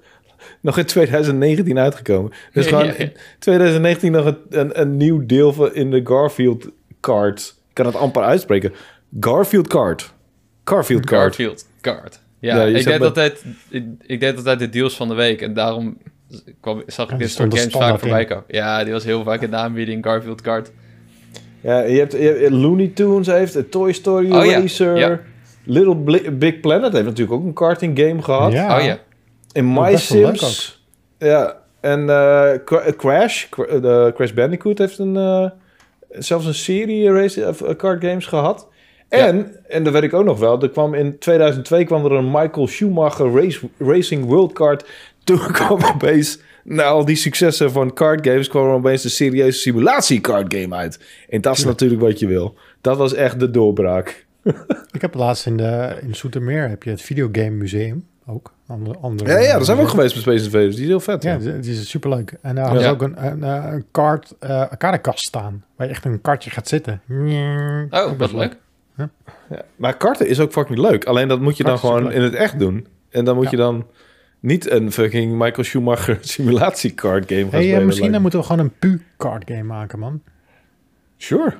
nog 0.60 0.78
in 0.78 0.84
2019 0.84 1.78
uitgekomen. 1.78 2.32
Dus 2.52 2.66
gewoon 2.68 2.84
Ja, 2.84 2.92
ja. 2.92 2.98
in 2.98 3.12
2019 3.38 4.12
nog 4.12 4.24
een, 4.26 4.38
een, 4.48 4.80
een 4.80 4.96
nieuw 4.96 5.26
deel 5.26 5.52
van, 5.52 5.74
in 5.74 5.90
de 5.90 6.00
Garfield 6.04 6.68
Card. 7.00 7.54
Ik 7.68 7.74
kan 7.74 7.86
het 7.86 7.96
amper 7.96 8.22
uitspreken. 8.22 8.72
Garfield 9.20 9.68
Card. 9.68 10.12
Garfield 10.64 11.06
Card. 11.06 11.34
Garfield 11.34 11.66
Kart. 11.80 12.22
Ja, 12.38 12.62
ik, 12.64 12.84
deed 12.84 13.00
altijd, 13.00 13.44
ik, 13.68 13.84
ik 14.06 14.20
deed 14.20 14.36
altijd 14.36 14.58
de 14.58 14.68
deals 14.68 14.96
van 14.96 15.08
de 15.08 15.14
week. 15.14 15.42
En 15.42 15.54
daarom 15.54 15.98
kwam, 16.60 16.82
zag 16.86 17.10
ik 17.10 17.18
dit 17.18 17.30
soort 17.30 17.58
games 17.58 17.72
vaak 17.74 17.98
voorbij 17.98 18.24
komen. 18.24 18.44
Ja, 18.48 18.84
die 18.84 18.92
was 18.92 19.04
heel 19.04 19.22
vaak 19.22 19.40
in 19.42 19.50
de 19.50 19.56
aanbieding. 19.56 20.04
Garfield 20.04 20.40
Kart. 20.40 20.70
Ja, 21.60 21.80
je 21.80 21.98
hebt, 21.98 22.12
je 22.12 22.18
hebt 22.18 22.50
Looney 22.50 22.90
Tunes 22.94 23.26
heeft, 23.26 23.54
een 23.54 23.68
Toy 23.68 23.92
Story 23.92 24.32
Oh. 24.32 24.44
Racer. 24.46 24.96
Ja. 24.96 25.20
Little 25.64 25.96
Bli- 25.96 26.30
Big 26.30 26.60
Planet 26.60 26.92
heeft 26.92 27.04
natuurlijk 27.04 27.32
ook 27.40 27.44
een 27.44 27.52
karting 27.52 27.98
game 27.98 28.22
gehad. 28.22 28.52
Ja. 28.52 28.78
Oh 28.78 28.84
ja. 28.84 28.98
In 29.52 29.72
My 29.72 29.96
Sims. 29.96 30.84
Ja, 31.18 31.56
en 31.80 32.00
eh, 32.08 32.50
Cra- 32.64 32.92
Crash, 32.96 33.46
de 33.80 34.12
Crash 34.14 34.32
Bandicoot 34.32 34.78
heeft 34.78 34.98
een, 34.98 35.16
eh, 35.16 35.50
zelfs 36.10 36.46
een 36.46 36.54
serie 36.54 37.12
race, 37.12 37.48
of, 37.48 37.62
eh, 37.62 37.76
card 37.76 38.04
games 38.04 38.26
gehad. 38.26 38.68
En, 39.08 39.56
en 39.68 39.84
dat 39.84 39.92
weet 39.92 40.02
ik 40.02 40.14
ook 40.14 40.24
nog 40.24 40.38
wel, 40.38 40.62
er 40.62 40.70
kwam 40.70 40.94
in 40.94 41.18
2002 41.18 41.84
kwam 41.84 42.04
er 42.04 42.12
een 42.12 42.30
Michael 42.30 42.66
Schumacher 42.66 43.32
race, 43.32 43.68
Racing 43.78 44.24
World 44.24 44.52
Card. 44.52 44.84
Toen 45.24 45.38
kwam 45.52 45.82
opeens, 45.94 46.38
na 46.64 46.82
al 46.82 47.04
die 47.04 47.16
successen 47.16 47.70
van 47.72 47.92
card 47.92 48.26
games, 48.26 48.48
kwam 48.48 48.64
er 48.66 48.72
opeens 48.74 49.04
een 49.04 49.10
serieuze 49.10 49.58
simulatie 49.58 50.20
card 50.20 50.54
game 50.54 50.74
uit. 50.74 51.00
En 51.28 51.40
dat 51.40 51.56
is 51.56 51.64
natuurlijk 51.64 52.00
wat 52.00 52.18
je 52.18 52.26
wil. 52.26 52.54
Dat 52.80 52.96
was 52.96 53.14
echt 53.14 53.40
de 53.40 53.50
doorbraak. 53.50 54.26
Ik 54.92 55.00
heb 55.00 55.14
laatst 55.14 55.46
in, 55.46 55.56
de, 55.56 55.98
in 56.02 56.14
Soetermeer 56.14 56.68
heb 56.68 56.82
je 56.82 56.90
het 56.90 57.02
Videogame 57.02 57.50
Museum. 57.50 58.04
ook. 58.26 58.52
Andere, 58.66 58.98
andere, 58.98 59.30
Ja, 59.30 59.38
ja, 59.38 59.52
daar 59.52 59.64
zijn 59.64 59.76
we 59.76 59.82
ook 59.82 59.88
geweest 59.88 60.14
met 60.14 60.22
Space 60.22 60.44
Invaders. 60.44 60.74
Die 60.74 60.82
is 60.84 60.88
heel 60.90 61.00
vet. 61.00 61.22
Ja, 61.22 61.32
Ja, 61.32 61.38
die 61.38 61.58
die 61.58 61.72
is 61.72 61.88
superleuk. 61.90 62.34
En 62.42 62.54
daar 62.54 62.64
hadden 62.64 62.82
Ja. 62.82 62.88
ze 62.88 62.94
ook 62.94 63.02
een, 63.02 63.26
een, 63.26 63.42
eh, 63.42 63.72
een 63.72 63.84
kaart, 63.90 64.34
eh 64.38 64.64
een 64.70 64.76
kaartenkast 64.76 65.26
staan. 65.26 65.64
Waar 65.76 65.86
je 65.86 65.92
echt 65.92 66.04
een 66.04 66.20
kartje 66.20 66.50
gaat 66.50 66.68
zitten. 66.68 67.00
Oh, 67.90 68.18
wat 68.18 68.32
leuk. 68.32 68.56
Ja. 68.96 69.10
Maar 69.76 69.96
karten 69.96 70.28
is 70.28 70.40
ook 70.40 70.52
fucking 70.52 70.78
leuk. 70.78 71.04
Alleen 71.04 71.28
dat 71.28 71.40
moet 71.40 71.56
je 71.56 71.62
dan 71.64 71.72
Karten 71.80 71.90
is 71.90 71.96
gewoon 71.98 72.12
in 72.12 72.22
het 72.22 72.34
echt 72.34 72.58
doen. 72.58 72.86
En 73.10 73.24
dan 73.24 73.34
moet 73.34 73.44
Ja. 73.44 73.50
je 73.50 73.56
dan 73.56 73.86
niet 74.44 74.70
een 74.70 74.92
fucking 74.92 75.32
Michael 75.32 75.64
Schumacher 75.64 76.18
simulatiecard 76.34 77.28
game 77.28 77.40
gaan 77.40 77.50
Hey, 77.50 77.60
eh, 77.60 77.66
spelen. 77.68 77.86
misschien 77.86 78.12
dan 78.12 78.20
moeten 78.22 78.40
we 78.40 78.46
gewoon 78.46 78.64
een 78.64 78.72
pu-card 78.78 79.42
game 79.50 79.62
maken, 79.62 79.98
man. 79.98 80.22
Sure. 81.16 81.54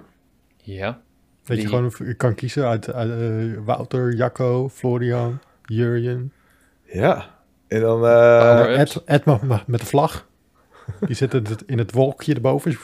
Ja. 0.57 1.01
Dat 1.45 1.57
Die- 1.57 1.61
je 1.61 1.69
gewoon 1.69 1.93
je 1.99 2.15
kan 2.15 2.35
kiezen 2.35 2.67
uit, 2.69 2.93
uit, 2.93 3.11
eh, 3.11 3.59
Wouter, 3.65 4.15
Jacco, 4.15 4.69
Florian, 4.69 5.39
Jurjen. 5.65 6.33
Ja. 6.85 7.31
En 7.69 7.81
dan... 7.81 8.05
ups. 8.81 9.05
Ed, 9.05 9.25
met 9.67 9.81
de 9.81 9.87
vlag. 9.87 10.29
Die 11.01 11.17
zit 11.17 11.33
het 11.33 11.63
in 11.67 11.79
het 11.79 11.93
wolkje 11.93 12.35
erboven. 12.35 12.77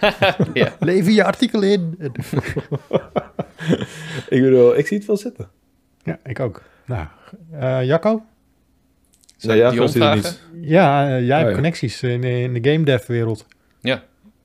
ja. 0.54 0.72
Lever 0.78 1.12
je 1.12 1.24
artikel 1.24 1.62
in. 1.62 1.94
ik 4.28 4.42
bedoel, 4.42 4.76
ik 4.78 4.86
zie 4.86 4.96
het 4.96 5.06
wel 5.06 5.16
zitten. 5.16 5.48
Ja, 6.02 6.18
ik 6.24 6.40
ook. 6.40 6.62
Nou, 6.84 7.06
eh, 7.52 7.84
Jacco? 7.84 8.22
Zou 9.46 9.58
Nee, 9.58 9.66
ik 9.66 9.72
ja, 9.78 9.88
vragen? 9.88 10.16
niet. 10.16 10.40
Eh, 10.62 10.70
jij 10.70 10.84
Oh, 11.22 11.26
hebt 11.36 11.48
ja. 11.48 11.52
connecties 11.52 12.02
in, 12.02 12.24
in 12.24 12.52
de 12.62 12.70
game 12.72 12.84
dev 12.84 13.06
wereld. 13.06 13.46
Ja, 13.80 14.02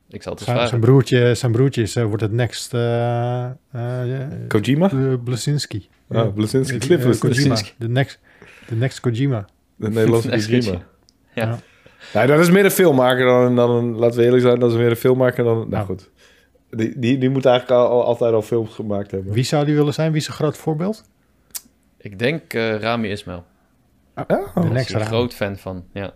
ik 0.09 0.21
zal 0.23 0.31
het 0.31 0.41
eens 0.41 0.49
Zijn, 0.49 0.57
zijn 0.57 0.57
vragen. 0.69 0.79
broertje, 0.79 1.35
zijn 1.35 1.51
broertje 1.51 1.81
is, 1.81 1.95
eh, 1.95 2.03
wordt 2.05 2.21
het 2.21 2.31
next 2.31 2.73
uh, 2.73 3.45
Kojima? 4.47 4.89
Blasinski. 5.23 5.87
Ah, 6.09 6.33
Blazinski. 6.33 6.75
Eh, 6.77 6.81
Cliff 6.81 7.05
eh. 7.05 7.19
Kojima. 7.19 7.55
De 7.77 7.89
next, 7.89 8.19
de 8.67 8.75
next 8.75 8.99
Kojima. 8.99 9.45
De 9.75 9.89
Nederlandse 9.89 10.29
Next 10.29 10.49
Kojima. 10.49 10.81
Ja. 11.33 11.59
Nee, 12.13 12.27
dat 12.27 12.39
is 12.39 12.49
meer 12.51 12.65
een 12.65 12.71
filmmaker 12.71 13.25
dan, 13.25 13.55
dan 13.55 13.69
een... 13.69 13.95
Laten 13.95 14.17
we 14.19 14.23
eerlijk 14.25 14.41
zijn, 14.43 14.59
dat 14.59 14.71
is 14.71 14.77
meer 14.77 14.89
een 14.89 14.95
filmmaker 14.95 15.43
dan... 15.43 15.57
Nou 15.57 15.69
Ja. 15.69 15.81
goed. 15.81 16.09
Die, 16.69 16.99
die, 16.99 17.17
die 17.17 17.29
moet 17.29 17.45
eigenlijk 17.45 17.79
al, 17.81 17.89
al- 17.89 18.03
altijd 18.05 18.33
al 18.33 18.41
films 18.41 18.73
gemaakt 18.73 19.11
hebben. 19.11 19.33
Wie 19.33 19.43
zou 19.43 19.65
die 19.65 19.75
willen 19.75 19.93
zijn? 19.93 20.11
Wie 20.11 20.21
is 20.21 20.27
een 20.27 20.33
groot 20.33 20.57
voorbeeld? 20.57 21.03
Ik 21.97 22.19
denk 22.19 22.53
eh, 22.53 22.75
Rami 22.75 23.09
Ismail. 23.09 23.43
Oh, 24.15 24.27
De 24.27 24.61
Daar 24.69 24.75
is 24.75 24.91
hij 24.91 25.01
een 25.01 25.07
groot 25.07 25.33
fan 25.33 25.57
van. 25.57 25.83
Ja. 25.93 26.13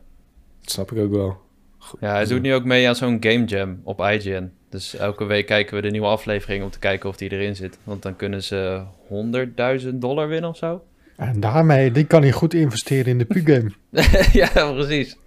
dat 0.61 0.71
snap 0.71 0.91
ik 0.91 0.97
ook 0.97 1.11
wel. 1.11 1.37
ja, 1.99 2.11
hij 2.11 2.25
doet 2.25 2.41
nu 2.41 2.53
ook 2.53 2.63
mee 2.63 2.87
aan 2.87 2.95
zo'n 2.95 3.17
game 3.19 3.43
jam 3.43 3.79
op 3.83 3.99
IGN. 3.99 4.51
Dus 4.69 4.95
elke 4.95 5.25
week 5.25 5.45
kijken 5.45 5.75
we 5.75 5.81
de 5.81 5.89
nieuwe 5.89 6.07
aflevering 6.07 6.63
om 6.63 6.69
te 6.69 6.79
kijken 6.79 7.09
of 7.09 7.17
die 7.17 7.31
erin 7.31 7.55
zit. 7.55 7.77
Want 7.83 8.01
dan 8.01 8.15
kunnen 8.15 8.43
ze 8.43 8.83
100.000 9.83 9.87
dollar 9.93 10.27
winnen 10.27 10.49
of 10.49 10.57
zo. 10.57 10.83
En 11.15 11.39
daarmee, 11.39 11.91
die 11.91 12.05
kan 12.05 12.21
hij 12.21 12.31
goed 12.31 12.53
investeren 12.53 13.05
in 13.05 13.17
de 13.17 13.25
pu-game. 13.25 13.71
ja, 14.41 14.71
precies. 14.73 15.17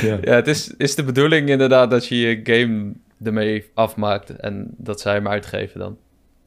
Ja. 0.00 0.18
Ja, 0.22 0.34
het 0.34 0.46
is, 0.46 0.74
is 0.76 0.94
de 0.94 1.04
bedoeling 1.04 1.48
inderdaad 1.48 1.90
dat 1.90 2.06
je 2.06 2.16
je 2.16 2.40
game 2.42 2.92
ermee 3.22 3.70
afmaakt 3.74 4.30
en 4.30 4.74
dat 4.76 5.00
zij 5.00 5.14
hem 5.14 5.28
uitgeven 5.28 5.80
dan. 5.80 5.88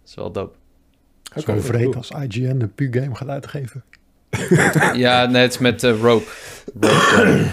Dat 0.01 0.09
is 0.09 0.15
wel 0.15 0.31
dope. 0.31 0.57
Zo 1.35 1.59
vreed 1.59 1.95
als 1.95 2.11
IGN 2.11 2.57
de 2.57 2.67
pu-game 2.67 3.15
gaat 3.15 3.27
uitgeven. 3.27 3.83
ja, 4.93 5.25
nee, 5.25 5.41
het 5.41 5.51
is 5.51 5.57
met 5.57 5.83
eh, 5.83 6.01
Rogue. 6.01 6.27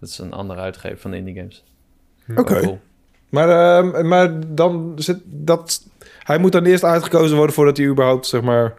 Dat 0.00 0.08
is 0.08 0.18
een 0.18 0.32
andere 0.32 0.60
uitgever 0.60 0.98
van 0.98 1.14
indie 1.14 1.34
games. 1.34 1.64
Oké. 2.36 2.60
Cool. 2.60 2.80
Maar, 3.28 3.48
ehm, 3.48 4.08
maar 4.08 4.54
dan 4.54 4.92
zit 4.96 5.18
dat... 5.24 5.88
Hij 6.22 6.38
moet 6.38 6.52
dan 6.52 6.64
eerst 6.64 6.84
uitgekozen 6.84 7.36
worden 7.36 7.54
voordat 7.54 7.76
hij 7.76 7.86
überhaupt, 7.86 8.26
zeg 8.26 8.42
maar, 8.42 8.74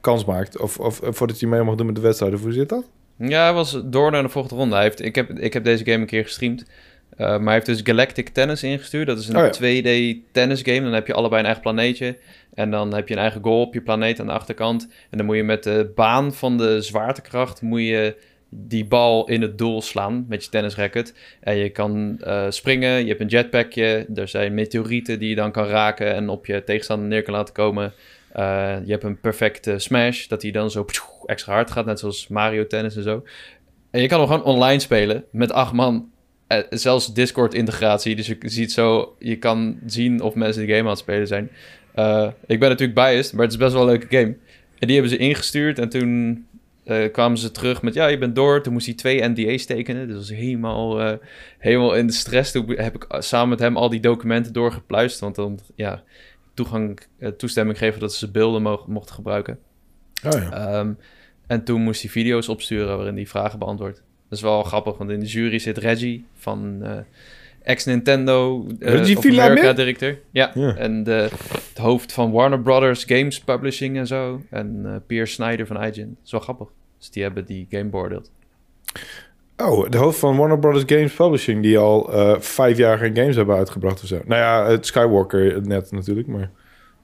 kans 0.00 0.24
maakt. 0.24 0.58
Of, 0.58 0.78
of 0.78 1.02
eh, 1.02 1.08
voordat 1.12 1.40
hij 1.40 1.48
mee 1.48 1.62
mag 1.62 1.74
doen 1.74 1.86
met 1.86 1.94
de 1.94 2.00
wedstrijd. 2.00 2.34
Of 2.34 2.42
hoe 2.42 2.52
zit 2.52 2.68
dat? 2.68 2.84
Ja, 3.16 3.42
hij 3.42 3.52
was 3.52 3.80
door 3.84 4.10
naar 4.10 4.22
de 4.22 4.28
volgende 4.28 4.56
ronde. 4.56 4.74
Hij 4.74 4.84
heeft, 4.84 5.04
ik, 5.04 5.14
heb, 5.14 5.30
ik 5.30 5.52
heb 5.52 5.64
deze 5.64 5.84
game 5.84 5.98
een 5.98 6.06
keer 6.06 6.22
gestreamd. 6.22 6.64
Uh, 7.12 7.26
maar 7.26 7.42
hij 7.42 7.52
heeft 7.52 7.66
dus 7.66 7.80
Galactic 7.82 8.28
Tennis 8.28 8.62
ingestuurd. 8.62 9.06
Dat 9.06 9.18
is 9.18 9.28
een 9.28 9.36
Oh 9.36 9.48
ja. 9.58 9.82
2D 9.82 10.16
tennis 10.32 10.62
game. 10.62 10.80
Dan 10.80 10.92
heb 10.92 11.06
je 11.06 11.14
allebei 11.14 11.40
een 11.40 11.46
eigen 11.46 11.62
planeetje. 11.62 12.16
En 12.54 12.70
dan 12.70 12.94
heb 12.94 13.08
je 13.08 13.14
een 13.14 13.20
eigen 13.20 13.42
goal 13.42 13.60
op 13.60 13.74
je 13.74 13.80
planeet 13.80 14.20
aan 14.20 14.26
de 14.26 14.32
achterkant. 14.32 14.88
En 15.10 15.16
dan 15.16 15.26
moet 15.26 15.36
je 15.36 15.42
met 15.42 15.62
de 15.62 15.92
baan 15.94 16.34
van 16.34 16.58
de 16.58 16.80
zwaartekracht... 16.80 17.62
moet 17.62 17.80
je 17.80 18.16
die 18.48 18.84
bal 18.84 19.28
in 19.28 19.42
het 19.42 19.58
doel 19.58 19.82
slaan 19.82 20.24
met 20.28 20.44
je 20.44 20.50
tennisracket. 20.50 21.14
En 21.40 21.56
je 21.56 21.70
kan 21.70 22.20
uh, 22.20 22.44
springen, 22.48 23.00
je 23.00 23.08
hebt 23.08 23.20
een 23.20 23.26
jetpackje. 23.26 24.06
Er 24.14 24.28
zijn 24.28 24.54
meteorieten 24.54 25.18
die 25.18 25.28
je 25.28 25.34
dan 25.34 25.52
kan 25.52 25.66
raken... 25.66 26.14
en 26.14 26.28
op 26.28 26.46
je 26.46 26.64
tegenstander 26.64 27.08
neer 27.08 27.22
kan 27.22 27.34
laten 27.34 27.54
komen... 27.54 27.92
Uh, 28.36 28.76
je 28.84 28.90
hebt 28.90 29.04
een 29.04 29.20
perfecte 29.20 29.78
smash, 29.78 30.26
dat 30.26 30.42
hij 30.42 30.50
dan 30.50 30.70
zo 30.70 30.86
extra 31.26 31.52
hard 31.52 31.70
gaat, 31.70 31.86
net 31.86 31.98
zoals 31.98 32.28
Mario 32.28 32.66
Tennis 32.66 32.96
en 32.96 33.02
zo. 33.02 33.24
En 33.90 34.00
je 34.00 34.08
kan 34.08 34.18
hem 34.18 34.28
gewoon 34.28 34.44
online 34.44 34.80
spelen 34.80 35.24
met 35.30 35.52
acht 35.52 35.72
man. 35.72 36.10
Uh, 36.48 36.58
zelfs 36.70 37.14
Discord-integratie, 37.14 38.16
dus 38.16 38.26
je 38.26 38.36
ziet 38.40 38.72
zo, 38.72 39.16
je 39.18 39.36
kan 39.36 39.78
zien 39.86 40.20
of 40.20 40.34
mensen 40.34 40.66
de 40.66 40.72
game 40.72 40.82
aan 40.82 40.88
het 40.88 40.98
spelen 40.98 41.26
zijn. 41.26 41.50
Uh, 41.96 42.30
ik 42.46 42.60
ben 42.60 42.68
natuurlijk 42.68 42.98
biased, 42.98 43.32
maar 43.32 43.42
het 43.42 43.52
is 43.52 43.58
best 43.58 43.72
wel 43.72 43.82
een 43.82 43.88
leuke 43.88 44.16
game. 44.16 44.36
En 44.78 44.86
die 44.86 44.92
hebben 44.92 45.10
ze 45.10 45.16
ingestuurd 45.16 45.78
en 45.78 45.88
toen 45.88 46.46
uh, 46.84 47.12
kwamen 47.12 47.38
ze 47.38 47.50
terug 47.50 47.82
met, 47.82 47.94
ja, 47.94 48.06
je 48.06 48.18
bent 48.18 48.34
door. 48.34 48.62
Toen 48.62 48.72
moest 48.72 48.86
hij 48.86 48.94
twee 48.94 49.28
NDA's 49.28 49.64
tekenen, 49.64 50.06
dus 50.06 50.16
was 50.16 50.28
helemaal, 50.28 51.18
helemaal 51.58 51.94
in 51.94 52.06
de 52.06 52.12
stress. 52.12 52.52
Toen 52.52 52.70
heb 52.76 52.94
ik 52.94 53.06
samen 53.08 53.48
met 53.48 53.58
hem 53.58 53.76
al 53.76 53.88
die 53.88 54.00
documenten 54.00 54.52
doorgepluist, 54.52 55.20
want 55.20 55.34
dan, 55.34 55.58
ja 55.74 56.02
toegang, 56.54 57.00
toestemming 57.36 57.78
geven 57.78 58.00
dat 58.00 58.14
ze 58.14 58.30
beelden 58.30 58.62
mogen, 58.62 58.92
mochten 58.92 59.14
gebruiken. 59.14 59.58
Oh 60.24 60.40
ja. 60.40 60.78
um, 60.78 60.98
en 61.46 61.64
toen 61.64 61.82
moest 61.82 62.02
hij 62.02 62.10
video's 62.10 62.48
opsturen 62.48 62.96
waarin 62.96 63.14
hij 63.14 63.26
vragen 63.26 63.58
beantwoordt. 63.58 64.02
Dat 64.28 64.38
is 64.38 64.44
wel 64.44 64.62
grappig, 64.62 64.96
want 64.96 65.10
in 65.10 65.20
de 65.20 65.26
jury 65.26 65.58
zit 65.58 65.78
Reggie 65.78 66.24
van 66.34 66.78
uh, 66.82 66.90
ex-Nintendo 67.62 68.66
uh, 68.78 68.88
Reggie 68.88 69.16
of 69.16 69.26
America 69.26 69.72
directeur. 69.72 70.18
Ja, 70.30 70.50
ja. 70.54 70.76
en 70.76 71.02
de, 71.04 71.28
het 71.68 71.78
hoofd 71.78 72.12
van 72.12 72.32
Warner 72.32 72.60
Brothers 72.60 73.04
Games 73.04 73.40
Publishing 73.40 73.96
en 73.96 74.06
zo. 74.06 74.40
En 74.50 74.82
uh, 74.84 74.94
Pierre 75.06 75.26
Snyder 75.26 75.66
van 75.66 75.82
IGN. 75.82 76.00
Dat 76.00 76.24
is 76.24 76.30
wel 76.30 76.40
grappig. 76.40 76.68
Dus 76.98 77.10
die 77.10 77.22
hebben 77.22 77.44
die 77.44 77.66
game 77.70 77.84
beoordeeld. 77.84 78.30
Oh, 79.56 79.90
de 79.90 79.98
hoofd 79.98 80.18
van 80.18 80.36
Warner 80.36 80.58
Brothers 80.58 80.84
Games 80.86 81.14
Publishing... 81.14 81.62
die 81.62 81.78
al 81.78 82.14
uh, 82.14 82.40
vijf 82.40 82.76
jaar 82.76 82.98
geen 82.98 83.16
games 83.16 83.36
hebben 83.36 83.56
uitgebracht 83.56 84.02
of 84.02 84.08
zo. 84.08 84.20
Nou 84.24 84.40
ja, 84.40 84.70
het 84.70 84.86
Skywalker 84.86 85.66
net 85.66 85.92
natuurlijk, 85.92 86.26
maar 86.26 86.50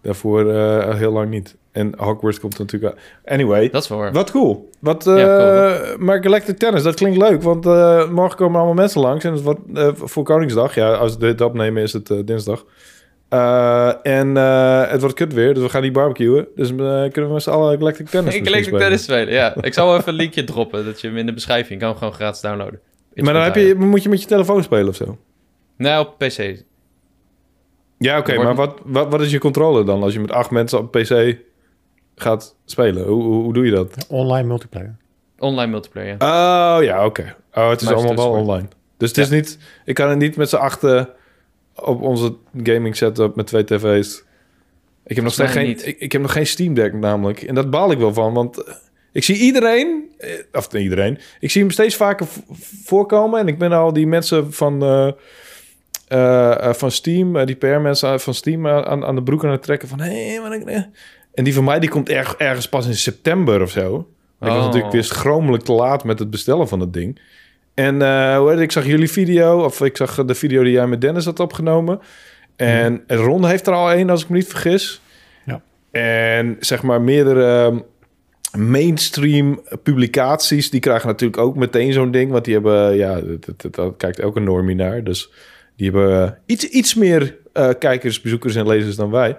daarvoor 0.02 0.46
uh, 0.46 0.94
heel 0.94 1.12
lang 1.12 1.30
niet. 1.30 1.56
En 1.72 1.92
Hogwarts 1.96 2.40
komt 2.40 2.58
natuurlijk... 2.58 2.94
Anyway. 3.24 3.68
Dat 3.70 3.82
is 3.82 3.88
waar. 3.88 4.12
Wat 4.12 4.30
cool. 4.30 4.70
Wat, 4.78 5.06
uh, 5.06 5.18
ja, 5.18 5.36
cool. 5.36 5.98
Maar 5.98 6.22
Galactic 6.22 6.58
Tennis, 6.58 6.82
dat 6.82 6.94
klinkt 6.94 7.18
leuk. 7.18 7.42
Want 7.42 7.66
uh, 7.66 8.08
morgen 8.10 8.36
komen 8.36 8.56
allemaal 8.56 8.74
mensen 8.74 9.00
langs. 9.00 9.24
En 9.24 9.32
het 9.32 9.42
wordt 9.42 9.60
voor 9.94 10.24
Koningsdag. 10.24 10.74
Ja, 10.74 10.92
als 10.92 11.12
we 11.12 11.18
dit 11.18 11.40
opnemen 11.40 11.82
is 11.82 11.92
het 11.92 12.12
dinsdag. 12.24 12.64
en 14.02 14.34
het 14.88 15.00
wordt 15.00 15.16
kut 15.16 15.32
weer, 15.32 15.54
dus 15.54 15.62
we 15.62 15.68
gaan 15.68 15.82
niet 15.82 15.92
barbecuen. 15.92 16.46
Dus 16.56 16.68
kunnen 16.68 17.26
we 17.26 17.32
met 17.32 17.42
z'n 17.42 17.50
allen 17.50 17.78
Galactic 17.78 18.08
Tennis 18.08 18.34
Galactic 18.42 18.78
Tennis 18.78 19.02
spelen, 19.02 19.32
ja. 19.32 19.54
Ik 19.60 19.74
zal 19.74 19.86
wel 19.86 19.96
even 19.96 20.08
een 20.08 20.14
linkje 20.14 20.44
droppen, 20.44 20.84
dat 20.84 21.00
je 21.00 21.06
hem 21.06 21.16
in 21.16 21.26
de 21.26 21.32
beschrijving 21.32 21.80
kan 21.80 21.96
gewoon 21.96 22.12
gratis 22.12 22.40
downloaden. 22.40 22.80
Maar 23.14 23.32
dan 23.32 23.42
heb 23.42 23.54
je, 23.54 23.74
moet 23.74 24.02
je 24.02 24.08
met 24.08 24.20
je 24.20 24.26
telefoon 24.26 24.62
spelen 24.62 24.88
of 24.88 24.96
zo? 24.96 25.18
Nee, 25.76 25.98
op 25.98 26.18
PC. 26.18 26.62
Ja, 28.02 28.18
oké, 28.18 28.30
okay, 28.30 28.44
maar 28.44 28.54
wat, 28.54 28.78
wat, 28.84 29.08
wat 29.08 29.20
is 29.20 29.30
je 29.30 29.38
controle 29.38 29.84
dan 29.84 30.02
als 30.02 30.12
je 30.12 30.20
met 30.20 30.30
acht 30.30 30.50
mensen 30.50 30.78
op 30.78 30.90
PC 30.90 31.36
gaat 32.16 32.56
spelen? 32.64 33.06
Hoe, 33.06 33.22
hoe, 33.22 33.42
hoe 33.42 33.52
doe 33.52 33.64
je 33.64 33.70
dat? 33.70 34.06
Online 34.08 34.48
multiplayer. 34.48 34.96
Online 35.38 35.70
multiplayer, 35.70 36.16
ja. 36.18 36.76
Oh, 36.76 36.82
ja, 36.82 37.04
oké. 37.04 37.20
Okay. 37.20 37.64
Oh, 37.64 37.70
het 37.70 37.80
is 37.80 37.86
Maar 37.86 37.96
allemaal 37.96 38.16
wel 38.16 38.30
online. 38.30 38.68
Dus 38.96 39.08
het 39.08 39.16
ja. 39.16 39.22
is 39.22 39.30
niet... 39.30 39.58
Ik 39.84 39.94
kan 39.94 40.08
het 40.08 40.18
niet 40.18 40.36
met 40.36 40.48
z'n 40.48 40.56
achten 40.56 41.08
op 41.74 42.02
onze 42.02 42.34
gaming 42.62 42.96
setup 42.96 43.36
met 43.36 43.46
twee 43.46 43.64
tv's. 43.64 44.24
Ik 45.04 45.14
heb, 45.14 45.24
nog 45.24 45.32
steeds 45.32 45.52
geen, 45.52 45.68
ik, 45.68 45.96
ik, 45.98 46.12
heb 46.12 46.22
nog 46.22 46.32
geen 46.32 46.46
Steam 46.46 46.74
Deck 46.74 46.92
namelijk. 46.92 47.42
En 47.42 47.54
dat 47.54 47.70
baal 47.70 47.90
ik 47.90 47.98
wel 47.98 48.12
van, 48.12 48.32
want 48.32 48.64
ik 49.12 49.24
zie 49.24 49.36
iedereen... 49.36 50.10
Of 50.52 50.72
niet 50.72 50.82
iedereen. 50.82 51.18
Ik 51.40 51.50
zie 51.50 51.62
hem 51.62 51.70
steeds 51.70 51.96
vaker 51.96 52.26
voorkomen. 52.84 53.40
En 53.40 53.48
ik 53.48 53.58
ben 53.58 53.72
al 53.72 53.92
die 53.92 54.06
mensen 54.06 54.52
van... 54.52 54.84
Uh, 54.84 55.12
van 56.74 56.90
Steam, 56.90 57.36
uh, 57.36 57.46
die 57.46 57.56
PR-mensen 57.56 58.20
van 58.20 58.34
Steam 58.34 58.68
aan, 58.68 59.04
aan 59.04 59.14
de 59.14 59.22
broek 59.22 59.44
aan 59.44 59.50
het 59.50 59.62
trekken 59.62 59.88
van... 59.88 60.00
Hé, 60.00 60.34
hey, 60.34 60.90
en 61.34 61.44
die 61.44 61.54
van 61.54 61.64
mij 61.64 61.78
die 61.78 61.88
komt 61.88 62.08
erg, 62.08 62.34
ergens 62.34 62.68
pas 62.68 62.86
in 62.86 62.94
september 62.94 63.62
of 63.62 63.70
zo. 63.70 64.08
Ik 64.40 64.48
was 64.48 64.56
Oh. 64.56 64.64
natuurlijk 64.64 64.92
weer 64.92 65.04
schromelijk 65.04 65.64
te 65.64 65.72
laat 65.72 66.04
met 66.04 66.18
het 66.18 66.30
bestellen 66.30 66.68
van 66.68 66.80
het 66.80 66.92
ding. 66.92 67.20
En 67.74 67.94
uh, 67.94 68.36
hoe 68.36 68.44
heet 68.44 68.54
het, 68.54 68.64
ik 68.64 68.72
zag 68.72 68.86
jullie 68.86 69.10
video, 69.10 69.64
of 69.64 69.80
ik 69.80 69.96
zag 69.96 70.24
de 70.24 70.34
video 70.34 70.62
die 70.62 70.72
jij 70.72 70.86
met 70.86 71.00
Dennis 71.00 71.24
had 71.24 71.40
opgenomen. 71.40 72.00
En 72.56 72.92
mm. 72.92 73.16
Ron 73.16 73.46
heeft 73.46 73.66
er 73.66 73.72
al 73.72 73.90
één, 73.92 74.10
als 74.10 74.22
ik 74.22 74.28
me 74.28 74.36
niet 74.36 74.46
vergis. 74.46 75.00
Ja. 75.44 75.62
En 75.90 76.56
zeg 76.60 76.82
maar 76.82 77.00
meerdere 77.00 77.64
um, 77.64 77.82
mainstream 78.68 79.62
publicaties, 79.82 80.70
die 80.70 80.80
krijgen 80.80 81.08
natuurlijk 81.08 81.42
ook 81.42 81.56
meteen 81.56 81.92
zo'n 81.92 82.10
ding. 82.10 82.30
Want 82.30 82.44
die 82.44 82.54
hebben, 82.54 82.96
ja, 82.96 83.20
dat, 83.20 83.60
dat, 83.60 83.74
dat 83.74 83.94
kijkt 83.96 84.18
elke 84.18 84.40
normie 84.40 84.76
naar. 84.76 85.04
Dus 85.04 85.30
die 85.76 85.90
hebben 85.90 86.10
uh, 86.10 86.30
iets, 86.46 86.64
iets 86.64 86.94
meer 86.94 87.36
uh, 87.54 87.70
kijkers, 87.78 88.20
bezoekers 88.20 88.54
en 88.54 88.66
lezers 88.66 88.96
dan 88.96 89.10
wij. 89.10 89.38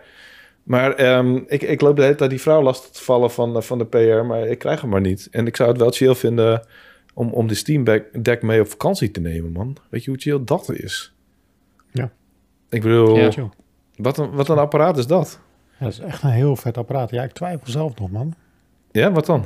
Maar 0.63 0.93
ehm, 0.93 1.39
ik, 1.47 1.61
ik 1.61 1.81
loop 1.81 1.95
de 1.95 2.01
hele 2.01 2.15
tijd 2.15 2.29
die 2.29 2.41
vrouw 2.41 2.61
lastig 2.61 2.89
te 2.89 3.03
vallen 3.03 3.31
van, 3.31 3.55
eh, 3.55 3.61
van 3.61 3.77
de 3.77 3.85
PR, 3.85 4.25
maar 4.25 4.47
ik 4.47 4.59
krijg 4.59 4.81
hem 4.81 4.89
maar 4.89 5.01
niet. 5.01 5.27
En 5.31 5.47
ik 5.47 5.55
zou 5.55 5.69
het 5.69 5.77
wel 5.77 5.91
chill 5.91 6.15
vinden 6.15 6.65
om, 7.13 7.29
om 7.29 7.47
de 7.47 7.53
Steam 7.53 7.83
Deck 8.21 8.41
mee 8.41 8.61
op 8.61 8.67
vakantie 8.67 9.11
te 9.11 9.19
nemen, 9.19 9.51
man. 9.51 9.77
Weet 9.89 10.03
je 10.03 10.09
hoe 10.09 10.19
chill 10.19 10.41
dat 10.45 10.71
is? 10.71 11.13
Ja. 11.91 12.11
Ik 12.69 12.81
bedoel, 12.81 13.17
Ja, 13.17 13.49
wat, 13.95 14.17
een, 14.17 14.31
wat 14.31 14.49
een 14.49 14.57
apparaat 14.57 14.97
is 14.97 15.07
dat? 15.07 15.39
Ja, 15.79 15.85
dat 15.85 15.93
is 15.93 15.99
echt 15.99 16.23
een 16.23 16.29
heel 16.29 16.55
vet 16.55 16.77
apparaat. 16.77 17.11
Ja, 17.11 17.23
ik 17.23 17.31
twijfel 17.31 17.71
zelf 17.71 17.99
nog, 17.99 18.11
man. 18.11 18.33
Ja, 18.91 19.11
wat 19.11 19.25
dan? 19.25 19.45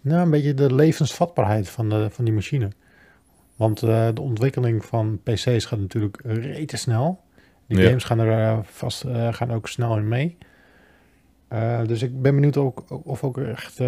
Nou, 0.00 0.22
een 0.22 0.30
beetje 0.30 0.54
de 0.54 0.74
levensvatbaarheid 0.74 1.68
van, 1.68 1.88
de, 1.88 2.08
van 2.10 2.24
die 2.24 2.34
machine. 2.34 2.70
Want 3.60 3.82
eh, 3.82 4.08
de 4.14 4.20
ontwikkeling 4.20 4.84
van 4.84 5.20
PC's 5.22 5.64
gaat 5.64 5.78
natuurlijk 5.78 6.20
rete 6.22 6.76
snel. 6.76 7.20
Die 7.66 7.78
Ja. 7.78 7.86
games 7.86 8.04
gaan 8.04 8.18
er 8.18 8.46
eh, 8.48 8.58
vast 8.62 9.04
eh, 9.04 9.32
gaan 9.32 9.52
ook 9.52 9.68
snel 9.68 9.96
in 9.96 10.08
mee. 10.08 10.36
Dus 11.86 12.02
ik 12.02 12.22
ben 12.22 12.34
benieuwd 12.34 12.56
ook, 12.56 12.84
of 12.88 13.24
ook 13.24 13.38
echt 13.38 13.80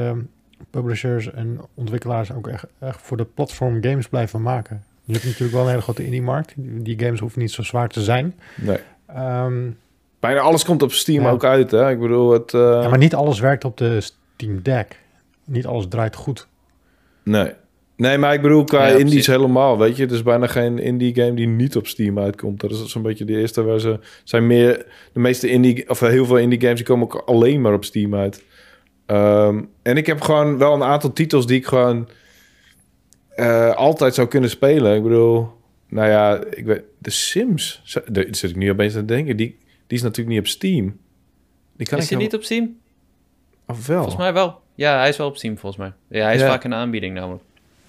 publishers 0.71 1.31
en 1.33 1.61
ontwikkelaars 1.75 2.33
ook 2.33 2.49
echt, 2.49 2.65
echt 2.79 3.01
voor 3.03 3.17
de 3.17 3.25
platform 3.25 3.83
games 3.83 4.09
blijven 4.09 4.43
maken. 4.43 4.83
Je 5.05 5.13
hebt 5.13 5.25
natuurlijk 5.25 5.53
wel 5.53 5.63
een 5.63 5.69
hele 5.69 5.81
grote 5.83 6.05
indie-markt. 6.05 6.53
Die 6.57 6.83
die 6.83 6.99
games 7.05 7.21
hoeven 7.21 7.41
niet 7.41 7.51
zo 7.51 7.63
zwaar 7.63 7.89
te 7.89 8.03
zijn. 8.03 8.35
Nee. 8.57 8.79
Ehm, 9.07 9.71
Bijna 10.21 10.41
alles 10.41 10.65
komt 10.65 10.83
op 10.83 10.93
Steam 10.93 11.23
Ja. 11.23 11.31
ook 11.31 11.45
uit, 11.45 11.71
hè? 11.71 11.91
Ik 11.91 12.01
bedoel, 12.01 12.33
het... 12.33 12.51
ja, 12.53 12.89
maar 12.89 12.99
niet 12.99 13.15
alles 13.15 13.41
werkt 13.41 13.65
op 13.65 13.77
de 13.77 14.01
Steam 14.01 14.63
Deck. 14.63 14.99
Niet 15.45 15.67
alles 15.67 15.89
draait 15.89 16.15
goed. 16.17 16.47
Nee. 17.23 17.53
Nee, 17.97 18.19
maar 18.19 18.35
ik 18.35 18.43
bedoel, 18.43 18.65
qua 18.65 18.87
Ja, 18.87 18.97
indies 18.97 19.27
helemaal, 19.27 19.79
weet 19.79 19.97
je. 19.97 20.07
Er 20.07 20.13
is 20.13 20.23
bijna 20.23 20.47
geen 20.47 20.79
indie 20.79 21.15
game 21.15 21.35
die 21.35 21.47
niet 21.47 21.77
op 21.77 21.87
Steam 21.87 22.19
uitkomt. 22.19 22.61
Dat 22.61 22.71
is 22.71 22.87
zo'n 22.87 23.03
beetje 23.03 23.25
de 23.25 23.39
eerste 23.39 23.63
waar 23.63 23.79
ze... 23.81 23.99
zijn 24.25 24.47
meer... 24.47 24.87
De 25.13 25.21
meeste 25.21 25.49
indie... 25.49 25.89
Of 25.91 26.01
heel 26.01 26.27
veel 26.27 26.39
indie 26.39 26.61
games, 26.61 26.77
die 26.77 26.85
komen 26.87 27.05
ook 27.05 27.23
alleen 27.27 27.61
maar 27.61 27.73
op 27.73 27.85
Steam 27.85 28.15
uit. 28.15 28.45
Ehm, 29.07 29.63
en 29.83 29.97
ik 29.97 30.07
heb 30.07 30.21
gewoon 30.21 30.59
wel 30.59 30.75
een 30.75 30.83
aantal 30.83 31.13
titels 31.13 31.47
die 31.47 31.57
ik 31.59 31.67
gewoon... 31.67 32.09
eh, 33.35 33.75
altijd 33.75 34.15
zou 34.15 34.29
kunnen 34.29 34.51
spelen. 34.51 34.97
Ik 34.97 35.03
bedoel... 35.03 35.49
Nou 35.89 36.09
ja, 36.09 36.41
ik 36.51 36.65
weet... 36.65 36.83
The 37.03 37.11
Sims... 37.11 37.83
Daar 38.07 38.27
zit 38.31 38.51
ik 38.51 38.57
nu 38.57 38.71
opeens 38.71 38.95
aan 38.95 39.07
te 39.07 39.15
denken. 39.15 39.37
Die, 39.37 39.57
die 39.87 39.97
is 39.99 40.03
natuurlijk 40.03 40.29
niet 40.37 40.39
op 40.45 40.47
Steam. 40.47 40.97
Die 41.77 41.87
kan 41.87 41.99
is 41.99 42.11
hij 42.11 42.19
niet 42.19 42.35
op 42.35 42.43
Steam? 42.43 42.77
Of 43.67 43.87
wel? 43.87 43.97
Volgens 43.97 44.17
mij 44.23 44.33
wel. 44.33 44.61
Ja, 44.75 44.99
hij 44.99 45.09
is 45.09 45.17
wel 45.17 45.27
op 45.27 45.37
Steam 45.37 45.59
volgens 45.59 45.83
mij. 45.83 45.93
Ja, 46.21 46.25
hij 46.25 46.35
is 46.35 46.41
Ja. 46.41 46.49
vaak 46.49 46.65
in 46.65 46.71
de 46.71 46.77
aanbieding 46.77 47.15
namelijk. 47.15 47.43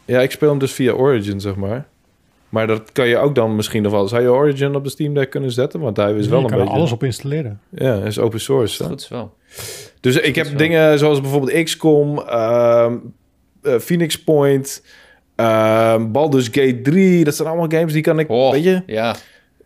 Ja, 0.06 0.22
ik 0.22 0.32
speel 0.32 0.50
hem 0.50 0.60
dus 0.60 0.72
via 0.72 0.92
Origin, 0.92 1.42
zeg 1.42 1.56
maar. 1.56 1.86
Maar 2.50 2.68
dat 2.68 2.92
kan 2.92 3.08
je 3.08 3.18
ook 3.18 3.36
dan 3.36 3.56
misschien 3.56 3.84
nog 3.84 3.92
wel... 3.92 4.08
Zou 4.08 4.22
je 4.22 4.32
Origin 4.32 4.76
op 4.76 4.84
de 4.84 4.90
Steam 4.90 5.14
Deck 5.14 5.30
kunnen 5.30 5.52
zetten? 5.52 5.80
Want 5.80 5.98
hij 5.98 6.14
is 6.14 6.24
je 6.26 6.30
wel 6.32 6.42
kan 6.42 6.52
een 6.52 6.58
er 6.58 6.64
beetje... 6.64 6.78
alles 6.78 6.92
op 6.92 7.04
installeren. 7.04 7.60
Ja, 7.70 7.96
is 8.04 8.20
open 8.20 8.42
source. 8.42 8.84
hè? 8.84 8.90
Goed 8.90 9.08
wel. 9.08 9.34
Dus 10.00 10.16
ik 10.20 10.36
heb 10.36 10.46
zo. 10.46 10.56
dingen 10.56 11.00
zoals 11.00 11.22
bijvoorbeeld 11.22 11.64
XCOM, 11.64 12.20
ehm, 12.20 12.94
eh, 13.62 13.76
Phoenix 13.80 14.24
Point, 14.24 14.84
ehm 15.36 16.12
Baldur's 16.12 16.46
Gate 16.52 16.80
3. 16.82 17.24
Dat 17.24 17.36
zijn 17.36 17.48
allemaal 17.48 17.70
games 17.70 17.94
die 17.94 18.02
kan 18.02 18.20
ik... 18.20 18.30
Oh, 18.30 18.52
Weet 18.52 18.64
je? 18.64 18.82
Ja, 18.86 19.16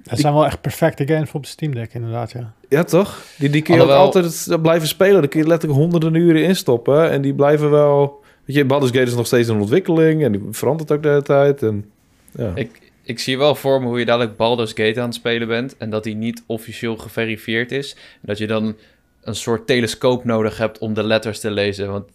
Het 0.08 0.20
zijn 0.20 0.34
wel 0.34 0.46
echt 0.46 0.62
perfecte 0.62 1.08
games 1.08 1.30
voor 1.30 1.40
op 1.40 1.46
de 1.46 1.52
Steam 1.52 1.74
Deck, 1.74 1.94
inderdaad, 1.94 2.32
ja. 2.32 2.54
Ja, 2.70 2.84
toch? 2.84 3.22
Die, 3.38 3.50
die 3.50 3.62
kun 3.62 3.76
je 3.76 3.82
ook 3.82 3.88
Alhoewel- 3.90 4.22
altijd 4.22 4.62
blijven 4.62 4.88
spelen. 4.88 5.20
Daar 5.22 5.28
kun 5.30 5.40
je 5.42 5.48
letterlijk 5.48 5.80
honderden 5.80 6.14
uren 6.14 6.44
in 6.44 6.56
stoppen. 6.56 7.10
En 7.10 7.22
die 7.22 7.34
blijven 7.34 7.70
wel... 7.72 8.26
Weet 8.48 8.56
je, 8.56 8.66
Baldur's 8.66 8.92
Gate 8.92 9.06
is 9.06 9.16
nog 9.16 9.26
steeds 9.26 9.50
in 9.50 9.60
ontwikkeling. 9.60 10.24
En 10.24 10.32
die 10.32 10.42
verandert 10.52 10.92
ook 10.92 11.04
de 11.04 11.10
hele 11.10 11.22
tijd. 11.22 11.64
En, 11.64 11.92
ja. 12.32 12.52
ik, 12.56 12.92
ik 13.04 13.20
zie 13.20 13.38
wel 13.38 13.56
voor 13.56 13.82
me 13.82 13.88
hoe 13.88 14.00
je 14.00 14.06
dadelijk 14.06 14.38
Baldur's 14.38 14.74
Gate 14.76 15.00
aan 15.00 15.06
het 15.06 15.16
spelen 15.16 15.48
bent... 15.48 15.78
en 15.78 15.90
dat 15.90 16.04
die 16.04 16.16
niet 16.16 16.44
officieel 16.46 16.98
geverifieerd 16.98 17.72
is. 17.72 17.94
En 17.94 18.22
dat 18.22 18.38
je 18.38 18.48
dan 18.48 18.76
een 19.22 19.36
soort 19.36 19.68
telescoop 19.68 20.24
nodig 20.24 20.58
hebt 20.58 20.78
om 20.78 20.94
de 20.94 21.04
letters 21.04 21.40
te 21.40 21.52
lezen. 21.52 21.92
Want 21.92 22.10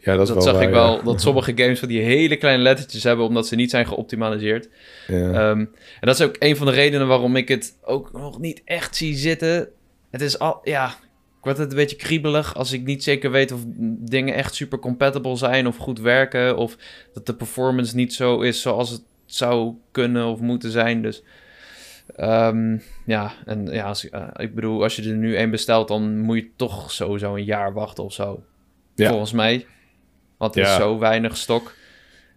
ja, 0.00 0.16
dat 0.16 0.26
zag 0.26 0.52
waar, 0.52 0.62
ik 0.62 0.70
wel, 0.70 0.96
ja. 0.96 1.02
dat 1.02 1.20
sommige 1.20 1.52
games 1.54 1.78
van 1.78 1.88
die 1.88 2.00
hele 2.00 2.36
kleine 2.36 2.62
lettertjes 2.62 3.02
hebben... 3.02 3.26
omdat 3.26 3.46
ze 3.46 3.54
niet 3.54 3.70
zijn 3.70 3.86
geoptimaliseerd. 3.86 4.68
Ja. 5.06 5.32
Ehm, 5.32 5.58
en 5.58 5.68
dat 6.00 6.20
is 6.20 6.26
ook 6.26 6.36
een 6.38 6.56
van 6.56 6.66
de 6.66 6.72
redenen 6.72 7.06
waarom 7.06 7.36
ik 7.36 7.48
het 7.48 7.76
ook 7.82 8.12
nog 8.12 8.38
niet 8.38 8.62
echt 8.64 8.96
zie 8.96 9.16
zitten. 9.16 9.68
Het 10.10 10.20
is 10.20 10.38
al, 10.38 10.60
ja, 10.64 10.94
ik 11.38 11.44
word 11.44 11.58
het 11.58 11.70
een 11.70 11.76
beetje 11.76 11.96
kriebelig 11.96 12.54
als 12.54 12.72
ik 12.72 12.84
niet 12.84 13.02
zeker 13.02 13.30
weet 13.30 13.52
of 13.52 13.60
dingen 13.98 14.34
echt 14.34 14.54
super 14.54 14.78
compatible 14.78 15.36
zijn 15.36 15.66
of 15.66 15.76
goed 15.76 16.00
werken. 16.00 16.56
Of 16.56 16.76
dat 17.12 17.26
de 17.26 17.34
performance 17.34 17.96
niet 17.96 18.14
zo 18.14 18.40
is 18.40 18.60
zoals 18.60 18.90
het 18.90 19.02
zou 19.26 19.74
kunnen 19.90 20.26
of 20.26 20.40
moeten 20.40 20.70
zijn. 20.70 21.02
Dus 21.02 21.22
ehm, 22.16 22.76
ja, 23.06 23.32
en 23.44 23.66
ja, 23.66 23.84
als, 23.86 24.08
eh, 24.08 24.26
ik 24.36 24.54
bedoel, 24.54 24.82
als 24.82 24.96
je 24.96 25.02
er 25.10 25.16
nu 25.16 25.36
één 25.36 25.50
bestelt, 25.50 25.88
dan 25.88 26.18
moet 26.18 26.36
je 26.36 26.50
toch 26.56 26.90
sowieso 26.90 27.34
een 27.34 27.44
jaar 27.44 27.72
wachten 27.72 28.04
of 28.04 28.12
zo. 28.12 28.42
Ja. 28.94 29.08
Volgens 29.08 29.32
mij. 29.32 29.66
Want 30.36 30.56
er 30.56 30.62
is 30.62 30.68
Ja. 30.68 30.76
zo 30.76 30.98
weinig 30.98 31.36
stok. 31.36 31.74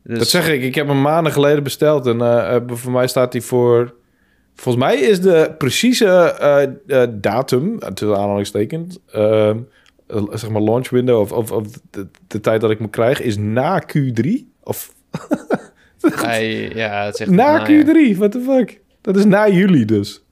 Dus, 0.04 0.18
Dat 0.18 0.28
zeg 0.28 0.49
ik. 0.49 0.62
Ik 0.62 0.76
heb 0.76 0.88
hem 0.88 1.02
maanden 1.02 1.34
geleden 1.34 1.64
besteld. 1.64 2.08
En 2.08 2.22
eh, 2.22 2.56
eh, 2.56 2.62
voor 2.66 2.91
mij 2.91 3.08
staat 3.08 3.34
hij 3.34 3.41
voor... 3.41 3.93
Volgens 4.62 4.84
mij 4.86 4.95
is 4.99 5.22
de 5.22 5.55
precieze 5.57 6.05
eh, 6.07 6.64
eh, 7.03 7.09
datum, 7.14 7.80
tussen 7.80 8.18
aanhalingstekens... 8.18 8.97
ehm, 9.12 9.57
eh, 10.07 10.24
zeg 10.32 10.49
maar 10.49 10.62
launch 10.62 10.89
window 10.89 11.20
of, 11.20 11.32
of, 11.32 11.51
of 11.51 11.68
de, 11.89 12.07
de 12.28 12.39
tijd 12.39 12.62
dat 12.62 12.72
ik 12.72 12.78
hem 12.78 12.89
krijg... 12.89 13.22
is 13.22 13.38
na 13.38 13.84
Q3. 13.97 14.30
Of 14.64 14.93
hij- 16.01 16.70
ja, 16.76 17.05
het 17.05 17.16
zegt 17.16 17.30
na 17.32 17.57
najaar. 17.57 17.86
Q3. 17.86 18.18
What 18.18 18.32
the 18.32 18.41
fuck? 18.41 18.80
Dat 19.01 19.16
is 19.16 19.26
na 19.26 19.49
juli 19.49 19.86
dus. 19.86 20.24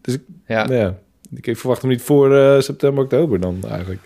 Dus 0.00 0.14
ik, 0.14 0.20
Ja, 0.46 0.64
nou 0.66 0.74
ja, 0.78 0.94
ik, 1.40 1.56
verwacht 1.56 1.82
hem 1.82 1.90
niet 1.90 2.02
voor 2.02 2.62
september, 2.62 3.04
oktober 3.04 3.40
dan 3.40 3.58
eigenlijk. 3.68 4.00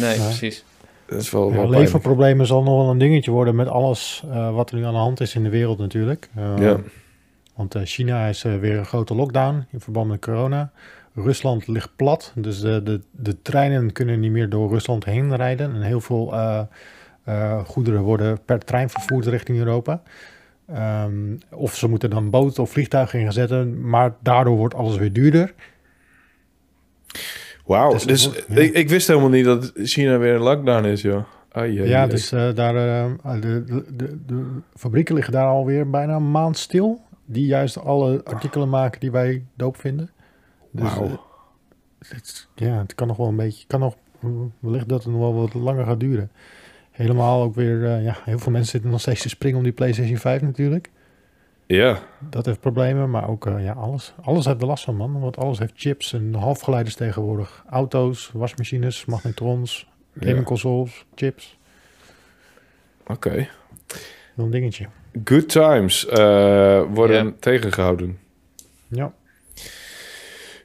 nee, 0.00 0.16
Ja. 0.18 0.24
precies. 0.24 0.64
Dat 1.06 1.20
is 1.20 1.30
wel, 1.30 1.50
Ja, 1.50 1.56
wel 1.56 1.70
leverproblemen 1.70 2.46
zal 2.46 2.62
nog 2.62 2.76
wel 2.82 2.90
een 2.90 2.98
dingetje 2.98 3.30
worden 3.30 3.54
met 3.54 3.68
alles 3.68 4.22
eh, 4.30 4.54
wat 4.54 4.70
er 4.70 4.76
nu 4.76 4.84
aan 4.84 4.92
de 4.92 4.98
hand 4.98 5.20
is 5.20 5.34
in 5.34 5.42
de 5.42 5.48
wereld 5.50 5.78
natuurlijk. 5.78 6.28
Eh, 6.36 6.52
Ja. 6.58 6.76
Want 7.56 7.74
eh, 7.74 7.82
China 7.84 8.26
is 8.26 8.44
eh, 8.44 8.58
weer 8.58 8.78
een 8.78 8.86
grote 8.86 9.14
lockdown 9.14 9.64
in 9.70 9.80
verband 9.80 10.08
met 10.08 10.20
corona. 10.20 10.70
Rusland 11.14 11.66
ligt 11.66 11.96
plat, 11.96 12.32
dus 12.34 12.60
de, 12.60 12.82
de, 12.82 13.00
de 13.10 13.42
treinen 13.42 13.92
kunnen 13.92 14.20
niet 14.20 14.30
meer 14.30 14.48
door 14.48 14.70
Rusland 14.70 15.04
heen 15.04 15.36
rijden. 15.36 15.74
En 15.74 15.82
heel 15.82 16.00
veel 16.00 16.34
eh, 16.34 17.64
goederen 17.64 18.02
worden 18.02 18.38
per 18.44 18.58
trein 18.58 18.90
vervoerd 18.90 19.26
richting 19.26 19.58
Europa. 19.58 20.02
Ehm, 20.66 21.36
of 21.50 21.74
ze 21.76 21.88
moeten 21.88 22.10
dan 22.10 22.30
boot 22.30 22.58
of 22.58 22.70
vliegtuigen 22.70 23.18
in 23.18 23.24
gaan 23.24 23.34
zetten, 23.34 23.88
maar 23.88 24.14
daardoor 24.22 24.56
wordt 24.56 24.74
alles 24.74 24.96
weer 24.96 25.12
duurder. 25.12 25.54
Wauw, 27.66 27.92
Dus 27.92 28.04
dus, 28.04 28.30
ja. 28.48 28.60
ik, 28.60 28.74
ik 28.74 28.88
wist 28.88 29.08
helemaal 29.08 29.28
niet 29.28 29.44
dat 29.44 29.72
China 29.74 30.18
weer 30.18 30.34
in 30.34 30.40
lockdown 30.40 30.84
is, 30.84 31.02
joh. 31.02 31.24
Ai, 31.52 31.80
ai, 31.80 31.88
Ja, 31.88 32.00
ai. 32.00 32.08
dus 32.08 32.28
daar, 32.28 32.54
de, 32.54 33.16
de, 33.40 33.84
de, 33.96 34.18
de 34.26 34.44
fabrieken 34.74 35.14
liggen 35.14 35.32
daar 35.32 35.46
alweer 35.46 35.90
bijna 35.90 36.14
een 36.14 36.30
maand 36.30 36.58
stil. 36.58 37.04
Die 37.26 37.46
juist 37.46 37.78
alle 37.78 38.24
artikelen 38.24 38.68
maken 38.68 39.00
die 39.00 39.10
wij 39.10 39.44
doop 39.54 39.76
vinden. 39.76 40.10
Dus, 40.70 40.96
eh, 40.98 41.12
het, 41.98 42.48
ja, 42.54 42.78
het 42.78 42.94
kan 42.94 43.06
nog 43.06 43.16
wel 43.16 43.28
een 43.28 43.36
beetje, 43.36 43.66
kan 43.66 43.80
nog, 43.80 43.94
wellicht 44.58 44.88
dat 44.88 45.02
het 45.04 45.12
nog 45.12 45.20
wel 45.20 45.34
wat 45.34 45.54
langer 45.54 45.84
gaat 45.84 46.00
duren. 46.00 46.30
Helemaal 46.90 47.42
ook 47.42 47.54
weer, 47.54 47.84
eh, 47.86 48.04
ja, 48.04 48.16
heel 48.24 48.38
veel 48.38 48.52
mensen 48.52 48.70
zitten 48.70 48.90
nog 48.90 49.00
steeds 49.00 49.22
te 49.22 49.28
springen 49.28 49.56
om 49.58 49.62
die 49.64 49.72
PlayStation 49.72 50.16
5 50.16 50.42
natuurlijk. 50.42 50.90
Ja, 51.66 51.98
Dat 52.30 52.46
heeft 52.46 52.60
problemen, 52.60 53.10
maar 53.10 53.28
ook 53.28 53.46
eh, 53.46 53.64
ja, 53.64 53.72
alles. 53.72 54.14
Alles 54.22 54.44
heeft 54.44 54.60
er 54.60 54.66
last 54.66 54.84
van, 54.84 54.96
man. 54.96 55.20
Want 55.20 55.36
alles 55.36 55.58
heeft 55.58 55.72
chips 55.76 56.12
en 56.12 56.34
halfgeleiders 56.34 56.94
tegenwoordig. 56.94 57.64
Auto's, 57.70 58.30
wasmachines, 58.34 59.04
magnetrons, 59.04 59.88
Ja. 60.12 60.26
gaming 60.26 60.44
consoles, 60.44 61.04
chips. 61.14 61.58
oké. 63.06 63.48
Wel 64.34 64.44
een 64.44 64.50
dingetje. 64.50 64.86
Good 65.24 65.48
times 65.48 66.06
eh, 66.06 66.82
worden 66.94 67.24
Ja. 67.24 67.32
tegengehouden. 67.40 68.18
Ja. 68.88 69.12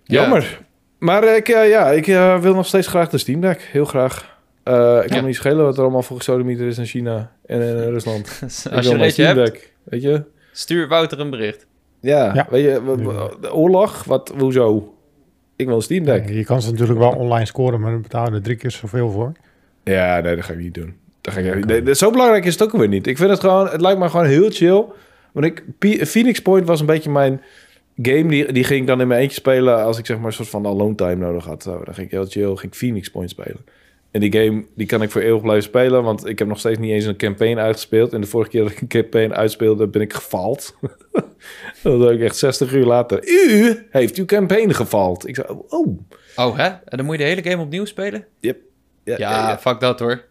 Ja. 0.03 0.21
Jammer. 0.21 0.59
Maar 0.99 1.35
ik, 1.35 1.49
eh, 1.49 1.69
ja, 1.69 1.89
ik 1.91 2.07
eh, 2.07 2.39
wil 2.39 2.53
nog 2.55 2.65
steeds 2.67 2.87
graag 2.87 3.09
de 3.09 3.17
Steam 3.17 3.41
Deck. 3.41 3.61
Heel 3.71 3.85
graag. 3.85 4.39
Eh, 4.63 4.73
ik 5.01 5.07
kan 5.07 5.15
Ja. 5.15 5.21
me 5.21 5.27
niet 5.27 5.35
schelen 5.35 5.63
wat 5.65 5.75
er 5.77 5.81
allemaal 5.83 6.01
voor 6.01 6.17
gesodemieter 6.17 6.67
is 6.67 6.77
in 6.77 6.85
China 6.85 7.31
en 7.45 7.61
in 7.61 7.77
Rusland. 7.89 8.39
Als 8.43 8.63
je 8.63 8.69
mijn 8.71 8.83
eentje 8.85 9.09
Steam 9.09 9.37
hebt, 9.37 9.51
Deck, 9.53 9.73
Weet 9.83 10.01
je? 10.01 10.23
stuur 10.51 10.87
Wouter 10.87 11.19
een 11.19 11.29
bericht. 11.29 11.67
Ja, 11.99 12.33
Ja. 12.33 12.47
weet 12.49 12.63
je, 12.63 13.35
de 13.41 13.53
oorlog, 13.53 14.03
wat, 14.03 14.33
hoezo? 14.37 14.95
Ik 15.55 15.65
wil 15.67 15.75
een 15.75 15.81
Steam 15.81 16.05
Deck. 16.05 16.29
Je 16.29 16.43
kan 16.43 16.61
ze 16.61 16.71
natuurlijk 16.71 16.99
wel 16.99 17.11
online 17.11 17.45
scoren, 17.45 17.79
maar 17.79 17.91
dan 17.91 18.01
betaal 18.01 18.25
je 18.25 18.31
er 18.35 18.41
drie 18.41 18.55
keer 18.55 18.71
zoveel 18.71 19.09
voor. 19.11 19.31
Ja, 19.83 20.19
nee, 20.19 20.35
dat 20.35 20.45
ga 20.45 20.53
ik 20.53 20.59
niet 20.59 20.73
doen. 20.73 20.95
Dat 21.21 21.33
ga 21.33 21.39
ik. 21.39 21.65
Nee, 21.65 21.95
zo 21.95 22.11
belangrijk 22.11 22.45
is 22.45 22.53
het 22.53 22.63
ook 22.63 22.71
weer 22.71 22.87
niet. 22.87 23.07
Ik 23.07 23.17
vind 23.17 23.29
het 23.29 23.39
gewoon, 23.39 23.67
het 23.67 23.81
lijkt 23.81 23.99
me 23.99 24.09
gewoon 24.09 24.25
heel 24.25 24.49
chill. 24.49 24.85
Want 25.31 25.45
ik, 25.45 25.63
Phoenix 26.05 26.41
Point 26.41 26.67
was 26.67 26.79
een 26.79 26.85
beetje 26.85 27.09
mijn 27.09 27.41
game. 28.01 28.27
Die, 28.27 28.51
die 28.51 28.63
ging 28.63 28.81
ik 28.81 28.87
dan 28.87 29.01
in 29.01 29.07
mijn 29.07 29.21
eentje 29.21 29.37
spelen 29.37 29.83
als 29.83 29.97
ik 29.97 30.05
zeg 30.05 30.17
maar 30.17 30.25
een 30.25 30.33
soort 30.33 30.49
van 30.49 30.65
alone 30.65 30.95
time 30.95 31.25
nodig 31.25 31.45
had. 31.45 31.63
Zo, 31.63 31.81
dan 31.83 31.93
ging 31.93 32.07
ik 32.07 32.11
heel 32.11 32.25
chill, 32.25 32.55
ging 32.55 32.71
ik 32.71 32.75
Phoenix 32.75 33.09
Point 33.09 33.29
spelen. 33.29 33.65
En 34.11 34.19
die 34.19 34.31
game 34.33 34.65
die 34.75 34.87
kan 34.87 35.01
ik 35.01 35.11
voor 35.11 35.21
eeuwig 35.21 35.41
blijven 35.41 35.63
spelen, 35.63 36.03
want 36.03 36.27
ik 36.27 36.39
heb 36.39 36.47
nog 36.47 36.59
steeds 36.59 36.79
niet 36.79 36.91
eens 36.91 37.05
een 37.05 37.17
campaign 37.17 37.59
uitgespeeld. 37.59 38.13
En 38.13 38.21
de 38.21 38.27
vorige 38.27 38.49
keer 38.49 38.63
dat 38.63 38.71
ik 38.71 38.81
een 38.81 38.87
campaign 38.87 39.33
uitspeelde, 39.33 39.87
ben 39.87 40.01
ik 40.01 40.13
gefaald. 40.13 40.75
dat 41.83 41.97
was 41.97 42.11
ik 42.11 42.21
echt 42.21 42.37
60 42.37 42.73
uur 42.73 42.85
later. 42.85 43.27
U 43.27 43.85
heeft 43.89 44.17
uw 44.17 44.25
campaign 44.25 44.71
gefaald. 44.71 45.27
Ik 45.27 45.35
zei, 45.35 45.47
oh. 45.67 45.99
Oh, 46.35 46.57
hè? 46.57 46.67
En 46.67 46.97
dan 46.97 47.05
moet 47.05 47.17
je 47.17 47.23
de 47.23 47.29
hele 47.29 47.49
game 47.49 47.63
opnieuw 47.63 47.85
spelen? 47.85 48.25
Yep. 48.39 48.57
Ja, 49.03 49.15
ja, 49.17 49.31
ja, 49.31 49.57
fuck 49.57 49.79
dat 49.79 49.99
hoor. 49.99 50.29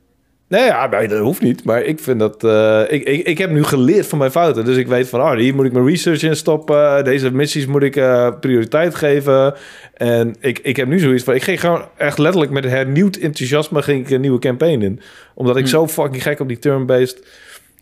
Nee, 0.50 0.64
ja, 0.64 0.86
nee, 0.86 1.08
dat 1.08 1.18
hoeft 1.18 1.42
niet. 1.42 1.64
Maar 1.64 1.82
ik 1.82 2.00
vind 2.00 2.18
dat... 2.18 2.44
Uh, 2.44 2.82
ik, 2.88 3.02
ik, 3.04 3.26
ik 3.26 3.38
heb 3.38 3.50
nu 3.50 3.64
geleerd 3.64 4.06
van 4.06 4.18
mijn 4.18 4.30
fouten. 4.30 4.64
Dus 4.64 4.76
ik 4.76 4.86
weet 4.86 5.08
van, 5.08 5.20
oh, 5.20 5.32
hier 5.32 5.54
moet 5.54 5.64
ik 5.64 5.72
mijn 5.72 5.86
research 5.86 6.22
in 6.22 6.36
stoppen. 6.36 7.04
Deze 7.04 7.30
missies 7.30 7.66
moet 7.66 7.82
ik 7.82 7.96
uh, 7.96 8.30
prioriteit 8.40 8.94
geven. 8.94 9.54
En 9.94 10.36
ik, 10.40 10.58
ik 10.58 10.76
heb 10.76 10.88
nu 10.88 10.98
zoiets 10.98 11.24
van... 11.24 11.34
Ik 11.34 11.42
ging 11.42 11.60
gewoon 11.60 11.84
echt 11.96 12.18
letterlijk 12.18 12.52
met 12.52 12.64
hernieuwd 12.64 13.16
enthousiasme... 13.16 13.82
ging 13.82 14.04
ik 14.04 14.10
een 14.10 14.20
nieuwe 14.20 14.38
campaign 14.38 14.82
in. 14.82 15.00
Omdat 15.34 15.56
ik 15.56 15.64
hm. 15.64 15.70
zo 15.70 15.88
fucking 15.88 16.22
gek 16.22 16.40
op 16.40 16.48
die 16.48 16.58
turn-based 16.58 17.26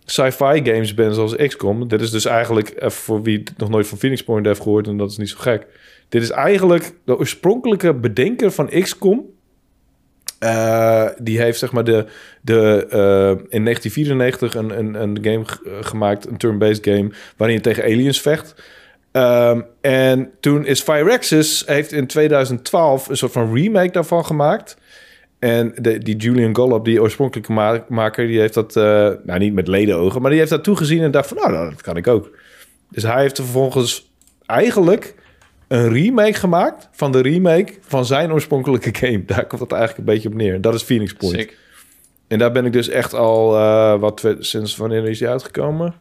sci-fi 0.04 0.60
games 0.64 0.94
ben 0.94 1.14
zoals 1.14 1.36
XCOM. 1.36 1.88
Dit 1.88 2.00
is 2.00 2.10
dus 2.10 2.24
eigenlijk, 2.24 2.72
even 2.76 2.90
voor 2.90 3.22
wie 3.22 3.42
nog 3.56 3.68
nooit 3.68 3.86
van 3.86 3.98
Phoenix 3.98 4.22
Point 4.24 4.46
heeft 4.46 4.62
gehoord... 4.62 4.86
en 4.86 4.96
dat 4.96 5.10
is 5.10 5.16
niet 5.16 5.28
zo 5.28 5.38
gek. 5.38 5.66
Dit 6.08 6.22
is 6.22 6.30
eigenlijk 6.30 6.92
de 7.04 7.18
oorspronkelijke 7.18 7.94
bedenker 7.94 8.52
van 8.52 8.68
XCOM 8.68 9.24
uh, 10.40 11.08
die 11.18 11.40
heeft 11.40 11.58
zeg 11.58 11.72
maar 11.72 11.84
de, 11.84 12.06
de, 12.40 12.86
uh, 12.86 13.44
in 13.48 13.64
1994 13.64 14.54
een, 14.54 14.78
een, 14.78 14.94
een 15.02 15.18
game 15.22 15.44
gemaakt, 15.84 16.26
een 16.26 16.36
turn-based 16.36 16.84
game, 16.84 17.10
waarin 17.36 17.56
je 17.56 17.62
tegen 17.62 17.82
aliens 17.82 18.20
vecht. 18.20 18.54
Um, 19.12 19.64
en 19.80 20.30
toen 20.40 20.66
is 20.66 20.82
Firaxis 20.82 21.62
heeft 21.66 21.92
in 21.92 22.06
2012 22.06 23.08
een 23.08 23.16
soort 23.16 23.32
van 23.32 23.54
remake 23.54 23.90
daarvan 23.90 24.24
gemaakt. 24.24 24.76
En 25.38 25.72
de, 25.76 25.98
die 25.98 26.16
Julian 26.16 26.56
Gollop, 26.56 26.84
die 26.84 27.02
oorspronkelijke 27.02 27.82
maker, 27.88 28.26
die 28.26 28.40
heeft 28.40 28.54
dat, 28.54 28.74
nou 28.74 29.38
niet 29.38 29.52
met 29.52 29.68
ledenogen, 29.68 30.20
maar 30.20 30.30
die 30.30 30.38
heeft 30.38 30.52
dat 30.52 30.64
toegezien 30.64 31.02
en 31.02 31.10
dacht 31.10 31.28
van, 31.28 31.36
nou, 31.36 31.70
dat 31.70 31.82
kan 31.82 31.96
ik 31.96 32.06
ook. 32.06 32.30
Dus 32.90 33.02
hij 33.02 33.20
heeft 33.20 33.38
er 33.38 33.44
vervolgens 33.44 34.10
eigenlijk 34.46 35.14
een 35.68 35.92
remake 35.92 36.34
gemaakt 36.34 36.88
van 36.92 37.12
de 37.12 37.20
remake 37.20 37.72
van 37.80 38.04
zijn 38.04 38.32
oorspronkelijke 38.32 38.94
game. 38.94 39.24
Daar 39.24 39.46
komt 39.46 39.60
het 39.60 39.72
eigenlijk 39.72 40.08
een 40.08 40.14
beetje 40.14 40.28
op 40.28 40.34
neer. 40.34 40.60
Dat 40.60 40.74
is 40.74 40.82
Phoenix 40.82 41.12
Point. 41.12 41.38
Sick. 41.38 41.56
En 42.28 42.38
daar 42.38 42.52
ben 42.52 42.66
ik 42.66 42.72
dus 42.72 42.88
echt 42.88 43.14
al, 43.14 43.56
uh, 43.56 44.00
wat 44.00 44.34
sinds 44.38 44.76
wanneer 44.76 45.08
is 45.08 45.18
die 45.18 45.28
uitgekomen? 45.28 45.94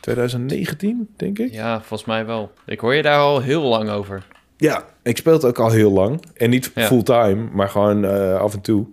2019, 0.00 1.08
denk 1.16 1.38
ik. 1.38 1.52
Ja, 1.52 1.78
volgens 1.78 2.04
mij 2.04 2.26
wel. 2.26 2.52
Ik 2.66 2.80
hoor 2.80 2.94
je 2.94 3.02
daar 3.02 3.18
al 3.18 3.40
heel 3.40 3.62
lang 3.62 3.90
over. 3.90 4.26
Ja, 4.56 4.84
ik 5.02 5.16
speel 5.16 5.32
het 5.32 5.44
ook 5.44 5.58
al 5.58 5.70
heel 5.70 5.92
lang. 5.92 6.22
En 6.34 6.50
niet 6.50 6.70
fulltime, 6.74 7.48
maar 7.52 7.68
gewoon 7.68 8.04
uh, 8.04 8.34
af 8.34 8.54
en 8.54 8.60
toe. 8.60 8.86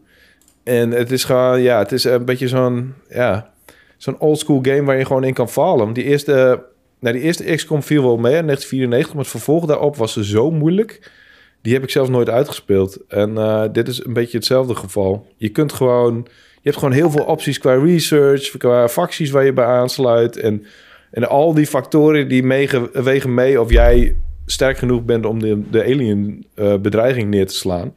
En 0.63 0.91
het 0.91 1.11
is 1.11 1.23
gewoon, 1.23 1.61
ja, 1.61 1.79
het 1.79 1.91
is 1.91 2.03
een 2.03 2.25
beetje 2.25 2.47
zo'n, 2.47 2.93
ja, 3.09 3.49
zo'n 3.97 4.19
old 4.19 4.39
school 4.39 4.59
game 4.61 4.83
waar 4.83 4.97
je 4.97 5.05
gewoon 5.05 5.23
in 5.23 5.33
kan 5.33 5.49
vallen. 5.49 5.93
Die 5.93 6.03
eerste 6.03 6.63
nou, 6.99 7.15
die 7.15 7.23
eerste 7.23 7.55
XCOM 7.55 7.83
viel 7.83 8.01
wel 8.01 8.17
mee 8.17 8.35
in 8.37 8.45
1994, 8.45 9.13
maar 9.13 9.23
het 9.23 9.31
vervolg 9.31 9.65
daarop 9.65 9.95
was 9.95 10.13
ze 10.13 10.25
zo 10.25 10.51
moeilijk. 10.51 11.11
Die 11.61 11.73
heb 11.73 11.83
ik 11.83 11.89
zelfs 11.89 12.09
nooit 12.09 12.29
uitgespeeld. 12.29 12.97
En 13.07 13.29
uh, 13.29 13.63
dit 13.71 13.87
is 13.87 14.05
een 14.05 14.13
beetje 14.13 14.37
hetzelfde 14.37 14.75
geval. 14.75 15.27
Je 15.37 15.49
kunt 15.49 15.73
gewoon, 15.73 16.15
je 16.53 16.61
hebt 16.61 16.77
gewoon 16.77 16.93
heel 16.93 17.11
veel 17.11 17.23
opties 17.23 17.57
qua 17.57 17.73
research, 17.73 18.57
qua 18.57 18.87
facties 18.87 19.29
waar 19.29 19.45
je 19.45 19.53
bij 19.53 19.65
aansluit. 19.65 20.37
En, 20.37 20.65
en 21.11 21.29
al 21.29 21.53
die 21.53 21.67
factoren 21.67 22.27
die 22.27 22.47
wegen 22.93 23.33
mee 23.33 23.61
of 23.61 23.71
jij 23.71 24.15
sterk 24.45 24.77
genoeg 24.77 25.03
bent 25.03 25.25
om 25.25 25.39
de, 25.39 25.69
de 25.69 25.83
alien 25.83 26.45
uh, 26.55 26.75
bedreiging 26.77 27.29
neer 27.29 27.47
te 27.47 27.55
slaan. 27.55 27.95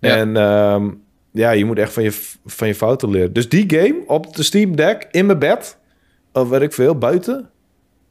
Ja. 0.00 0.16
En 0.16 0.36
um, 0.36 1.02
ja, 1.30 1.50
je 1.50 1.64
moet 1.64 1.78
echt 1.78 1.92
van 1.92 2.02
je, 2.02 2.12
van 2.46 2.66
je 2.66 2.74
fouten 2.74 3.10
leren. 3.10 3.32
Dus 3.32 3.48
die 3.48 3.64
game 3.66 4.02
op 4.06 4.36
de 4.36 4.42
Steam 4.42 4.76
Deck 4.76 5.08
in 5.10 5.26
mijn 5.26 5.38
bed, 5.38 5.78
of 6.32 6.48
weet 6.48 6.60
ik 6.60 6.72
veel, 6.72 6.98
buiten 6.98 7.50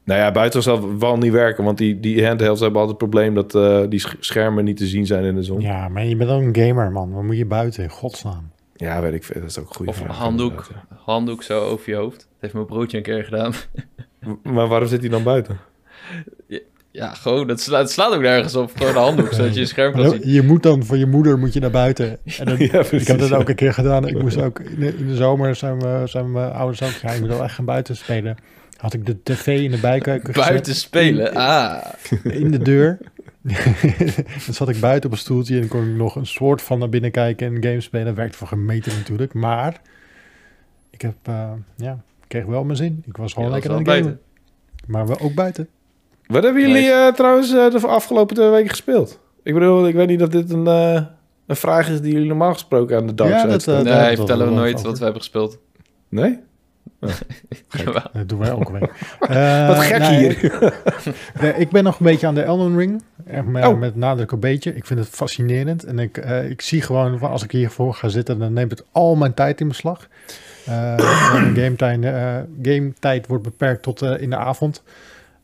nou 0.08 0.20
ja, 0.20 0.32
buiten 0.32 0.64
zal 0.64 0.98
wel 0.98 1.18
niet 1.18 1.32
werken, 1.32 1.64
want 1.64 1.78
die, 1.78 2.00
die 2.00 2.26
handhelds 2.26 2.62
hebben 2.62 2.82
altijd 2.82 3.02
het 3.02 3.10
probleem 3.10 3.36
dat 3.36 3.56
uh, 3.56 3.90
die 3.90 4.04
schermen 4.20 4.64
niet 4.64 4.78
te 4.78 4.86
zien 4.86 5.06
zijn 5.06 5.24
in 5.24 5.36
de 5.36 5.44
zon. 5.44 5.62
Ja, 5.62 5.90
maar 5.90 6.06
je 6.06 6.16
bent 6.16 6.30
ook 6.30 6.42
een 6.42 6.56
gamer, 6.56 6.92
man. 6.92 7.12
Wat 7.12 7.24
moet 7.24 7.38
je 7.38 7.46
buiten 7.46 7.84
in 7.84 7.90
godsnaam? 7.90 8.52
Ja, 8.76 9.02
weet 9.02 9.14
ik 9.14 9.24
veel. 9.24 9.42
Dat 9.42 9.50
is 9.50 9.60
ook 9.60 9.74
goed. 9.74 9.88
Of 9.88 10.00
een 10.00 10.10
handdoek, 10.10 10.68
handdoek 11.04 11.44
zo 11.44 11.62
over 11.62 11.90
je 11.90 11.96
hoofd. 11.96 12.18
Dat 12.18 12.28
heeft 12.40 12.54
mijn 12.54 12.66
broodje 12.66 12.98
een 12.98 13.04
keer 13.04 13.24
gedaan. 13.24 13.54
maar 14.44 14.68
waarom 14.68 14.88
zit 14.88 15.00
hij 15.00 15.10
dan 15.10 15.24
buiten? 15.24 15.58
Ja, 16.92 17.14
gewoon, 17.14 17.48
dat 17.48 17.62
slaat, 17.62 17.82
het 17.82 17.92
slaat 17.92 18.14
ook 18.14 18.22
nergens 18.22 18.56
op. 18.56 18.72
Gewoon 18.76 18.96
een 18.96 19.02
handdoek, 19.02 19.34
zodat 19.34 19.54
je 19.54 19.60
je 19.60 19.66
scherm 19.66 19.94
kan 19.94 20.10
zien. 20.10 20.32
Je 20.32 20.42
moet 20.42 20.64
dan 20.64 20.84
van 20.84 21.00
je 21.00 21.06
moeder 21.06 21.40
moet 21.40 21.54
je 21.54 21.60
naar 21.60 21.72
buiten. 21.72 22.20
En 22.38 22.46
dan, 22.46 22.58
ja, 22.72 22.84
ik 22.92 23.08
heb 23.08 23.20
dat 23.20 23.34
ook 23.34 23.50
een 23.50 23.56
keer 23.56 23.74
gedaan. 23.74 24.08
Ik 24.08 24.22
moest 24.22 24.42
ook 24.42 24.60
in 24.60 24.80
de, 24.80 24.98
in 24.98 25.08
de 25.08 25.16
zomer 25.16 25.56
zijn, 25.56 25.80
we, 25.80 26.02
zijn 26.06 26.32
mijn 26.32 26.52
ouders 26.52 26.84
ook 26.84 26.90
ja, 27.02 27.12
ik 27.12 27.20
moet 27.20 27.30
wel 27.30 27.44
echt 27.44 27.54
gaan 27.54 27.66
buiten 27.66 27.96
spelen. 27.96 28.38
Had 28.78 28.94
ik 28.94 29.06
de 29.06 29.24
tv 29.24 29.64
in 29.64 29.72
de 29.72 29.80
bijkeuken 29.80 30.34
Buiten 30.34 30.76
spelen, 30.76 31.34
ah. 31.34 31.86
In 32.24 32.52
de 32.52 32.58
deur. 32.60 32.98
dan 34.46 34.54
zat 34.54 34.70
ik 34.70 34.80
buiten 34.80 35.10
op 35.10 35.16
een 35.16 35.22
stoeltje 35.22 35.60
en 35.60 35.68
kon 35.68 35.90
ik 35.90 35.96
nog 35.96 36.16
een 36.16 36.26
soort 36.26 36.62
van 36.62 36.80
naar 36.80 36.90
binnen 36.90 37.12
kijken 37.12 37.56
en 37.56 37.64
game 37.64 37.82
spelen. 37.82 38.16
Werkt 38.16 38.36
voor 38.36 38.48
gemeten 38.48 38.96
natuurlijk, 38.96 39.34
maar 39.34 39.82
ik 40.90 41.02
heb, 41.02 41.16
uh, 41.30 41.52
ja, 41.76 42.02
kreeg 42.28 42.46
wel 42.46 42.64
mijn 42.64 42.78
zin. 42.78 43.04
Ik 43.06 43.18
was 43.18 43.34
gewoon 43.34 43.52
lekker 43.52 43.72
aan 43.72 43.78
het 43.78 43.88
gamen. 43.88 44.20
Maar 44.88 45.08
we 45.08 45.20
ook 45.20 45.34
buiten. 45.34 45.68
Wat 46.26 46.44
hebben 46.44 46.62
jullie 46.62 46.88
uh, 46.88 47.08
trouwens 47.08 47.54
uh, 47.54 47.72
de 47.72 47.88
afgelopen 47.88 48.36
twee 48.36 48.50
weken 48.50 48.70
gespeeld? 48.70 49.20
Ik 49.44 49.54
bedoel, 49.54 49.88
ik 49.88 49.96
weet 49.96 50.08
niet 50.08 50.22
of 50.22 50.30
dit 50.30 50.52
een, 50.52 50.66
een 50.66 51.56
vraag 51.56 51.90
is 51.90 52.02
die 52.02 52.12
jullie 52.12 52.28
normaal 52.28 52.54
gesproken 52.54 52.98
aan 52.98 53.08
de 53.08 53.14
dag 53.14 53.30
ja, 53.30 53.46
dat, 53.46 53.66
Nee, 53.66 54.16
vertellen 54.16 54.48
we 54.48 54.54
nooit 54.54 54.82
wat 54.82 54.98
we 54.98 55.04
hebben 55.04 55.22
gespeeld. 55.22 55.58
Nee? 56.10 56.40
dat 58.14 58.30
doen 58.30 58.40
wij 58.40 58.52
ook 58.52 58.70
weer. 58.70 58.90
Uh, 59.30 59.68
Wat 59.68 59.78
gek 59.78 60.04
hier. 60.04 60.74
ik 61.64 61.70
ben 61.70 61.84
nog 61.84 62.00
een 62.00 62.06
beetje 62.06 62.28
aan 62.28 62.36
de 62.36 62.42
Elden 62.42 62.78
Ring. 62.78 63.04
Met, 63.46 63.66
oh. 63.66 63.80
met 63.80 63.96
nadruk 63.96 64.32
een 64.32 64.40
beetje. 64.40 64.76
Ik 64.76 64.86
vind 64.86 65.00
het 65.00 65.10
fascinerend. 65.10 65.84
En 65.84 66.00
ik, 66.00 66.18
uh, 66.18 66.50
ik 66.50 66.62
zie 66.62 66.82
gewoon, 66.82 67.20
als 67.20 67.44
ik 67.44 67.52
hiervoor 67.52 67.94
ga 67.94 68.08
zitten, 68.08 68.40
dan 68.40 68.54
neemt 68.54 68.72
het 68.72 68.84
al 68.92 69.16
mijn 69.16 69.34
tijd 69.34 69.62
in 69.62 69.68
beslag. 69.68 70.08
Uh, 70.70 70.98
game, 71.56 71.76
tijd, 71.76 72.06
game 72.62 72.94
tijd 73.00 73.28
wordt 73.28 73.44
beperkt 73.44 73.84
tot 73.84 74.02
in 74.02 74.30
de 74.30 74.38
avond. 74.38 74.84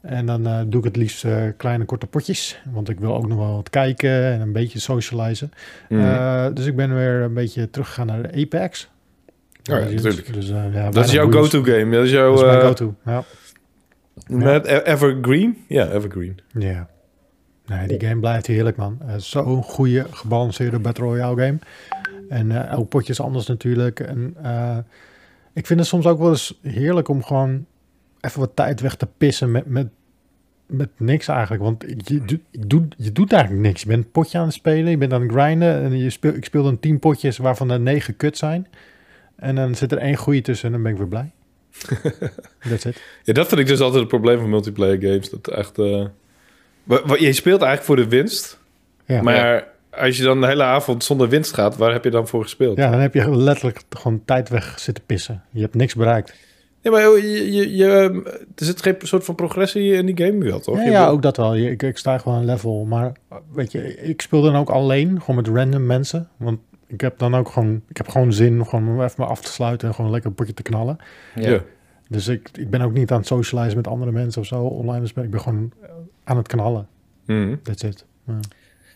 En 0.02 0.26
dan 0.26 0.70
doe 0.70 0.80
ik 0.80 0.86
het 0.86 0.96
liefst 0.96 1.26
kleine 1.58 1.86
korte 1.86 2.06
potjes. 2.06 2.62
Want 2.72 2.90
ik 2.90 3.00
wil 3.00 3.16
ook 3.16 3.28
nog 3.28 3.38
wel 3.38 3.56
wat 3.56 3.70
kijken 3.70 4.24
en 4.24 4.42
een 4.42 4.52
beetje 4.52 4.80
socializen. 4.80 5.52
Mm. 5.90 6.54
dus 6.54 6.66
ik 6.66 6.76
ben 6.76 6.96
weer 6.96 7.22
een 7.22 7.34
beetje 7.34 7.70
teruggegaan 7.70 8.08
naar 8.08 8.22
de 8.22 8.42
Apex. 8.42 8.90
Ja, 9.64 9.80
natuurlijk. 9.80 10.34
Dus, 10.34 10.48
ja, 10.48 10.90
dat 10.90 11.06
is 11.06 11.12
jouw 11.12 11.32
go-to 11.32 11.64
game. 11.64 11.92
Dat 11.92 12.04
is 12.04 12.12
jouw... 12.12 12.36
Dat 12.36 12.46
is 12.46 12.56
uh, 12.56 12.62
go-to, 12.62 12.96
ja. 13.06 13.24
Met 14.28 14.68
ja. 14.68 14.82
Evergreen? 14.82 15.58
Ja, 15.68 15.92
Evergreen. 15.92 16.40
Ja. 16.58 16.90
Nee, 17.66 17.88
die 17.88 18.08
game 18.08 18.20
blijft 18.20 18.48
heerlijk, 18.48 18.78
man. 18.78 19.00
Uh, 19.02 19.14
Zo'n 19.18 19.64
goede, 19.64 20.06
gebalanceerde 20.12 20.80
Battle 20.80 21.06
Royale 21.06 21.42
game. 21.42 21.58
En 22.30 22.50
uh, 22.50 22.68
elk 22.68 22.90
potje 22.90 23.12
is 23.12 23.22
anders 23.22 23.46
natuurlijk. 23.46 24.00
En 24.00 24.36
uh, 24.44 24.78
ik 25.54 25.66
vind 25.66 25.80
het 25.80 25.88
soms 25.88 26.06
ook 26.06 26.20
wel 26.20 26.30
eens 26.30 26.60
heerlijk 26.62 27.08
om 27.08 27.24
gewoon 27.24 27.66
even 28.22 28.40
wat 28.40 28.56
tijd 28.56 28.82
weg 28.82 28.96
te 28.96 29.08
pissen 29.18 29.52
met, 29.52 29.66
met, 29.66 29.88
met 30.66 30.90
niks 30.98 31.28
eigenlijk. 31.28 31.64
Want 31.64 31.84
je, 31.88 32.22
je, 32.52 32.68
doet, 32.68 32.96
je 32.98 33.12
doet 33.12 33.34
eigenlijk 33.34 33.64
niks. 33.64 33.82
Je 33.82 33.88
bent 33.88 34.04
een 34.04 34.12
potje 34.12 34.38
aan 34.38 34.46
het 34.46 34.54
spelen, 34.54 34.92
je 34.92 34.98
bent 34.98 35.14
aan 35.14 35.22
het 35.22 35.32
grinden. 35.32 35.84
En 35.84 35.98
je 35.98 36.10
speel, 36.10 36.34
ik 36.34 36.46
speel 36.46 36.64
dan 36.64 36.80
tien 36.80 37.00
potjes 37.00 37.38
waarvan 37.38 37.72
er 37.72 37.80
negen 37.80 38.16
kut 38.16 38.38
zijn. 38.38 38.68
En 39.44 39.56
dan 39.56 39.76
zit 39.76 39.92
er 39.92 39.98
één 39.98 40.16
goede 40.16 40.42
tussen 40.42 40.66
en 40.66 40.72
dan 40.74 40.84
ben 40.84 40.92
ik 40.92 40.98
weer 40.98 41.08
blij. 41.08 41.32
That's 42.70 42.86
it. 42.86 43.02
Ja, 43.24 43.34
dat 43.34 43.48
vind 43.48 43.62
ik 43.62 43.68
dus 43.68 43.80
altijd 43.80 44.00
het 44.00 44.10
probleem 44.10 44.40
van 44.40 44.50
multiplayer 44.50 45.02
games. 45.02 45.30
Dat 45.30 45.48
echt... 45.48 45.78
Uh... 45.78 46.06
Je 47.18 47.34
speelt 47.34 47.62
eigenlijk 47.62 47.84
voor 47.84 47.96
de 47.96 48.08
winst. 48.08 48.60
Ja, 49.06 49.22
maar 49.22 49.68
als 49.90 50.18
je 50.18 50.24
dan 50.24 50.42
de 50.42 50.48
hele 50.48 50.64
avond 50.64 51.04
zonder 51.04 51.30
winst 51.30 51.54
gaat, 51.54 51.78
waar 51.78 51.92
heb 51.92 52.04
je 52.04 52.10
dan 52.10 52.28
voor 52.28 52.44
gespeeld? 52.44 52.78
Ja, 52.78 52.92
dan 52.92 53.00
heb 53.00 53.14
je 53.14 53.36
letterlijk 53.36 53.82
gewoon 53.90 54.22
tijd 54.26 54.50
weg 54.50 54.80
zitten 54.80 55.04
pissen. 55.06 55.44
Je 55.50 55.62
hebt 55.62 55.76
niks 55.76 55.96
bereikt. 55.96 56.34
Ja, 56.82 56.92
maar 56.92 57.02
je, 57.02 57.52
je, 57.52 57.76
je, 57.76 57.88
er 58.56 58.66
zit 58.66 58.82
geen 58.82 58.96
soort 59.00 59.26
van 59.26 59.36
progressie 59.36 59.94
in 59.94 60.06
die 60.06 60.26
game 60.26 60.44
wel, 60.44 60.60
toch? 60.60 60.78
Ja, 60.78 60.92
ja 60.92 61.08
ook 61.08 61.22
dat 61.22 61.38
wel. 61.38 61.56
Ik, 61.58 61.84
ik 61.84 61.98
sta 61.98 62.18
gewoon 62.18 62.38
een 62.38 62.46
level. 62.46 62.86
Maar 62.86 63.12
weet 63.54 63.72
je, 63.72 63.96
ik 63.96 64.22
speel 64.22 64.42
dan 64.42 64.56
ook 64.56 64.70
alleen, 64.70 65.20
gewoon 65.20 65.36
met 65.36 65.48
random 65.48 65.86
mensen. 65.86 66.30
Want 66.38 66.60
ik 66.94 67.02
heb 67.02 67.18
dan 67.18 67.36
ook 67.36 67.50
gewoon, 67.50 67.82
ik 67.88 67.98
heb 67.98 68.08
gewoon 68.08 68.34
zin 68.34 68.60
om 68.60 68.68
gewoon 68.68 69.04
even 69.04 69.24
me 69.24 69.26
af 69.26 69.42
te 69.42 69.52
sluiten 69.52 69.88
en 69.88 69.94
gewoon 69.94 70.12
lekker 70.12 70.30
een 70.30 70.36
potje 70.36 70.54
te 70.54 70.64
knallen. 70.64 70.98
Ja. 71.36 71.62
Dus 72.08 72.28
ik, 72.28 72.50
ik 72.54 72.70
ben 72.70 72.82
ook 72.82 72.94
niet 72.94 73.12
aan 73.12 73.18
het 73.18 73.28
socializen 73.28 73.78
met 73.78 73.88
andere 73.88 74.12
mensen 74.12 74.42
of 74.42 74.48
zo 74.48 74.64
online. 74.64 75.00
Dus 75.00 75.14
ik 75.14 75.30
ben 75.30 75.42
gewoon 75.42 75.72
aan 76.24 76.38
het 76.38 76.48
knallen. 76.48 76.88
Mm. 77.26 77.60
That's 77.64 77.84
it. 77.84 78.06
Ja. 78.28 78.40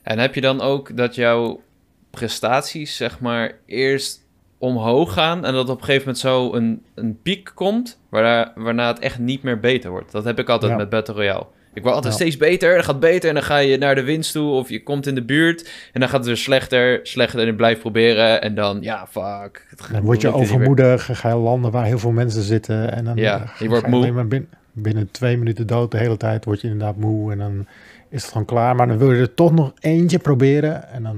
En 0.01 0.19
heb 0.19 0.35
je 0.35 0.41
dan 0.41 0.61
ook 0.61 0.97
dat 0.97 1.15
jouw 1.15 1.61
prestaties, 2.09 2.95
zeg 2.95 3.19
maar, 3.19 3.55
eerst 3.65 4.25
omhoog 4.57 5.13
gaan 5.13 5.45
en 5.45 5.53
dat 5.53 5.69
op 5.69 5.77
een 5.77 5.83
gegeven 5.83 6.05
moment 6.05 6.17
zo 6.17 6.53
een, 6.53 6.83
een 6.93 7.21
piek 7.21 7.51
komt, 7.53 7.99
waarna, 8.09 8.53
waarna 8.55 8.87
het 8.87 8.99
echt 8.99 9.19
niet 9.19 9.43
meer 9.43 9.59
beter 9.59 9.89
wordt? 9.89 10.11
Dat 10.11 10.23
heb 10.23 10.39
ik 10.39 10.49
altijd 10.49 10.77
met 10.77 10.89
Battle 10.89 11.13
Royale. 11.13 11.45
Ik 11.77 11.83
word 11.83 11.95
altijd 11.95 12.13
steeds 12.13 12.37
beter, 12.37 12.75
dat 12.75 12.85
gaat 12.85 12.99
beter 12.99 13.29
en 13.29 13.35
dan 13.35 13.43
ga 13.43 13.57
je 13.57 13.77
naar 13.77 13.95
de 13.95 14.03
winst 14.03 14.31
toe 14.31 14.51
of 14.51 14.69
je 14.69 14.83
komt 14.83 15.07
in 15.07 15.15
de 15.15 15.23
buurt 15.23 15.69
en 15.93 15.99
dan 15.99 16.09
gaat 16.09 16.17
het 16.17 16.27
weer 16.27 16.37
slechter, 16.37 16.99
slechter 17.03 17.39
en 17.39 17.45
je 17.45 17.55
blijft 17.55 17.79
proberen 17.79 18.41
en 18.41 18.55
dan, 18.55 18.81
ja, 18.81 19.07
fuck. 19.07 19.75
Dan 19.91 20.01
word 20.01 20.21
je 20.21 20.33
overmoedig, 20.33 21.09
ga 21.19 21.29
je 21.29 21.35
landen 21.35 21.71
waar 21.71 21.85
heel 21.85 21.99
veel 21.99 22.11
mensen 22.11 22.41
zitten 22.41 22.93
en 22.93 23.05
dan 23.05 23.15
ja, 23.15 23.53
je 23.59 23.67
wordt 23.67 23.87
moe. 23.87 24.11
Maar 24.11 24.27
binnen, 24.27 24.49
binnen 24.71 25.11
twee 25.11 25.37
minuten 25.37 25.67
dood 25.67 25.91
de 25.91 25.97
hele 25.97 26.17
tijd 26.17 26.45
word 26.45 26.61
je 26.61 26.67
inderdaad 26.67 26.97
moe 26.97 27.31
en 27.31 27.37
dan 27.37 27.65
is 28.09 28.21
het 28.21 28.31
gewoon 28.31 28.47
klaar. 28.47 28.75
Maar 28.75 28.87
dan 28.87 28.97
wil 28.97 29.11
je 29.11 29.21
er 29.21 29.33
toch 29.33 29.51
nog 29.51 29.73
eentje 29.79 30.19
proberen 30.19 30.89
en 30.89 31.03
dan 31.03 31.17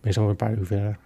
je 0.00 0.12
zo 0.12 0.28
een 0.28 0.36
paar 0.36 0.52
uur 0.52 0.66
verder. 0.66 0.96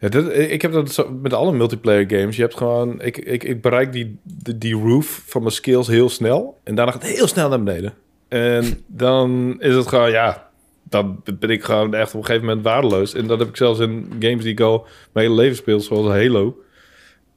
Ja, 0.00 0.08
dat, 0.08 0.36
ik 0.36 0.62
heb 0.62 0.72
dat 0.72 0.92
zo, 0.92 1.10
met 1.22 1.32
alle 1.32 1.52
multiplayer 1.52 2.10
games. 2.10 2.36
Je 2.36 2.42
hebt 2.42 2.56
gewoon, 2.56 3.00
ik, 3.00 3.18
ik, 3.18 3.44
ik 3.44 3.62
bereik 3.62 3.92
die, 3.92 4.18
die, 4.56 4.74
roof 4.74 5.22
van 5.26 5.42
mijn 5.42 5.54
skills 5.54 5.86
heel 5.86 6.08
snel. 6.08 6.58
En 6.64 6.74
daarna 6.74 6.92
gaat 6.92 7.02
het 7.02 7.16
heel 7.16 7.26
snel 7.26 7.48
naar 7.48 7.62
beneden. 7.62 7.94
En 8.28 8.84
dan 8.86 9.56
is 9.58 9.74
het 9.74 9.88
gewoon, 9.88 10.10
ja, 10.10 10.50
dan 10.82 11.22
ben 11.38 11.50
ik 11.50 11.64
gewoon 11.64 11.94
echt 11.94 12.14
op 12.14 12.20
een 12.20 12.26
gegeven 12.26 12.46
moment 12.46 12.64
waardeloos. 12.64 13.14
En 13.14 13.26
dat 13.26 13.38
heb 13.38 13.48
ik 13.48 13.56
zelfs 13.56 13.80
in 13.80 14.06
games 14.18 14.42
die 14.42 14.52
ik 14.52 14.60
al 14.60 14.86
mijn 15.12 15.26
hele 15.26 15.40
leven 15.40 15.56
speel, 15.56 15.80
zoals 15.80 16.06
Halo. 16.06 16.56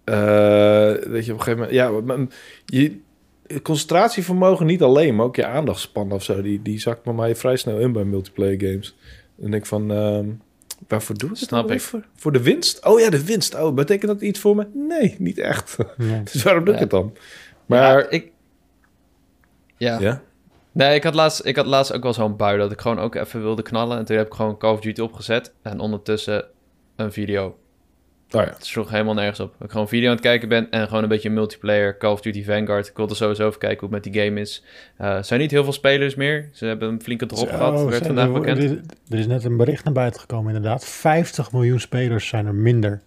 Uh, 0.05 1.09
weet 1.11 1.25
je, 1.25 1.31
op 1.33 1.37
een 1.37 1.43
gegeven 1.43 1.57
moment, 1.57 1.71
ja, 1.71 1.91
je, 2.65 2.97
concentratievermogen 3.61 4.65
niet 4.65 4.81
alleen, 4.81 5.15
maar 5.15 5.25
ook 5.25 5.35
je 5.35 5.45
aandachtspan 5.45 6.11
of 6.11 6.23
zo, 6.23 6.41
die, 6.41 6.61
die 6.61 6.79
zakt 6.79 7.03
bij 7.03 7.13
mij 7.13 7.35
vrij 7.35 7.55
snel 7.55 7.79
in 7.79 7.91
bij 7.91 8.03
multiplayer 8.03 8.59
games. 8.59 8.95
En 9.41 9.53
ik 9.53 9.65
van, 9.65 9.91
uh, 9.91 10.19
Waarvoor 10.87 11.17
doe 11.17 11.29
je 11.29 11.35
het? 11.35 11.47
Snap 11.47 11.71
ik. 11.71 11.81
Voor, 11.81 12.05
voor 12.15 12.31
de 12.31 12.41
winst? 12.41 12.85
Oh 12.85 12.99
ja, 12.99 13.09
de 13.09 13.25
winst. 13.25 13.55
Oh, 13.55 13.73
betekent 13.73 14.11
dat 14.11 14.21
iets 14.21 14.39
voor 14.39 14.55
me? 14.55 14.67
Nee, 14.73 15.15
niet 15.19 15.37
echt. 15.37 15.77
dus 16.31 16.43
waarom 16.43 16.65
doe 16.65 16.73
ik 16.73 16.79
het 16.79 16.89
dan? 16.89 17.17
Maar 17.65 17.99
ja, 17.99 18.09
ik... 18.09 18.31
Ja. 19.77 19.99
ja. 19.99 20.21
Nee, 20.71 20.95
ik 20.95 21.03
had, 21.03 21.13
laatst, 21.13 21.45
ik 21.45 21.55
had 21.55 21.65
laatst 21.65 21.93
ook 21.93 22.03
wel 22.03 22.13
zo'n 22.13 22.35
bui 22.35 22.57
dat 22.57 22.71
ik 22.71 22.81
gewoon 22.81 22.99
ook 22.99 23.15
even 23.15 23.41
wilde 23.41 23.61
knallen. 23.61 23.97
En 23.97 24.05
toen 24.05 24.17
heb 24.17 24.25
ik 24.27 24.33
gewoon 24.33 24.57
Call 24.57 24.73
of 24.73 24.79
Duty 24.79 25.01
opgezet. 25.01 25.53
En 25.61 25.79
ondertussen 25.79 26.45
een 26.95 27.11
video 27.11 27.57
Oh 28.31 28.41
ja. 28.41 28.49
Het 28.49 28.65
sloeg 28.65 28.89
helemaal 28.89 29.13
nergens 29.13 29.39
op. 29.39 29.55
Ik 29.63 29.71
gewoon 29.71 29.87
video 29.87 30.07
aan 30.07 30.15
het 30.15 30.23
kijken 30.23 30.49
ben 30.49 30.71
en 30.71 30.87
gewoon 30.87 31.03
een 31.03 31.09
beetje 31.09 31.29
multiplayer, 31.29 31.97
Call 31.97 32.11
of 32.11 32.21
Duty 32.21 32.43
Vanguard. 32.43 32.87
Ik 32.87 32.97
wilde 32.97 33.15
sowieso 33.15 33.47
even 33.47 33.59
kijken 33.59 33.79
hoe 33.79 33.95
het 33.95 34.03
met 34.03 34.13
die 34.13 34.23
game 34.23 34.39
is. 34.39 34.63
Uh, 35.01 35.07
er 35.07 35.25
zijn 35.25 35.39
niet 35.39 35.51
heel 35.51 35.63
veel 35.63 35.73
spelers 35.73 36.15
meer. 36.15 36.49
Ze 36.53 36.65
hebben 36.65 36.89
een 36.89 37.01
flinke 37.01 37.25
drop 37.25 37.49
gehad, 37.49 37.83
werd 37.83 38.05
vandaag 38.05 38.31
bekend. 38.31 38.63
Er, 38.63 38.81
er 39.09 39.19
is 39.19 39.27
net 39.27 39.43
een 39.43 39.57
bericht 39.57 39.83
naar 39.83 39.93
buiten 39.93 40.19
gekomen 40.19 40.55
inderdaad. 40.55 40.85
50 40.85 41.51
miljoen 41.51 41.79
spelers 41.79 42.27
zijn 42.27 42.45
er 42.45 42.55
minder. 42.55 43.01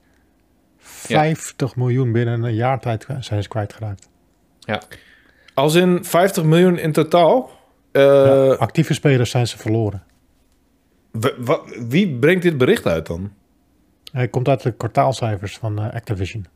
50 0.78 1.76
miljoen 1.76 2.12
binnen 2.12 2.42
een 2.42 2.54
jaar 2.54 2.80
tijd 2.80 3.06
zijn 3.20 3.42
ze 3.42 3.48
kwijtgeraakt. 3.48 4.08
Ja. 4.58 4.82
Als 5.54 5.74
in 5.74 6.04
50 6.04 6.44
miljoen 6.44 6.78
in 6.78 6.92
totaal? 6.92 7.50
Uh, 7.92 8.50
actieve 8.50 8.94
spelers 8.94 9.30
zijn 9.30 9.46
ze 9.46 9.58
verloren. 9.58 10.02
Wie 11.88 12.18
brengt 12.18 12.42
dit 12.42 12.58
bericht 12.58 12.86
uit 12.86 13.06
dan? 13.06 13.32
Hij 14.12 14.28
komt 14.28 14.48
uit 14.48 14.62
de 14.62 14.72
kwartaalcijfers 14.72 15.58
van 15.58 15.80
uh, 15.80 15.94
Activision. 15.94 16.46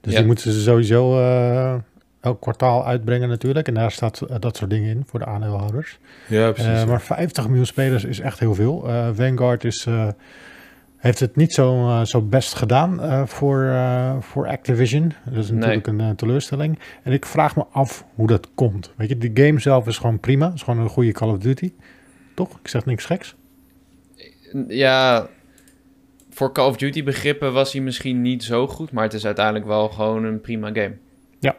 Dus 0.00 0.14
die 0.14 0.24
moeten 0.24 0.52
ze 0.52 0.60
sowieso 0.60 1.18
uh, 1.18 1.74
elk 2.20 2.40
kwartaal 2.40 2.86
uitbrengen 2.86 3.28
natuurlijk. 3.28 3.68
En 3.68 3.74
daar 3.74 3.90
staat 3.90 4.20
uh, 4.30 4.36
dat 4.38 4.56
soort 4.56 4.70
dingen 4.70 4.90
in 4.90 5.02
voor 5.06 5.18
de 5.18 5.24
aandeelhouders. 5.24 5.98
Ja, 6.28 6.52
precies. 6.52 6.84
maar 6.84 7.00
50 7.00 7.46
miljoen 7.46 7.66
spelers 7.66 8.04
is 8.04 8.20
echt 8.20 8.38
heel 8.38 8.54
veel. 8.54 8.88
Vanguard 9.12 9.64
is, 9.64 9.86
heeft 10.96 11.20
het 11.20 11.36
niet 11.36 11.52
zo, 11.52 12.00
zo 12.04 12.22
best 12.22 12.54
gedaan 12.54 13.28
voor, 13.28 13.74
voor 14.20 14.48
Activision. 14.48 15.12
Dat 15.24 15.44
is 15.44 15.50
natuurlijk 15.50 15.86
een 15.86 16.16
teleurstelling. 16.16 16.78
En 17.02 17.12
ik 17.12 17.26
vraag 17.26 17.56
me 17.56 17.64
af 17.72 18.04
hoe 18.14 18.26
dat 18.26 18.48
komt. 18.54 18.92
Weet 18.96 19.08
je, 19.08 19.18
de 19.18 19.46
game 19.46 19.60
zelf 19.60 19.86
is 19.86 19.98
gewoon 19.98 20.20
prima. 20.20 20.46
Het 20.46 20.54
is 20.54 20.62
gewoon 20.62 20.80
een 20.80 20.88
goede 20.88 21.12
Call 21.12 21.28
of 21.28 21.38
Duty. 21.38 21.72
Toch? 22.34 22.58
Ik 22.62 22.68
zeg 22.68 22.84
niks 22.84 23.04
geks. 23.04 23.34
Ja, 24.68 25.28
voor 26.30 26.52
Call 26.52 26.68
of 26.68 26.76
Duty 26.76 27.04
begrippen 27.04 27.52
was 27.52 27.72
hij 27.72 27.82
misschien 27.82 28.22
niet 28.22 28.44
zo 28.44 28.66
goed, 28.66 28.92
maar 28.92 29.04
het 29.04 29.14
is 29.14 29.26
uiteindelijk 29.26 29.66
wel 29.66 29.88
gewoon 29.88 30.24
een 30.24 30.40
prima 30.40 30.66
game. 30.66 30.92
Ja, 31.38 31.56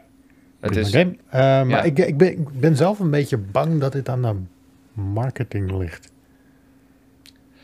het 0.60 0.76
is 0.76 0.90
game. 0.90 1.12
Uh, 1.12 1.32
maar 1.64 1.86
ik, 1.86 2.00
ik, 2.00 2.18
ben, 2.18 2.32
ik 2.32 2.60
ben 2.60 2.76
zelf 2.76 3.00
een 3.00 3.10
beetje 3.10 3.38
bang 3.38 3.80
dat 3.80 3.92
dit 3.92 4.10
aan 4.10 4.22
de 4.22 4.36
marketing 5.02 5.78
ligt. 5.78 6.12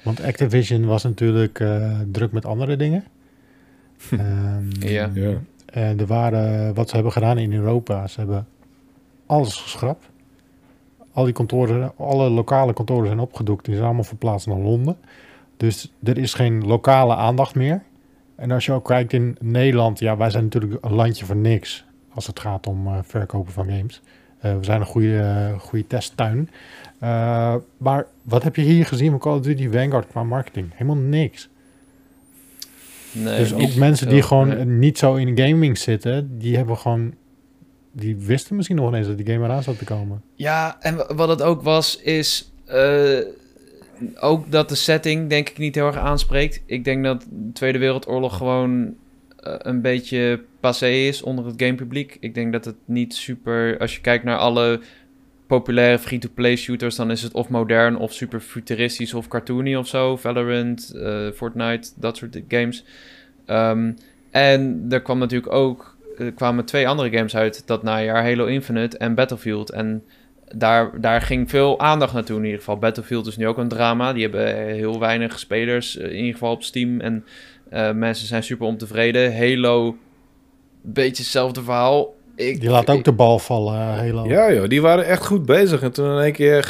Want 0.04 0.24
Activision 0.24 0.86
was 0.86 1.04
natuurlijk 1.04 1.60
uh, 1.60 2.00
druk 2.12 2.32
met 2.32 2.46
andere 2.46 2.76
dingen. 2.76 3.04
um, 4.12 4.70
ja. 4.80 5.12
ja. 5.14 5.42
En 5.66 6.00
er 6.00 6.06
waren, 6.06 6.74
wat 6.74 6.90
ze 6.90 6.96
hebben 6.96 7.14
gedaan 7.14 7.38
in 7.38 7.54
Europa, 7.54 8.08
ze 8.08 8.20
hebben 8.20 8.48
alles 9.26 9.56
geschrapt. 9.56 10.10
Al 11.12 11.24
die 11.24 11.34
kantoren, 11.34 11.92
alle 11.98 12.30
lokale 12.30 12.74
kantoren 12.74 13.06
zijn 13.06 13.20
opgedoekt. 13.20 13.66
Die 13.66 13.74
zijn 13.74 13.86
allemaal 13.86 14.04
verplaatst 14.04 14.48
naar 14.48 14.58
Londen. 14.58 14.98
Dus 15.58 15.94
er 16.04 16.18
is 16.18 16.34
geen 16.34 16.66
lokale 16.66 17.16
aandacht 17.16 17.56
meer. 17.56 17.84
En 18.36 18.52
als 18.52 18.66
je 18.66 18.72
ook 18.72 18.86
kijkt 18.86 19.14
in 19.14 19.38
Nederland, 19.40 20.00
ja, 20.00 20.18
wij 20.18 20.30
zijn 20.30 20.44
natuurlijk 20.44 20.86
een 20.86 20.94
landje 20.94 21.26
van 21.26 21.42
niks 21.42 21.86
als 22.14 22.28
het 22.28 22.40
gaat 22.40 22.68
om 22.68 22.88
uh, 22.88 22.98
verkopen 23.02 23.54
van 23.54 23.66
games. 23.66 24.02
Uh, 24.46 24.58
we 24.58 24.64
zijn 24.64 24.80
een 24.80 24.88
goede, 24.88 25.50
uh, 25.52 25.60
goede 25.60 25.88
testtuin. 25.88 26.50
maar 27.78 28.06
wat 28.22 28.44
heb 28.44 28.56
je 28.56 28.62
hier 28.62 28.86
gezien 28.86 29.10
van 29.10 29.20
Call 29.20 29.38
of 29.38 29.42
Duty 29.42 29.70
Vanguard 29.70 30.08
qua 30.08 30.24
marketing? 30.24 30.70
Helemaal 30.74 31.04
niks. 31.04 31.50
Nee, 33.12 33.38
dus 33.38 33.54
ook 33.54 33.76
mensen 33.76 34.10
die 34.10 34.22
gewoon 34.22 34.80
niet 34.80 34.98
zo 34.98 35.16
in 35.16 35.38
gaming 35.40 35.78
zitten, 35.78 36.38
die 36.38 36.56
hebben 36.56 36.78
gewoon 36.78 37.14
die 37.92 38.16
wisten 38.16 38.56
misschien 38.56 38.78
nog 38.78 38.94
eens 38.94 39.08
dat 39.08 39.18
die 39.18 39.26
game 39.26 39.46
eraan 39.46 39.64
zat 39.64 39.78
te 39.78 39.86
komen. 39.86 40.22
Ja, 40.36 40.78
en 40.80 41.16
wat 41.16 41.30
het 41.30 41.42
ook 41.42 41.62
was, 41.62 42.02
is 42.02 42.52
ook 44.20 44.52
dat 44.52 44.70
de 44.70 44.76
setting 44.76 45.30
denk 45.30 45.50
ik 45.50 45.58
niet 45.58 45.76
heel 45.76 45.86
erg 45.86 45.98
aanspreekt. 45.98 46.64
Ik 46.66 46.84
denk 46.84 47.04
dat 47.04 47.22
de 47.30 47.52
Tweede 47.54 47.78
Wereldoorlog 47.78 48.38
gewoon 48.38 48.86
uh, 48.86 49.54
een 49.58 49.82
beetje 49.82 50.44
passé 50.60 50.90
is 50.90 51.22
onder 51.22 51.46
het 51.46 51.62
gamepubliek. 51.62 52.18
Ik 52.20 52.34
denk 52.34 52.52
dat 52.52 52.66
het 52.66 52.76
niet 52.86 53.16
super... 53.16 53.78
Als 53.80 53.96
je 53.96 54.02
kijkt 54.02 54.24
naar 54.24 54.38
alle 54.38 54.80
populaire 55.48 56.00
free-to-play 56.00 56.56
shooters... 56.56 56.96
dan 56.96 57.12
is 57.12 57.22
het 57.22 57.34
of 57.34 57.50
modern 57.50 57.98
of 57.98 58.14
super 58.14 58.40
futuristisch 58.40 59.14
of 59.14 59.28
cartoony 59.28 59.76
of 59.76 59.88
zo. 59.88 60.18
Valorant, 60.18 60.92
uh, 60.96 61.32
Fortnite, 61.32 61.90
dat 61.96 62.18
soort 62.18 62.42
games. 62.48 62.86
Um, 63.48 63.96
en 64.32 64.86
er 64.90 65.02
kwam 65.02 65.18
natuurlijk 65.20 65.54
ook... 65.54 65.96
Er 66.18 66.32
kwamen 66.32 66.66
twee 66.66 66.88
andere 66.88 67.10
games 67.18 67.36
uit 67.36 67.68
dat 67.68 67.84
najaar. 67.84 68.24
Halo 68.24 68.46
Infinite 68.46 68.98
en 68.98 69.16
Battlefield. 69.16 69.72
En 69.72 70.04
daar, 70.56 71.02
daar 71.02 71.22
ging 71.22 71.50
veel 71.50 71.80
aandacht 71.80 72.14
naartoe 72.14 72.38
in 72.38 72.44
ieder 72.44 72.60
geval. 72.60 72.78
Battlefield 72.78 73.28
is 73.28 73.38
nu 73.38 73.48
ook 73.48 73.58
een 73.58 73.68
drama. 73.68 74.14
Die 74.14 74.22
hebben 74.22 74.56
heel 74.56 75.00
weinig 75.00 75.40
spelers, 75.40 75.98
eh, 75.98 76.10
in 76.10 76.16
ieder 76.16 76.32
geval 76.32 76.52
op 76.52 76.64
Steam. 76.64 77.00
En 77.00 77.26
uh, 77.74 77.92
mensen 77.92 78.28
zijn 78.28 78.44
super 78.44 78.66
ontevreden. 78.68 79.38
Halo, 79.38 79.96
beetje 80.82 81.24
hetzelfde 81.24 81.64
verhaal. 81.64 82.16
Ik, 82.36 82.60
die 82.60 82.70
laat 82.70 82.90
ook 82.90 83.04
de 83.04 83.12
bal 83.12 83.40
vallen, 83.40 83.74
uh, 83.74 83.98
Halo. 83.98 84.28
Ja 84.28 84.54
joh, 84.54 84.68
die 84.68 84.82
waren 84.82 85.06
echt 85.06 85.26
goed 85.26 85.46
bezig. 85.46 85.82
En 85.82 85.92
toen 85.92 86.12
in 86.12 86.24
één 86.24 86.34
keer 86.34 86.70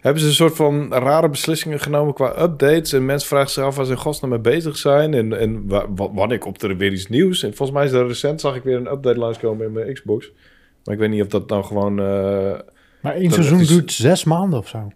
hebben 0.00 0.22
ze 0.22 0.28
een 0.28 0.34
soort 0.34 0.56
van 0.56 0.92
rare 0.92 1.28
beslissingen 1.28 1.80
genomen 1.80 2.14
qua 2.14 2.42
updates. 2.42 2.92
En 2.92 3.04
mensen 3.04 3.28
vragen 3.28 3.50
zich 3.50 3.64
af 3.64 3.76
waar 3.76 3.84
ze 3.84 3.90
in 3.90 3.98
godsnaam 3.98 4.30
mee 4.30 4.38
bezig 4.38 4.76
zijn. 4.76 5.14
En, 5.14 5.38
en 5.38 5.68
wanneer 5.94 6.38
komt 6.38 6.62
er 6.62 6.76
weer 6.76 6.92
iets 6.92 7.08
nieuws? 7.08 7.42
En 7.42 7.54
volgens 7.54 7.78
mij 7.78 7.86
is 7.86 7.92
er 7.92 8.06
recent, 8.06 8.40
zag 8.40 8.56
ik 8.56 8.62
weer 8.62 8.76
een 8.76 8.90
update 8.92 9.18
langskomen 9.18 9.66
in 9.66 9.72
mijn 9.72 9.92
Xbox. 9.92 10.30
Maar 10.84 10.94
ik 10.94 11.00
weet 11.00 11.10
niet 11.10 11.22
of 11.22 11.28
dat 11.28 11.48
nou 11.48 11.64
gewoon... 11.64 11.98
Uh, 12.00 12.58
maar 13.00 13.14
één 13.14 13.30
seizoen 13.30 13.64
duurt 13.64 13.92
zes 13.92 14.24
maanden 14.24 14.58
of 14.58 14.68
zo. 14.68 14.92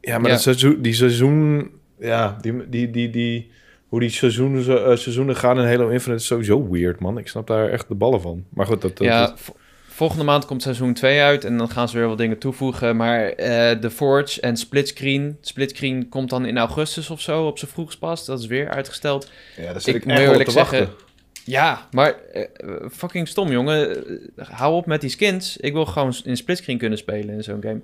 Ja, 0.00 0.18
maar 0.18 0.30
Dat 0.30 0.42
seizoen, 0.42 0.82
die 0.82 0.94
seizoen... 0.94 1.70
Ja, 1.98 2.38
die, 2.40 2.68
die, 2.68 2.90
die, 2.90 3.10
die, 3.10 3.50
hoe 3.88 4.00
die 4.00 4.10
seizoenen, 4.10 4.68
uh, 4.68 4.96
seizoenen 4.96 5.36
gaan 5.36 5.58
in 5.58 5.66
Halo 5.66 5.88
Infinite 5.88 6.20
is 6.20 6.26
sowieso 6.26 6.68
weird, 6.70 7.00
man. 7.00 7.18
Ik 7.18 7.28
snap 7.28 7.46
daar 7.46 7.68
echt 7.68 7.88
de 7.88 7.94
ballen 7.94 8.20
van. 8.20 8.44
Maar 8.48 8.66
goed, 8.66 8.82
dat... 8.82 8.98
ja, 8.98 9.34
volgende 9.88 10.24
maand 10.24 10.46
komt 10.46 10.62
seizoen 10.62 10.94
2 10.94 11.20
uit 11.20 11.44
en 11.44 11.56
dan 11.56 11.68
gaan 11.68 11.88
ze 11.88 11.98
weer 11.98 12.08
wat 12.08 12.18
dingen 12.18 12.38
toevoegen. 12.38 12.96
Maar 12.96 13.28
uh, 13.28 13.36
de 13.80 13.90
Forge 13.90 14.40
en 14.40 14.56
Splitscreen... 14.56 15.38
Splitscreen 15.40 16.08
komt 16.08 16.30
dan 16.30 16.46
in 16.46 16.58
augustus 16.58 17.10
of 17.10 17.20
zo 17.20 17.46
op 17.46 17.58
zijn 17.58 17.70
vroegst 17.70 17.98
pas. 17.98 18.24
Dat 18.24 18.38
is 18.40 18.46
weer 18.46 18.68
uitgesteld. 18.68 19.30
Ja, 19.56 19.72
dat 19.72 19.82
zit 19.82 19.94
ik, 19.94 20.04
ik 20.04 20.10
echt 20.10 20.20
eerlijk 20.20 20.50
zeggen... 20.50 20.88
Ja, 21.44 21.88
maar 21.90 22.14
uh, 22.34 22.44
fucking 22.90 23.28
stom, 23.28 23.50
jongen. 23.50 24.04
hou 24.36 24.74
op 24.74 24.86
met 24.86 25.00
die 25.00 25.10
skins. 25.10 25.56
Ik 25.56 25.72
wil 25.72 25.86
gewoon 25.86 26.14
in 26.24 26.36
splitscreen 26.36 26.78
kunnen 26.78 26.98
spelen 26.98 27.34
in 27.34 27.42
zo'n 27.42 27.62
game. 27.62 27.80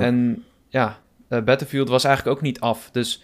En 0.00 0.44
ja, 0.68 0.98
uh, 1.28 1.42
Battlefield 1.42 1.88
was 1.88 2.04
eigenlijk 2.04 2.36
ook 2.36 2.42
niet 2.42 2.60
af. 2.60 2.90
Dus 2.90 3.22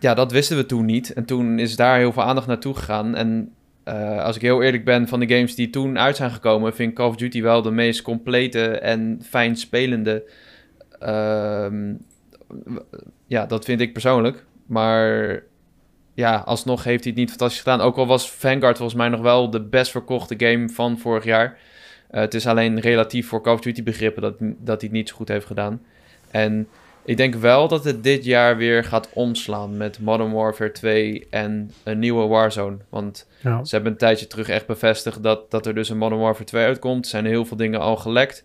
ja, 0.00 0.14
dat 0.14 0.32
wisten 0.32 0.56
we 0.56 0.66
toen 0.66 0.84
niet. 0.84 1.12
En 1.12 1.24
toen 1.24 1.58
is 1.58 1.76
daar 1.76 1.98
heel 1.98 2.12
veel 2.12 2.22
aandacht 2.22 2.46
naartoe 2.46 2.74
gegaan. 2.74 3.14
En 3.14 3.52
uh, 3.84 4.24
als 4.24 4.36
ik 4.36 4.42
heel 4.42 4.62
eerlijk 4.62 4.84
ben, 4.84 5.08
van 5.08 5.20
de 5.20 5.34
games 5.34 5.54
die 5.54 5.70
toen 5.70 5.98
uit 5.98 6.16
zijn 6.16 6.30
gekomen, 6.30 6.74
vind 6.74 6.90
ik 6.90 6.96
Call 6.96 7.08
of 7.08 7.16
Duty 7.16 7.42
wel 7.42 7.62
de 7.62 7.70
meest 7.70 8.02
complete 8.02 8.68
en 8.68 9.20
fijn 9.22 9.56
spelende. 9.56 10.24
Uh, 11.02 11.66
ja, 13.26 13.46
dat 13.46 13.64
vind 13.64 13.80
ik 13.80 13.92
persoonlijk. 13.92 14.44
Maar 14.66 15.42
ja, 16.14 16.36
alsnog 16.36 16.84
heeft 16.84 17.04
hij 17.04 17.12
het 17.12 17.20
niet 17.20 17.30
fantastisch 17.30 17.62
gedaan. 17.62 17.80
Ook 17.80 17.96
al 17.96 18.06
was 18.06 18.30
Vanguard 18.30 18.76
volgens 18.76 18.98
mij 18.98 19.08
nog 19.08 19.20
wel 19.20 19.50
de 19.50 19.60
best 19.60 19.90
verkochte 19.90 20.34
game 20.38 20.68
van 20.68 20.98
vorig 20.98 21.24
jaar. 21.24 21.58
het 22.10 22.34
is 22.34 22.46
alleen 22.46 22.80
relatief 22.80 23.28
voor 23.28 23.42
Call 23.42 23.54
of 23.54 23.60
Duty 23.60 23.82
begrippen 23.82 24.22
dat, 24.22 24.34
dat 24.38 24.80
hij 24.80 24.88
het 24.88 24.92
niet 24.92 25.08
zo 25.08 25.14
goed 25.14 25.28
heeft 25.28 25.46
gedaan. 25.46 25.82
En 26.30 26.68
ik 27.04 27.16
denk 27.16 27.34
wel 27.34 27.68
dat 27.68 27.84
het 27.84 28.02
dit 28.02 28.24
jaar 28.24 28.56
weer 28.56 28.84
gaat 28.84 29.08
omslaan 29.12 29.76
met 29.76 30.00
Modern 30.00 30.32
Warfare 30.32 30.72
2 30.72 31.26
en 31.30 31.70
een 31.82 31.98
nieuwe 31.98 32.26
Warzone. 32.26 32.76
Want 32.88 33.26
ze 33.42 33.74
hebben 33.74 33.92
een 33.92 33.98
tijdje 33.98 34.26
terug 34.26 34.48
echt 34.48 34.66
bevestigd 34.66 35.22
dat, 35.22 35.50
dat 35.50 35.66
er 35.66 35.74
dus 35.74 35.88
een 35.88 35.98
Modern 35.98 36.20
Warfare 36.20 36.44
2 36.44 36.64
uitkomt. 36.64 37.04
Er 37.04 37.10
zijn 37.10 37.26
heel 37.26 37.44
veel 37.44 37.56
dingen 37.56 37.80
al 37.80 37.96
gelekt. 37.96 38.44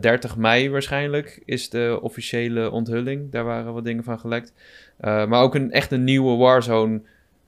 30 0.00 0.36
mei 0.36 0.70
waarschijnlijk 0.70 1.42
is 1.44 1.70
de 1.70 1.98
officiële 2.02 2.70
onthulling. 2.70 3.30
Daar 3.30 3.44
waren 3.44 3.74
wat 3.74 3.84
dingen 3.84 4.04
van 4.04 4.18
gelekt. 4.18 4.52
Maar 5.00 5.42
ook 5.42 5.54
een 5.54 5.72
echt 5.72 5.92
een 5.92 6.04
nieuwe 6.04 6.36
Warzone 6.36 7.02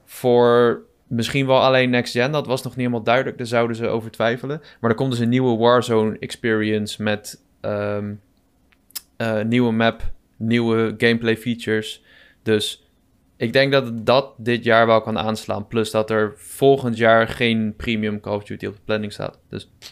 voor 0.05 0.89
Misschien 1.11 1.47
wel 1.47 1.61
alleen 1.61 1.91
Next 1.91 2.13
Gen, 2.13 2.33
dat 2.33 2.47
was 2.47 2.63
nog 2.63 2.73
niet 2.73 2.81
helemaal 2.81 3.03
duidelijk. 3.03 3.39
Daar 3.39 3.47
zouden 3.47 3.77
ze 3.77 3.87
over 3.87 4.11
twijfelen. 4.11 4.61
Maar 4.81 4.91
er 4.91 4.97
komt 4.97 5.11
dus 5.11 5.21
een 5.21 5.29
nieuwe 5.29 5.57
Warzone 5.57 6.19
experience 6.19 7.03
met 7.03 7.43
um, 7.61 8.21
nieuwe 9.47 9.73
map, 9.73 10.13
nieuwe 10.37 10.95
gameplay 10.99 11.37
features. 11.37 12.05
Dus 12.43 12.91
ik 13.37 13.53
denk 13.53 13.73
dat 13.73 14.07
dat 14.07 14.35
dit 14.37 14.65
jaar 14.65 14.87
wel 14.87 15.01
kan 15.01 15.19
aanslaan. 15.19 15.67
Plus 15.67 15.91
dat 15.91 16.11
er 16.11 16.33
volgend 16.37 16.97
jaar 16.97 17.29
geen 17.29 17.75
premium 17.77 18.21
Call 18.21 18.37
of 18.37 18.45
Duty 18.45 18.67
op 18.67 18.75
de 18.75 18.83
planning 18.85 19.13
staat. 19.13 19.39
Dus 19.49 19.73
ik 19.81 19.91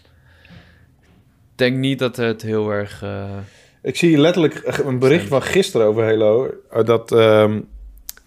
denk 1.54 1.76
niet 1.76 1.98
dat 1.98 2.16
het 2.16 2.42
heel 2.42 2.70
erg... 2.70 3.02
Uh, 3.02 3.36
ik 3.82 3.96
zie 3.96 4.18
letterlijk 4.18 4.80
een 4.84 4.98
bericht 4.98 5.28
van 5.28 5.42
gisteren 5.42 5.86
over 5.86 6.04
Halo. 6.04 6.50
Dat 6.84 7.12
um, 7.12 7.68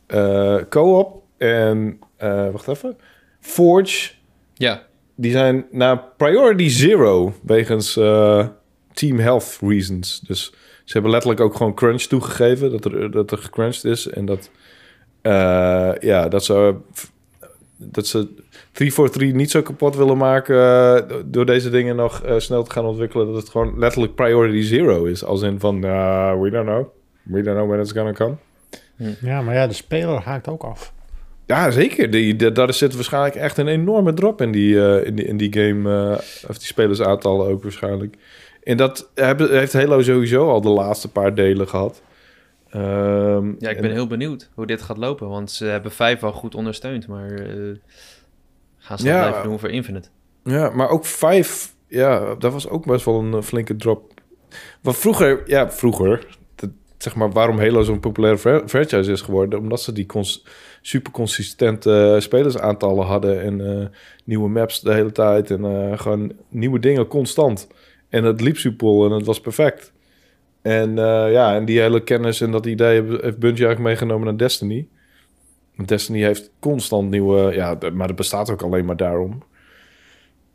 uh, 0.08 0.58
co-op 0.70 1.24
en 1.38 2.00
uh, 2.24 2.52
wacht 2.52 2.68
even. 2.68 2.98
Forge. 3.40 4.12
Ja. 4.54 4.86
Die 5.16 5.32
zijn 5.32 5.66
naar 5.72 6.04
priority 6.18 6.68
zero 6.68 7.34
wegens 7.44 7.98
uh, 7.98 8.48
team 8.94 9.20
health 9.20 9.58
reasons. 9.62 10.20
Dus 10.20 10.54
ze 10.84 10.94
hebben 10.94 11.12
letterlijk 11.12 11.42
ook 11.42 11.56
gewoon 11.56 11.74
crunch 11.74 12.02
toegegeven. 12.02 12.72
Dat 12.72 12.86
er, 12.86 13.12
dat 13.12 13.32
er 13.32 13.38
gecrunched 13.38 13.84
is. 13.84 14.08
En 14.08 14.26
dat, 14.26 14.50
ja, 16.02 16.28
dat 16.28 16.46
ze, 16.46 16.76
dat 17.78 18.08
ze 18.08 18.28
343 18.72 19.34
niet 19.34 19.52
zo 19.52 19.62
kapot 19.62 19.96
willen 19.96 20.18
maken. 20.18 21.26
door 21.26 21.46
deze 21.46 21.70
dingen 21.70 21.96
nog 21.96 22.24
snel 22.38 22.64
te 22.64 22.72
gaan 22.72 22.86
ontwikkelen. 22.86 23.26
Dat 23.26 23.36
het 23.36 23.50
gewoon 23.50 23.80
letterlijk 23.80 24.16
priority 24.16 24.62
zero 24.62 25.06
is. 25.06 25.24
Als 25.24 25.42
in 25.42 25.60
van, 25.60 25.82
we 25.82 26.50
don't 26.52 26.66
know. 26.66 26.86
We 27.24 27.42
don't 27.42 27.58
know 27.58 27.70
when 27.70 27.80
it's 27.80 27.92
gonna 27.92 28.12
come. 28.12 28.36
Ja, 29.22 29.42
maar 29.42 29.56
ja, 29.56 29.68
de 29.68 29.74
speler 29.74 30.22
haakt 30.22 30.48
ook 30.48 30.64
af. 30.64 30.94
Ja, 31.46 31.72
zeker. 31.72 32.12
Die, 32.12 32.52
daar 32.52 32.74
zit 32.74 32.96
waarschijnlijk 32.96 33.36
echt 33.36 33.58
een 33.58 33.68
enorme 33.68 34.14
drop 34.14 34.42
in 34.42 34.52
die, 34.52 34.74
uh, 34.74 35.06
in 35.06 35.16
die, 35.16 35.26
in 35.26 35.38
die 35.38 35.54
game. 35.54 36.10
Uh, 36.10 36.18
of 36.50 36.58
die 36.58 36.68
spelersaantallen 36.68 37.48
ook 37.48 37.64
waarschijnlijk. 37.64 38.18
En 38.64 38.78
dat 38.78 39.10
heeft 39.16 39.74
Halo 39.74 40.02
sowieso 40.02 40.50
al 40.50 40.62
de 40.62 40.70
laatste 40.70 41.12
paar 41.12 41.36
delen 41.36 41.68
gehad. 41.68 42.02
Um, 42.76 43.56
ja, 43.60 43.70
ik 43.70 43.82
ben 43.82 43.92
heel 43.92 44.08
benieuwd 44.08 44.50
hoe 44.54 44.66
dit 44.66 44.82
gaat 44.82 44.98
lopen. 44.98 45.30
Want 45.30 45.52
ze 45.52 45.66
hebben 45.66 45.92
vijf 45.92 46.20
wel 46.20 46.32
goed 46.32 46.56
ondersteund. 46.56 47.08
Maar 47.08 47.32
uh, 47.32 47.76
gaan 48.92 49.00
ze 49.00 49.06
dat 49.06 49.16
ja, 49.16 49.28
blijven 49.28 49.50
doen 49.50 49.60
voor 49.60 49.70
Infinite? 49.70 50.10
Ja, 50.44 50.70
maar 50.70 50.90
ook 50.90 51.06
vijf... 51.06 51.76
Ja, 51.88 52.36
dat 52.36 52.54
was 52.54 52.70
ook 52.70 52.86
best 52.86 53.06
wel 53.06 53.20
een 53.20 53.44
flinke 53.44 53.76
drop. 53.76 54.14
Wat 54.82 54.98
vroeger... 54.98 55.44
Ja, 55.46 55.72
vroeger... 55.72 56.28
zeg 56.98 57.16
maar 57.16 57.32
waarom 57.32 57.60
Halo 57.60 57.82
zo'n 57.82 58.00
populaire 58.00 58.38
franchise 58.68 59.12
is 59.12 59.22
geworden. 59.22 59.60
Omdat 59.60 59.82
ze 59.82 59.92
die... 59.92 60.06
Cons 60.06 60.46
super 60.82 61.12
consistente 61.12 62.18
spelersaantallen 62.20 63.06
hadden. 63.06 63.42
En 63.42 63.60
uh, 63.60 63.86
nieuwe 64.24 64.50
maps 64.50 64.82
de 64.82 64.94
hele 64.94 65.12
tijd. 65.12 65.52
En 65.52 65.64
uh, 65.64 66.00
gewoon 66.00 66.32
nieuwe 66.50 66.80
dingen 66.80 67.08
constant. 67.08 67.68
En 68.10 68.24
het 68.24 68.42
liep 68.42 68.58
soepel 68.58 69.06
en 69.06 69.12
het 69.12 69.26
was 69.26 69.42
perfect. 69.42 69.94
En 70.62 70.96
ja, 71.32 71.56
en 71.56 71.66
die 71.66 71.80
hele 71.80 72.04
kennis 72.04 72.42
en 72.42 72.52
dat 72.52 72.66
idee 72.66 73.02
heeft 73.02 73.40
Bungie 73.40 73.66
eigenlijk 73.66 73.80
meegenomen 73.80 74.26
naar 74.26 74.38
Destiny. 74.38 74.88
Destiny 75.88 76.24
heeft 76.24 76.50
constant 76.60 77.10
nieuwe... 77.10 77.54
Ja, 77.54 77.78
maar 77.94 78.08
dat 78.08 78.16
bestaat 78.16 78.50
ook 78.50 78.62
alleen 78.62 78.86
maar 78.86 78.98
daarom. 78.98 79.44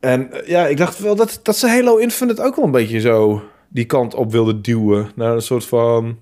En 0.01 0.31
ja, 0.45 0.67
ik 0.67 0.77
dacht 0.77 0.99
wel 0.99 1.17
dat, 1.17 1.41
dat 1.43 1.57
ze 1.57 1.69
Halo 1.69 1.97
Infinite 1.97 2.43
ook 2.43 2.57
wel 2.57 2.65
een 2.65 2.71
beetje 2.71 3.01
zo 3.01 3.43
die 3.69 3.85
kant 3.85 4.15
op 4.15 4.33
wilden 4.33 4.63
duwen. 4.63 5.11
Naar 5.15 5.35
een 5.35 5.43
soort 5.43 5.65
van... 5.65 6.19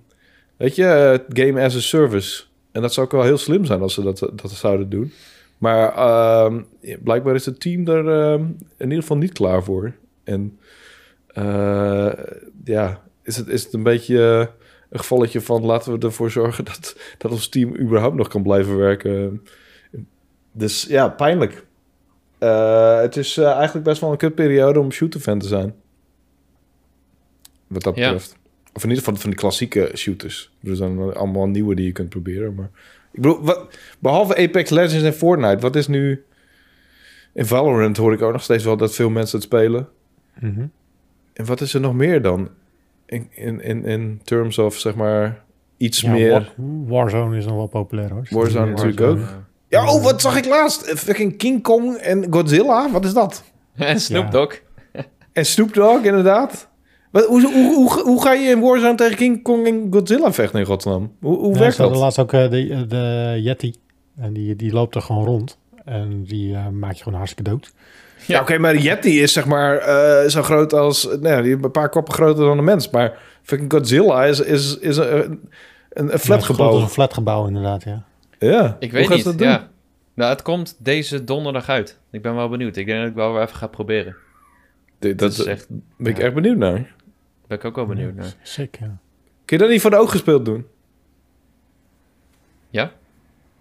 Weet 0.56 0.76
je, 0.76 1.20
game 1.28 1.62
as 1.62 1.76
a 1.76 1.80
service. 1.80 2.42
En 2.72 2.82
dat 2.82 2.92
zou 2.92 3.06
ook 3.06 3.12
wel 3.12 3.22
heel 3.22 3.38
slim 3.38 3.64
zijn 3.64 3.80
als 3.80 3.94
ze 3.94 4.02
dat, 4.02 4.18
dat 4.18 4.50
zouden 4.50 4.88
doen. 4.88 5.12
Maar 5.58 5.96
uh, 5.96 6.60
blijkbaar 7.02 7.34
is 7.34 7.46
het 7.46 7.60
team 7.60 7.88
er 7.88 8.04
uh, 8.04 8.46
in 8.76 8.88
ieder 8.88 9.00
geval 9.00 9.16
niet 9.16 9.32
klaar 9.32 9.64
voor. 9.64 9.92
En 10.24 10.58
uh, 11.38 12.12
ja, 12.64 13.00
is 13.22 13.36
het, 13.36 13.48
is 13.48 13.64
het 13.64 13.72
een 13.72 13.82
beetje 13.82 14.50
een 14.94 15.00
gevalletje 15.00 15.40
van 15.40 15.64
laten 15.64 15.92
we 15.92 16.06
ervoor 16.06 16.30
zorgen 16.30 16.64
dat, 16.64 16.96
dat 17.18 17.30
ons 17.30 17.48
team 17.48 17.76
überhaupt 17.76 18.16
nog 18.16 18.28
kan 18.28 18.42
blijven 18.42 18.76
werken. 18.76 19.42
Dus 20.52 20.84
ja, 20.88 21.08
pijnlijk. 21.08 21.64
Uh, 22.40 23.00
het 23.00 23.16
is 23.16 23.36
eigenlijk 23.36 23.84
best 23.84 24.00
wel 24.00 24.10
een 24.10 24.16
kutperiode 24.16 24.80
om 24.80 24.90
shooter-fan 24.90 25.38
te 25.38 25.46
zijn. 25.46 25.74
Wat 27.66 27.82
dat 27.82 27.94
betreft. 27.94 28.36
Of 28.72 28.82
in 28.82 28.88
ieder 28.88 29.04
geval 29.04 29.20
van 29.20 29.30
die 29.30 29.38
klassieke 29.38 29.90
shooters. 29.94 30.52
Er 30.62 30.76
zijn 30.76 31.14
allemaal 31.14 31.46
nieuwe 31.46 31.74
die 31.74 31.86
je 31.86 31.92
kunt 31.92 32.08
proberen. 32.08 32.54
Maar 32.54 32.70
ik 33.12 33.20
bedoel, 33.20 33.42
wat, 33.42 33.78
behalve 33.98 34.36
Apex 34.36 34.70
Legends 34.70 35.04
en 35.04 35.14
Fortnite, 35.14 35.60
wat 35.60 35.76
is 35.76 35.86
nu... 35.86 36.24
In 37.32 37.46
Valorant 37.46 37.96
hoor 37.96 38.12
ik 38.12 38.22
ook 38.22 38.32
nog 38.32 38.42
steeds 38.42 38.64
wel 38.64 38.76
dat 38.76 38.94
veel 38.94 39.10
mensen 39.10 39.38
het 39.38 39.46
spelen. 39.46 39.88
Mm 40.40 40.54
-hmm. 40.54 40.70
En 41.32 41.44
wat 41.44 41.60
is 41.60 41.74
er 41.74 41.80
nog 41.80 41.94
meer 41.94 42.22
dan? 42.22 42.48
In, 43.06 43.28
in, 43.30 43.62
in, 43.62 43.84
in 43.84 44.20
terms 44.24 44.58
of, 44.58 44.78
zeg 44.78 44.94
maar, 44.94 45.44
iets 45.76 46.00
ja, 46.00 46.10
meer... 46.10 46.30
War, 46.30 46.52
Warzone 46.86 47.36
is 47.36 47.44
nog 47.44 47.54
wel 47.54 47.66
populair, 47.66 48.10
hoor. 48.10 48.26
Warzone 48.30 48.70
natuurlijk 48.70 49.00
ook. 49.00 49.18
Ja, 49.68 49.92
oh, 49.92 50.02
wat 50.02 50.20
zag 50.20 50.36
ik 50.36 50.44
laatst? 50.44 50.82
Fucking 50.98 51.36
King 51.36 51.62
Kong 51.62 51.96
en 51.96 52.26
Godzilla? 52.30 52.90
Wat 52.90 53.04
is 53.04 53.12
dat? 53.12 53.42
En 53.74 54.00
Snoop 54.00 54.30
Dogg. 54.30 54.60
en 55.32 55.46
Snoop 55.46 55.74
Dogg, 55.74 56.04
inderdaad. 56.04 56.68
Wat, 57.10 57.26
hoe, 57.26 57.42
hoe, 57.42 57.74
hoe, 57.74 58.02
hoe, 58.02 58.22
ga 58.22 58.32
je 58.32 58.50
in 58.50 58.60
Warzone 58.60 58.94
tegen 58.94 59.16
King 59.16 59.42
Kong 59.42 59.66
en 59.66 59.86
Godzilla 59.90 60.32
vechten 60.32 60.60
in 60.60 60.66
Godsnaam? 60.66 61.12
Hoe, 61.20 61.38
hoe 61.38 61.52
ja, 61.52 61.58
werkt 61.58 61.76
dat? 61.76 61.96
laatst 61.96 62.18
ook 62.18 62.32
uh, 62.32 62.50
de, 62.50 62.86
de 62.88 63.34
Yeti. 63.42 63.74
En 64.16 64.32
die, 64.32 64.56
die 64.56 64.72
loopt 64.72 64.94
er 64.94 65.02
gewoon 65.02 65.24
rond. 65.24 65.58
En 65.84 66.24
die 66.24 66.52
uh, 66.52 66.68
maak 66.68 66.92
je 66.92 67.02
gewoon 67.02 67.18
hartstikke 67.18 67.50
dood. 67.50 67.72
Ja, 68.26 68.40
oké, 68.40 68.58
maar 68.58 68.72
de 68.72 68.82
Yeti 68.82 69.22
is 69.22 69.32
zeg 69.32 69.46
maar 69.46 69.88
uh, 69.88 70.28
zo 70.28 70.42
groot 70.42 70.72
als... 70.72 71.08
Nou, 71.20 71.42
die 71.42 71.52
een 71.52 71.70
paar 71.70 71.88
koppen 71.88 72.14
groter 72.14 72.44
dan 72.44 72.58
een 72.58 72.64
mens. 72.64 72.90
Maar 72.90 73.18
fucking 73.42 73.72
Godzilla 73.72 74.24
is, 74.24 74.40
is, 74.40 74.78
is 74.78 74.96
een, 74.96 75.48
een, 75.88 76.12
een 76.12 76.18
flatgebouw. 76.18 76.76
Ja, 76.76 76.82
een 76.82 76.88
flatgebouw 76.88 77.46
inderdaad, 77.46 77.84
ja. 77.84 78.04
Ja. 78.38 78.76
Ik 78.78 78.92
weet 78.92 79.08
niet, 79.08 79.34
ja. 79.38 79.68
Nou, 80.14 80.30
het 80.30 80.42
komt 80.42 80.76
deze 80.78 81.24
donderdag 81.24 81.68
uit. 81.68 81.98
Ik 82.10 82.22
ben 82.22 82.34
wel 82.34 82.48
benieuwd. 82.48 82.76
Ik 82.76 82.86
denk 82.86 82.98
dat 82.98 83.08
ik 83.08 83.14
wel 83.14 83.32
weer 83.32 83.42
even 83.42 83.56
ga 83.56 83.66
proberen. 83.66 84.16
Dat, 84.98 85.18
dat 85.18 85.32
is 85.32 85.44
echt, 85.44 85.66
ben 85.96 86.12
ik 86.12 86.18
echt 86.18 86.34
benieuwd 86.34 86.56
naar. 86.56 86.94
Ben 87.46 87.58
ik 87.58 87.64
ook 87.64 87.76
wel 87.76 87.86
benieuwd 87.86 88.14
naar. 88.14 88.34
Zeker. 88.42 88.96
Kun 89.44 89.56
je 89.56 89.62
dat 89.62 89.68
niet 89.68 89.80
voor 89.80 89.90
de 89.90 89.96
oog 89.96 90.10
gespeeld 90.10 90.44
doen? 90.44 90.66
Ja? 92.70 92.92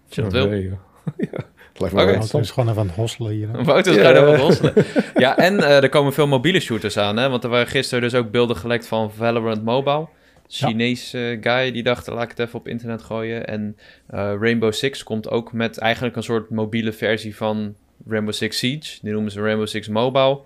Als 0.06 0.14
je 0.14 0.22
dat 0.22 0.32
wil. 0.32 0.50
ja. 1.32 1.44
Lijkt 1.76 1.94
me 1.94 2.02
okay. 2.02 2.28
wel 2.30 2.40
is 2.40 2.50
gewoon 2.50 2.68
even 2.68 2.80
aan 2.80 2.86
het 2.86 2.96
hosselen 2.96 3.32
hier. 3.32 3.64
Wouter 3.64 3.92
is 3.92 3.98
gewoon 3.98 4.16
even 4.16 4.26
aan 4.26 4.32
het 4.32 4.40
hosselen. 4.40 4.74
ja, 5.24 5.36
en 5.36 5.54
uh, 5.54 5.82
er 5.82 5.88
komen 5.88 6.12
veel 6.12 6.26
mobiele 6.26 6.60
shooters 6.60 6.96
aan. 6.96 7.16
Hè? 7.16 7.28
Want 7.28 7.44
er 7.44 7.50
waren 7.50 7.66
gisteren 7.66 8.02
dus 8.02 8.14
ook 8.14 8.30
beelden 8.30 8.56
gelekt 8.56 8.86
van 8.86 9.12
Valorant 9.12 9.64
Mobile. 9.64 10.08
Chinese 10.48 11.18
ja. 11.18 11.36
guy 11.40 11.72
die 11.72 11.82
dacht, 11.82 12.06
laat 12.06 12.22
ik 12.22 12.28
het 12.28 12.38
even 12.38 12.58
op 12.58 12.68
internet 12.68 13.02
gooien. 13.02 13.46
En 13.46 13.76
uh, 14.14 14.34
Rainbow 14.40 14.72
Six 14.72 15.02
komt 15.02 15.30
ook 15.30 15.52
met 15.52 15.78
eigenlijk 15.78 16.16
een 16.16 16.22
soort 16.22 16.50
mobiele 16.50 16.92
versie 16.92 17.36
van 17.36 17.74
Rainbow 18.08 18.34
Six 18.34 18.58
Siege. 18.58 18.98
Die 19.02 19.12
noemen 19.12 19.30
ze 19.30 19.40
Rainbow 19.40 19.66
Six 19.66 19.88
Mobile. 19.88 20.40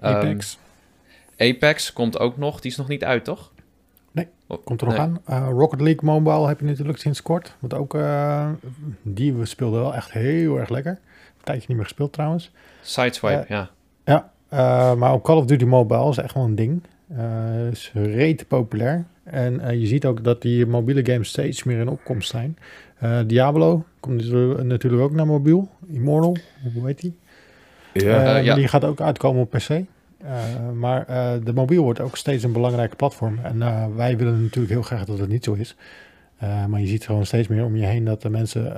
Apex. 0.00 0.58
Um, 1.38 1.48
Apex 1.48 1.92
komt 1.92 2.18
ook 2.18 2.36
nog. 2.36 2.60
Die 2.60 2.70
is 2.70 2.76
nog 2.76 2.88
niet 2.88 3.04
uit, 3.04 3.24
toch? 3.24 3.52
Oh, 4.46 4.64
komt 4.64 4.80
er 4.80 4.86
nog 4.86 4.96
aan. 4.96 5.20
Uh, 5.30 5.48
Rocket 5.50 5.80
League 5.80 6.04
Mobile 6.04 6.46
heb 6.46 6.60
je 6.60 6.66
natuurlijk 6.66 6.98
sinds 6.98 7.22
kort. 7.22 7.56
Want 7.58 7.74
ook, 7.74 7.94
uh, 7.94 8.48
die 9.02 9.34
we 9.34 9.44
speelden 9.44 9.80
wel 9.80 9.94
echt 9.94 10.12
heel 10.12 10.58
erg 10.58 10.68
lekker. 10.68 10.92
Een 10.92 11.44
tijdje 11.44 11.64
niet 11.68 11.76
meer 11.76 11.86
gespeeld 11.86 12.12
trouwens. 12.12 12.50
Sideswipe, 12.82 13.44
ja. 13.48 13.70
Ja, 14.04 14.30
maar 14.94 15.12
ook 15.12 15.24
Call 15.24 15.36
of 15.36 15.44
Duty 15.44 15.64
Mobile 15.64 16.08
is 16.08 16.16
echt 16.16 16.34
wel 16.34 16.44
een 16.44 16.54
ding. 16.54 16.82
is 17.70 17.90
reet 17.94 18.48
populair. 18.48 19.04
En 19.24 19.78
je 19.80 19.86
ziet 19.86 20.04
ook 20.04 20.24
dat 20.24 20.42
die 20.42 20.66
mobiele 20.66 21.04
games 21.06 21.28
steeds 21.28 21.62
meer 21.62 21.78
in 21.78 21.88
opkomst 21.88 22.30
zijn. 22.30 22.58
Diablo 23.26 23.84
komt 24.00 24.32
natuurlijk 24.62 25.02
ook 25.02 25.12
naar 25.12 25.26
mobiel. 25.26 25.68
Immortal, 25.86 26.36
hoe 26.74 26.86
heet 26.86 27.00
die? 27.00 27.18
Ja, 27.92 28.36
ja. 28.36 28.54
Die 28.54 28.68
gaat 28.68 28.84
ook 28.84 29.00
uitkomen 29.00 29.42
op 29.42 29.50
PC. 29.50 29.68
Uh, 30.24 30.70
maar 30.72 31.06
uh, 31.10 31.32
de 31.44 31.52
mobiel 31.52 31.82
wordt 31.82 32.00
ook 32.00 32.16
steeds 32.16 32.42
een 32.42 32.52
belangrijke 32.52 32.96
platform. 32.96 33.38
En 33.42 33.56
uh, 33.56 33.86
wij 33.96 34.16
willen 34.16 34.42
natuurlijk 34.42 34.72
heel 34.72 34.82
graag 34.82 35.04
dat 35.04 35.18
het 35.18 35.28
niet 35.28 35.44
zo 35.44 35.52
is. 35.52 35.76
maar 36.68 36.80
je 36.80 36.86
ziet 36.86 37.06
gewoon 37.06 37.26
steeds 37.26 37.48
meer 37.48 37.64
om 37.64 37.76
je 37.76 37.86
heen 37.86 38.04
dat 38.04 38.22
de 38.22 38.30
mensen 38.30 38.76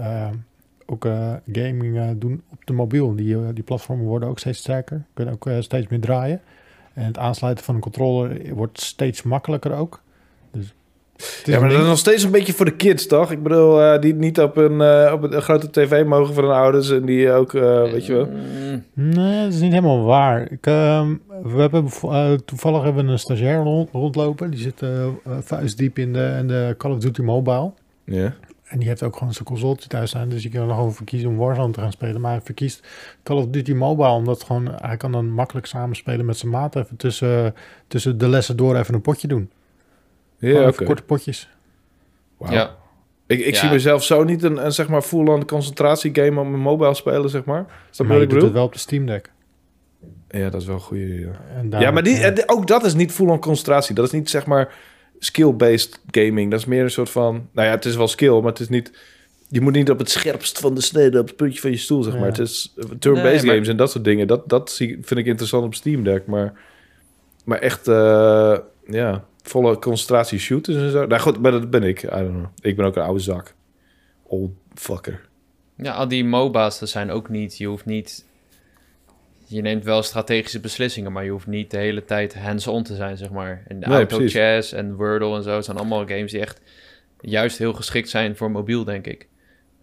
ook 0.87 1.07
gaming 1.53 2.19
doen 2.19 2.43
op 2.51 2.67
de 2.67 2.73
mobiel. 2.73 3.15
Die, 3.15 3.53
die 3.53 3.65
platformen 3.65 4.07
worden 4.07 4.29
ook 4.29 4.39
steeds 4.39 4.59
sterker, 4.59 5.05
kunnen 5.15 5.35
ook 5.35 5.51
steeds 5.61 5.89
meer 5.89 6.01
draaien. 6.01 6.41
En 6.95 7.05
het 7.05 7.19
aansluiten 7.19 7.65
van 7.65 7.75
een 7.75 7.81
controller 7.81 8.55
wordt 8.55 8.81
steeds 8.81 9.23
makkelijker 9.23 9.73
ook. 9.73 10.03
Ja, 11.45 11.61
maar 11.61 11.69
dat 11.69 11.81
is 11.81 11.87
nog 11.87 11.99
steeds 11.99 12.23
een 12.23 12.31
beetje 12.31 12.53
voor 12.53 12.65
de 12.65 12.77
kids, 12.77 13.07
toch? 13.07 13.31
Ik 13.31 13.43
bedoel, 13.43 13.81
uh, 13.81 14.01
die 14.01 14.15
niet 14.15 14.41
op 14.41 14.57
een, 14.57 14.81
uh, 14.81 15.11
op 15.13 15.23
een 15.23 15.43
grote 15.43 15.71
tv 15.71 16.05
mogen 16.05 16.35
voor 16.35 16.43
hun 16.43 16.53
ouders 16.53 16.91
en 16.91 17.05
die 17.05 17.31
ook, 17.31 17.53
uh, 17.53 17.83
weet 17.83 18.07
je 18.07 18.15
wel. 18.15 18.29
Nee, 18.93 19.45
dat 19.45 19.53
is 19.53 19.61
niet 19.61 19.73
helemaal 19.73 20.05
waar. 20.05 20.51
Ik, 20.51 20.67
uh, 20.67 21.09
we 21.43 21.61
hebben 21.61 21.85
toevallig 22.45 22.83
hebben 22.83 23.07
we 23.07 23.13
een 23.13 23.19
stagiair 23.19 23.63
rond, 23.63 23.89
rondlopen. 23.93 24.51
Die 24.51 24.61
zit 24.61 24.83
vuistdiep 25.41 25.99
in 25.99 26.13
de, 26.13 26.37
in 26.39 26.49
de 26.49 26.75
Call 26.79 26.93
of 26.93 26.99
Duty 26.99 27.23
Mobile. 27.23 27.73
Ja. 28.05 28.35
En 28.67 28.79
die 28.79 28.89
heeft 28.89 29.03
ook 29.03 29.17
gewoon 29.17 29.33
zijn 29.33 29.45
consoletje 29.45 29.89
thuis 29.89 30.11
staan. 30.11 30.29
Dus 30.29 30.43
je 30.43 30.49
kan 30.49 30.69
er 30.69 30.75
gewoon 30.75 30.93
voor 30.93 31.07
kiezen 31.07 31.29
om 31.29 31.37
Warzone 31.37 31.73
te 31.73 31.81
gaan 31.81 31.93
spelen. 31.93 32.21
Maar 32.21 32.31
hij 32.31 32.41
verkiest 32.41 32.87
Call 33.23 33.37
of 33.37 33.47
Duty 33.47 33.73
Mobile. 33.73 34.09
Omdat 34.09 34.43
gewoon, 34.43 34.69
hij 34.77 34.97
kan 34.97 35.13
dan 35.13 35.31
makkelijk 35.31 35.67
samenspelen 35.67 36.27
met 36.27 36.37
zijn 36.37 36.53
maat. 36.53 36.77
Even 36.77 36.97
tussen, 36.97 37.55
tussen 37.89 38.19
de 38.19 38.29
lessen 38.29 38.57
door 38.57 38.77
even 38.77 38.95
een 38.95 39.01
potje 39.01 39.29
doen. 39.29 39.51
Ja, 40.39 40.69
oké. 40.69 40.85
Korte 40.85 41.03
potjes. 41.03 41.49
Wow. 42.37 42.53
Ja. 42.53 42.77
Ik, 43.27 43.41
ik 43.41 43.57
zie 43.57 43.71
mezelf 43.71 44.05
zo 44.05 44.25
niet 44.25 44.43
een, 44.43 44.65
een 44.65 44.73
zeg 44.73 44.89
maar 44.89 45.03
full-on 45.03 45.47
concentratiegame 45.47 46.41
op 46.41 46.47
mijn 46.47 46.63
mobile 46.63 46.95
spelen, 46.95 47.31
zeg 47.31 47.45
maar. 47.45 47.67
Is 47.91 47.97
dat 47.97 48.07
maar 48.07 48.21
ik 48.21 48.31
doet 48.31 48.43
het 48.43 48.53
wel 48.53 48.65
op 48.65 48.73
de 48.73 48.79
Steam 48.79 49.07
Deck. 49.07 49.31
Ja, 50.29 50.51
dat 50.51 50.61
is 50.61 50.67
wel 50.67 50.77
een 50.77 50.81
goede. 50.81 51.31
Ja, 51.71 51.81
ja 51.81 51.91
maar 51.91 52.03
die, 52.03 52.49
ook 52.49 52.67
dat 52.67 52.85
is 52.85 52.95
niet 52.95 53.13
full-on 53.13 53.39
concentratie. 53.39 53.95
Dat 53.95 54.05
is 54.05 54.11
niet 54.11 54.31
zeg 54.31 54.47
maar 54.47 54.75
skill-based 55.19 56.01
gaming. 56.11 56.51
Dat 56.51 56.61
is 56.61 56.67
meer 56.67 56.83
een 56.83 56.91
soort 56.91 57.11
van... 57.11 57.49
Nou 57.53 57.67
ja, 57.67 57.75
het 57.75 57.85
is 57.85 57.97
wel 57.97 58.09
skill, 58.09 58.41
maar 58.41 58.51
het 58.51 58.61
is 58.61 58.69
niet... 58.69 58.93
Je 59.49 59.61
moet 59.61 59.73
niet 59.73 59.91
op 59.91 59.99
het 59.99 60.11
scherpst 60.11 60.59
van 60.59 60.75
de 60.75 60.81
snede 60.81 61.21
op 61.21 61.27
het 61.27 61.37
puntje 61.37 61.61
van 61.61 61.71
je 61.71 61.77
stoel, 61.77 62.03
zeg 62.03 62.19
maar. 62.19 62.27
Het 62.27 62.39
is 62.39 62.75
turn-based 62.99 63.49
games 63.49 63.69
en 63.69 63.77
dat 63.77 63.91
soort 63.91 64.05
dingen. 64.05 64.27
Dat, 64.27 64.49
dat 64.49 64.71
zie, 64.71 64.99
vind 65.03 65.21
ik 65.21 65.27
interessant 65.27 65.65
op 65.65 65.75
Steam 65.75 66.03
Deck. 66.05 66.27
Maar, 66.27 66.53
maar 67.45 67.59
echt, 67.59 67.89
uh, 67.89 68.59
ja, 68.87 69.25
volle 69.49 69.79
concentratie 69.79 70.39
shooters 70.39 70.77
en 70.77 70.91
zo. 70.91 71.07
Nou 71.07 71.21
goed, 71.21 71.41
maar 71.41 71.51
dat 71.51 71.71
ben 71.71 71.83
ik. 71.83 72.03
I 72.03 72.07
don't 72.07 72.31
know. 72.31 72.47
Ik 72.61 72.77
ben 72.77 72.87
ook 72.87 72.97
een 72.97 73.03
oude 73.03 73.21
zak. 73.21 73.55
Old 74.23 74.51
fucker. 74.75 75.29
Ja, 75.77 75.93
al 75.93 76.09
die 76.09 76.25
MOBA's, 76.25 76.79
dat 76.79 76.89
zijn 76.89 77.11
ook 77.11 77.29
niet... 77.29 77.59
Je 77.59 77.67
hoeft 77.67 77.85
niet 77.85 78.25
je 79.47 79.63
neemt 79.63 79.85
wel 79.85 80.03
strategische 80.03 80.61
beslissingen, 80.61 81.13
maar 81.13 81.25
je 81.25 81.31
hoeft 81.31 81.47
niet 81.47 81.71
de 81.71 81.77
hele 81.77 82.05
tijd 82.05 82.35
hands-on 82.35 82.83
te 82.83 82.95
zijn, 82.95 83.17
zeg 83.17 83.31
maar. 83.31 83.63
En 83.69 83.79
nee, 83.79 83.89
Auto 83.89 84.19
Chess 84.27 84.73
en 84.73 84.95
Wordle 84.95 85.37
en 85.37 85.43
zo 85.43 85.61
zijn 85.61 85.77
allemaal 85.77 86.07
games 86.07 86.31
die 86.31 86.41
echt 86.41 86.61
juist 87.21 87.59
heel 87.59 87.73
geschikt 87.73 88.09
zijn 88.09 88.37
voor 88.37 88.51
mobiel, 88.51 88.85
denk 88.85 89.07
ik. 89.07 89.29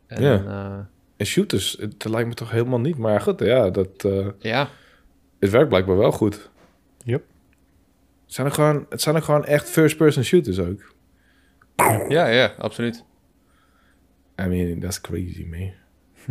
En, 0.08 0.24
ja. 0.24 0.44
Uh, 0.44 0.80
en 1.18 1.26
shooters, 1.26 1.78
het 1.80 2.06
lijkt 2.06 2.28
me 2.28 2.34
toch 2.34 2.52
helemaal 2.52 2.80
niet. 2.80 2.98
Maar 2.98 3.22
goed, 3.22 3.40
ja, 3.40 3.70
dat... 3.70 4.04
Uh, 4.06 4.28
ja. 4.40 4.70
Het 5.40 5.50
werkt 5.50 5.70
blijkbaar 5.70 5.98
wel 5.98 6.12
goed. 6.12 6.50
Yep. 7.04 7.24
Het 8.34 8.42
zijn 8.42 8.48
er 8.48 8.54
gewoon, 8.54 8.86
het 8.90 9.02
zijn 9.02 9.16
er 9.16 9.22
gewoon 9.22 9.46
echt 9.46 9.70
first-person 9.70 10.24
shooters 10.24 10.60
ook. 10.60 10.94
Ja, 12.08 12.28
ja, 12.28 12.54
absoluut. 12.58 13.04
I 14.42 14.46
mean, 14.46 14.80
that's 14.80 15.02
crazy, 15.02 15.48
man. 15.50 15.72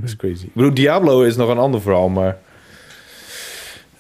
That's 0.01 0.17
crazy. 0.17 0.45
Ik 0.45 0.55
bedoel, 0.55 0.75
Diablo 0.75 1.23
is 1.23 1.37
nog 1.37 1.49
een 1.49 1.59
ander 1.59 1.81
verhaal, 1.81 2.09
maar... 2.09 2.39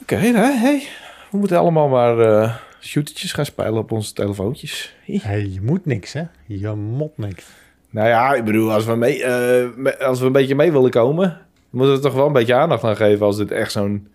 Oké, 0.01 0.15
okay, 0.15 0.33
hey, 0.33 0.89
we 1.31 1.37
moeten 1.37 1.59
allemaal 1.59 1.89
maar 1.89 2.19
uh, 2.19 2.57
shootertjes 2.81 3.33
gaan 3.33 3.47
spelen 3.47 3.77
op 3.77 3.93
onze 3.93 4.13
telefoontjes. 4.13 4.95
Hey, 5.05 5.47
je 5.47 5.61
moet 5.61 5.87
niks, 5.87 6.13
hè? 6.13 6.23
Je 6.47 6.69
mot 6.71 7.19
niks. 7.19 7.47
Nou 7.91 8.09
ja, 8.09 8.35
ik 8.35 8.45
bedoel, 8.45 8.73
als 8.73 8.85
we, 8.85 8.97
mee, 8.97 9.19
uh, 9.19 9.93
als 10.01 10.21
we 10.21 10.27
een 10.27 10.33
beetje 10.33 10.55
mee 10.55 10.73
willen 10.73 10.91
komen, 10.91 11.41
moeten 11.71 11.95
we 11.95 12.01
toch 12.01 12.15
wel 12.15 12.27
een 12.27 12.33
beetje 12.33 12.55
aandacht 12.55 12.85
aan 12.85 12.97
geven 12.97 13.27
als 13.27 13.37
dit 13.37 13.51
echt 13.51 13.73
zo'n 13.73 14.09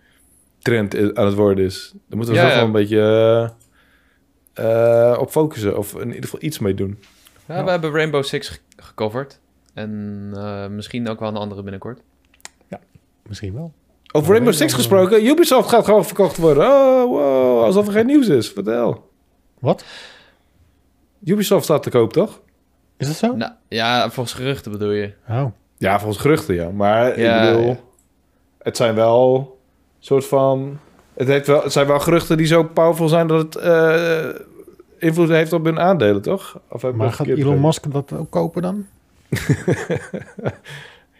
trend 0.58 1.14
aan 1.16 1.26
het 1.26 1.34
worden 1.34 1.64
is. 1.64 1.92
Dan 2.08 2.18
moeten 2.18 2.34
we 2.34 2.40
ja, 2.40 2.46
toch 2.46 2.56
wel 2.56 2.66
een 2.66 2.72
beetje 2.72 2.96
uh, 2.96 3.57
op 5.18 5.30
focussen 5.30 5.78
of 5.78 5.94
in 5.94 6.06
ieder 6.06 6.22
geval 6.22 6.42
iets 6.42 6.58
mee 6.58 6.74
doen. 6.74 6.98
Ja, 7.46 7.56
ja. 7.56 7.64
we 7.64 7.70
hebben 7.70 7.92
Rainbow 7.92 8.24
Six 8.24 8.60
gecoverd 8.76 9.40
en 9.74 10.74
misschien 10.74 11.08
ook 11.08 11.20
wel 11.20 11.28
een 11.28 11.36
andere 11.36 11.62
binnenkort. 11.62 12.00
Ja, 12.66 12.80
misschien 13.22 13.54
wel. 13.54 13.72
Over 14.12 14.30
Rainbow 14.30 14.54
Six 14.54 14.72
gesproken, 14.72 15.26
Ubisoft 15.26 15.68
gaat 15.68 15.84
gewoon 15.84 16.04
verkocht 16.04 16.36
worden. 16.36 16.64
Oh, 16.64 17.04
wow, 17.04 17.62
alsof 17.62 17.86
er 17.86 17.92
geen 17.92 18.06
nieuws 18.12 18.28
is. 18.28 18.48
Vertel. 18.48 19.10
Wat? 19.58 19.84
Ubisoft 21.24 21.64
staat 21.64 21.82
te 21.82 21.90
koop, 21.90 22.12
toch? 22.12 22.40
Is 22.96 23.06
dat 23.06 23.16
zo? 23.16 23.36
Nou, 23.36 23.52
ja, 23.68 24.10
volgens 24.10 24.34
geruchten 24.34 24.72
bedoel 24.72 24.90
je. 24.90 25.12
Oh. 25.28 25.44
Ja, 25.76 25.98
volgens 25.98 26.20
geruchten, 26.20 26.54
ja. 26.54 26.70
Maar 26.70 27.20
ja, 27.20 27.40
ik 27.42 27.52
bedoel, 27.52 27.76
het 28.58 28.76
zijn 28.76 28.94
wel 28.94 29.58
soort 29.98 30.26
van... 30.26 30.78
Het, 31.18 31.28
heeft 31.28 31.46
wel, 31.46 31.62
het 31.62 31.72
zijn 31.72 31.86
wel 31.86 32.00
geruchten 32.00 32.36
die 32.36 32.46
zo 32.46 32.64
powerful 32.64 33.08
zijn 33.08 33.26
dat 33.26 33.54
het 33.54 33.64
uh, 33.64 34.24
invloed 34.98 35.28
heeft 35.28 35.52
op 35.52 35.64
hun 35.64 35.80
aandelen, 35.80 36.22
toch? 36.22 36.60
Of 36.68 36.92
maar 36.92 37.12
gaat 37.12 37.26
Elon 37.26 37.60
Musk 37.60 37.92
dat 37.92 38.12
ook 38.12 38.30
kopen 38.30 38.62
dan? 38.62 38.86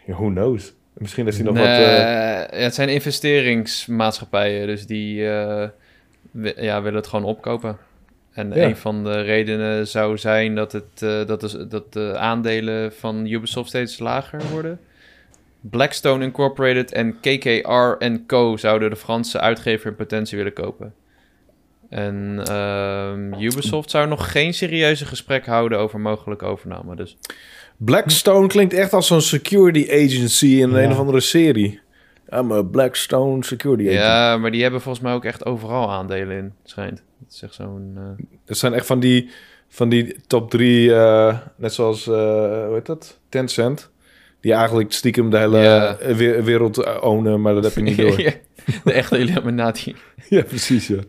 who 0.05 0.29
knows? 0.29 0.73
Misschien 0.93 1.27
is 1.27 1.35
hij 1.35 1.45
nog 1.45 1.53
nee, 1.53 1.63
wat... 1.63 1.87
Uh... 1.87 1.97
Ja, 1.97 2.47
het 2.49 2.75
zijn 2.75 2.89
investeringsmaatschappijen, 2.89 4.67
dus 4.67 4.85
die 4.85 5.21
uh, 5.21 5.63
ja, 6.55 6.81
willen 6.81 6.99
het 6.99 7.07
gewoon 7.07 7.25
opkopen. 7.25 7.77
En 8.31 8.63
een 8.63 8.77
van 8.77 9.03
de 9.03 9.21
redenen 9.21 9.87
zou 9.87 10.17
zijn 10.17 10.55
dat, 10.55 10.71
het, 10.71 11.01
uh, 11.03 11.25
dat, 11.25 11.41
de, 11.41 11.67
dat 11.67 11.93
de 11.93 12.17
aandelen 12.17 12.93
van 12.93 13.25
Ubisoft 13.25 13.69
steeds 13.69 13.99
lager 13.99 14.41
worden. 14.51 14.79
Blackstone 15.61 16.23
Incorporated 16.23 16.91
en 16.91 17.19
KKR 17.19 18.05
Co. 18.27 18.57
zouden 18.57 18.89
de 18.89 18.95
Franse 18.95 19.39
uitgever 19.39 19.89
in 19.89 19.95
potentie 19.95 20.37
willen 20.37 20.53
kopen. 20.53 20.93
En 21.89 22.41
ehm, 22.45 23.41
Ubisoft 23.41 23.89
zou 23.89 24.07
nog 24.07 24.31
geen 24.31 24.53
serieuze 24.53 25.05
gesprek 25.05 25.45
houden 25.45 25.79
over 25.79 25.99
mogelijke 25.99 26.45
overname. 26.45 26.95
Dus. 26.95 27.17
Blackstone 27.77 28.47
klinkt 28.47 28.73
echt 28.73 28.93
als 28.93 29.07
zo'n 29.07 29.21
security 29.21 29.87
agency 29.91 30.45
in 30.45 30.73
een 30.73 30.91
of 30.91 30.97
andere 30.97 31.19
serie. 31.19 31.79
I'm 32.33 32.51
a 32.51 32.61
Blackstone 32.61 33.43
security 33.43 33.83
agent. 33.83 33.99
Ja, 33.99 34.37
maar 34.37 34.51
die 34.51 34.61
hebben 34.61 34.81
volgens 34.81 35.03
mij 35.03 35.13
ook 35.13 35.25
echt 35.25 35.45
overal 35.45 35.91
aandelen 35.91 36.37
in, 36.37 36.53
schijnt. 36.63 37.03
Het 37.25 37.33
is 37.33 37.41
echt 37.41 37.53
zo'n... 37.53 37.93
Uh... 37.97 38.25
Het 38.45 38.57
zijn 38.57 38.73
echt 38.73 38.85
van 38.85 38.99
die, 38.99 39.29
van 39.67 39.89
die 39.89 40.15
top 40.27 40.49
drie, 40.49 40.89
uh, 40.89 41.37
net 41.55 41.73
zoals, 41.73 42.07
uh, 42.07 42.13
hoe 42.65 42.71
heet 42.73 42.85
dat? 42.85 43.19
Tencent. 43.29 43.89
Die 44.41 44.53
eigenlijk 44.53 44.91
stiekem 44.91 45.29
de 45.29 45.37
hele 45.37 45.57
ja. 45.57 45.97
wereld 46.43 47.01
ownen, 47.01 47.41
maar 47.41 47.53
dat 47.53 47.63
heb 47.63 47.73
je 47.73 47.81
niet 47.81 47.97
door. 48.07 48.33
De 48.83 48.93
echte 48.93 49.17
Illuminati. 49.17 49.95
ja, 50.29 50.43
precies, 50.43 50.87
ja. 50.87 50.99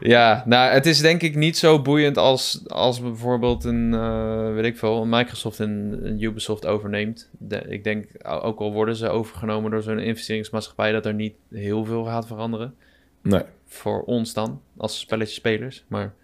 Ja, 0.00 0.42
nou, 0.46 0.72
het 0.72 0.86
is 0.86 1.00
denk 1.00 1.22
ik 1.22 1.34
niet 1.34 1.58
zo 1.58 1.82
boeiend 1.82 2.18
als, 2.18 2.64
als 2.66 3.00
bijvoorbeeld 3.00 3.64
een, 3.64 3.92
uh, 3.92 4.54
weet 4.54 4.64
ik 4.64 4.78
veel, 4.78 5.02
een 5.02 5.08
Microsoft 5.08 5.60
en 5.60 6.00
een 6.02 6.22
Ubisoft 6.22 6.66
overneemt. 6.66 7.30
ik 7.68 7.84
denk, 7.84 8.06
ook 8.22 8.58
al 8.58 8.72
worden 8.72 8.96
ze 8.96 9.08
overgenomen 9.08 9.70
door 9.70 9.82
zo'n 9.82 9.98
investeringsmaatschappij, 9.98 10.92
dat 10.92 11.06
er 11.06 11.14
niet 11.14 11.34
heel 11.50 11.84
veel 11.84 12.04
gaat 12.04 12.26
veranderen. 12.26 12.74
Nee. 13.22 13.42
Voor 13.66 14.02
ons 14.02 14.34
dan, 14.34 14.60
als 14.76 15.00
spelletjespelers, 15.00 15.84
maar... 15.88 16.14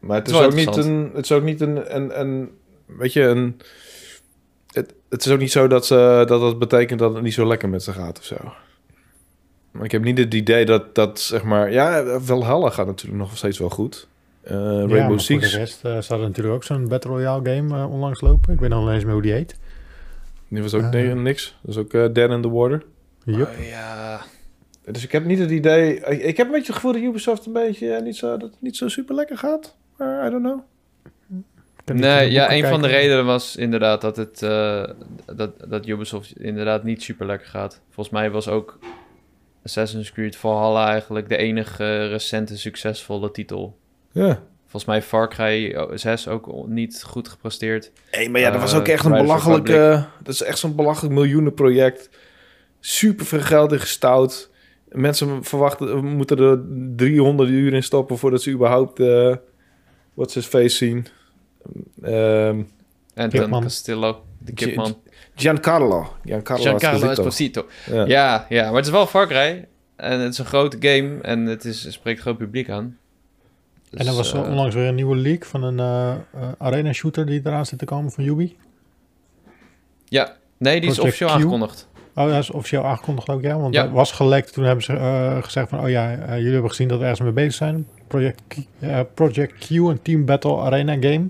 Maar 0.00 0.18
het 0.18 0.28
is, 0.28 0.34
ook 0.34 0.54
niet 0.54 0.76
een, 0.76 1.10
het 1.14 1.24
is 1.24 1.32
ook 1.32 1.42
niet 1.42 1.60
een, 1.60 1.96
een, 1.96 2.20
een 2.20 2.50
weet 2.86 3.12
je, 3.12 3.22
een... 3.22 3.60
Het, 5.08 5.24
is 5.24 5.32
ook 5.32 5.38
niet 5.38 5.52
zo 5.52 5.66
dat, 5.66 5.86
ze, 5.86 6.24
dat 6.26 6.40
dat 6.40 6.58
betekent 6.58 6.98
dat 6.98 7.14
het 7.14 7.22
niet 7.22 7.34
zo 7.34 7.46
lekker 7.46 7.68
met 7.68 7.82
ze 7.82 7.92
gaat 7.92 8.18
of 8.18 8.24
zo. 8.24 8.36
Maar 9.70 9.84
ik 9.84 9.92
heb 9.92 10.02
niet 10.02 10.18
het 10.18 10.34
idee 10.34 10.64
dat, 10.64 10.94
dat 10.94 11.20
zeg 11.20 11.42
maar... 11.42 11.72
Ja, 11.72 12.18
Valhalla 12.20 12.70
gaat 12.70 12.86
natuurlijk 12.86 13.18
nog 13.18 13.36
steeds 13.36 13.58
wel 13.58 13.70
goed. 13.70 14.08
Uh, 14.44 14.52
Rainbow 14.52 15.10
ja, 15.10 15.18
Six. 15.18 15.42
voor 15.42 15.52
de 15.52 15.64
rest 15.64 15.84
uh, 15.84 16.00
staat 16.00 16.20
natuurlijk 16.20 16.54
ook 16.54 16.64
zo'n 16.64 16.88
Battle 16.88 17.10
Royale 17.10 17.50
game 17.50 17.76
uh, 17.76 17.90
onlangs 17.90 18.20
lopen. 18.20 18.52
Ik 18.52 18.60
weet 18.60 18.70
nog 18.70 18.90
eens 18.90 19.04
meer 19.04 19.12
hoe 19.12 19.22
die 19.22 19.32
heet. 19.32 19.58
Die 20.48 20.62
was 20.62 20.74
ook 20.74 20.94
uh, 20.94 21.14
niks. 21.14 21.56
Dat 21.62 21.74
is 21.74 21.80
ook 21.80 21.92
uh, 21.92 22.06
Dead 22.12 22.30
in 22.30 22.42
the 22.42 22.50
Water. 22.50 22.82
Yep. 23.24 23.48
Oh, 23.48 23.68
ja. 23.68 24.20
Dus 24.84 25.04
ik 25.04 25.12
heb 25.12 25.24
niet 25.24 25.38
het 25.38 25.50
idee... 25.50 25.94
Ik, 25.94 26.22
ik 26.22 26.36
heb 26.36 26.46
een 26.46 26.52
beetje 26.52 26.66
het 26.66 26.74
gevoel 26.74 26.92
dat 26.92 27.02
Ubisoft 27.02 27.46
een 27.46 27.52
beetje 27.52 28.00
niet 28.00 28.16
zo, 28.16 28.36
dat 28.36 28.50
het 28.50 28.62
niet 28.62 28.76
zo 28.76 28.88
super 28.88 29.14
lekker 29.14 29.38
gaat. 29.38 29.76
Maar 29.96 30.26
I 30.26 30.30
don't 30.30 30.42
know. 30.42 30.60
Nee, 31.94 32.30
ja, 32.30 32.52
een 32.52 32.64
van 32.64 32.82
de 32.82 32.88
redenen 32.88 33.24
was 33.24 33.56
inderdaad 33.56 34.00
dat, 34.00 34.16
het, 34.16 34.38
dat, 35.36 35.50
dat 35.68 35.86
Ubisoft 35.86 36.40
inderdaad 36.40 36.84
niet 36.84 37.02
super 37.02 37.26
lekker 37.26 37.48
gaat. 37.48 37.80
Volgens 37.90 38.14
mij 38.16 38.30
was 38.30 38.48
ook 38.48 38.78
Assassin's 39.64 40.12
Creed 40.12 40.36
Valhalla 40.36 40.88
eigenlijk 40.88 41.28
de 41.28 41.36
enige 41.36 42.06
recente 42.06 42.58
succesvolle 42.58 43.30
titel. 43.30 43.78
Ja. 44.12 44.42
Volgens 44.62 44.84
mij 44.84 45.02
Far 45.02 45.28
Cry 45.28 45.86
6 45.94 46.28
ook 46.28 46.66
niet 46.66 47.02
goed 47.02 47.28
gepresteerd. 47.28 47.92
Nee, 48.12 48.30
maar 48.30 48.40
ja, 48.40 48.50
dat 48.50 48.60
was 48.60 48.74
ook 48.74 48.88
echt 48.88 49.04
een 49.04 49.12
belachelijke... 49.12 50.04
Dat 50.22 50.34
is 50.34 50.42
echt 50.42 50.58
zo'n 50.58 50.74
belachelijk 50.74 51.14
miljoenenproject. 51.14 52.10
Super 52.80 53.26
veel 53.26 53.40
geld 53.40 53.72
in 53.72 53.80
gestouwd. 53.80 54.50
Mensen 54.88 55.44
verwachten, 55.44 55.94
we 55.94 56.00
moeten 56.00 56.38
er 56.38 56.60
300 56.96 57.48
uur 57.48 57.72
in 57.72 57.82
stoppen 57.82 58.18
voordat 58.18 58.42
ze 58.42 58.50
überhaupt 58.50 59.00
uh, 59.00 59.36
What's 60.14 60.34
His 60.34 60.46
Face 60.46 60.76
zien. 60.76 61.06
Um, 62.04 62.68
Anton 63.14 63.50
Castillo, 63.62 64.24
de 64.38 64.52
kipman. 64.52 64.96
Giancarlo. 65.34 66.12
Giancarlo, 66.24 66.62
Giancarlo 66.62 67.10
Esposito. 67.10 67.66
Ja. 67.90 68.04
ja. 68.06 68.46
ja, 68.48 68.64
maar 68.66 68.74
het 68.76 68.86
is 68.86 68.90
wel 68.92 69.06
Far 69.06 69.26
Cry. 69.26 69.66
En 69.96 70.20
het 70.20 70.32
is 70.32 70.38
een 70.38 70.44
grote 70.44 70.76
game 70.80 71.18
en 71.22 71.44
het, 71.46 71.64
is, 71.64 71.84
het 71.84 71.92
spreekt 71.92 72.20
groot 72.20 72.38
publiek 72.38 72.70
aan. 72.70 72.96
en 73.90 73.98
er 73.98 74.04
Dus, 74.04 74.14
was 74.16 74.32
eh, 74.32 74.42
onlangs 74.42 74.74
weer 74.74 74.86
een 74.86 74.94
nieuwe 74.94 75.16
leak 75.16 75.44
van 75.44 75.62
een 75.62 75.78
eh, 75.78 76.10
eh, 76.10 76.48
arena 76.58 76.92
shooter 76.92 77.26
die 77.26 77.40
eraan 77.44 77.66
zit 77.66 77.78
te 77.78 77.84
komen 77.84 78.10
van 78.10 78.24
Yubi. 78.24 78.56
Ja, 80.04 80.36
nee, 80.58 80.80
die 80.80 80.90
is 80.90 80.98
officieel 80.98 81.28
Q. 81.28 81.32
aangekondigd. 81.32 81.88
Oh, 82.14 82.26
dat 82.26 82.38
is 82.38 82.50
officieel 82.50 82.84
aangekondigd 82.84 83.28
ook, 83.28 83.42
ja. 83.42 83.58
Want 83.58 83.74
Ja. 83.74 83.82
dat 83.82 83.92
was 83.92 84.12
gelekt. 84.12 84.52
Toen 84.52 84.64
hebben 84.64 84.84
ze 84.84 84.92
eh, 84.92 85.42
gezegd 85.42 85.68
van... 85.68 85.80
Oh 85.80 85.88
ja, 85.88 86.10
jullie 86.36 86.52
hebben 86.52 86.70
gezien 86.70 86.88
dat 86.88 86.98
we 86.98 87.02
ergens 87.04 87.20
mee 87.22 87.32
bezig 87.32 87.54
zijn. 87.54 87.86
Project 88.06 88.42
Q, 88.48 88.56
Project 89.14 89.66
Q, 89.66 89.70
een 89.70 90.02
Team 90.02 90.24
Battle 90.24 90.56
Arena 90.56 90.92
game. 91.00 91.28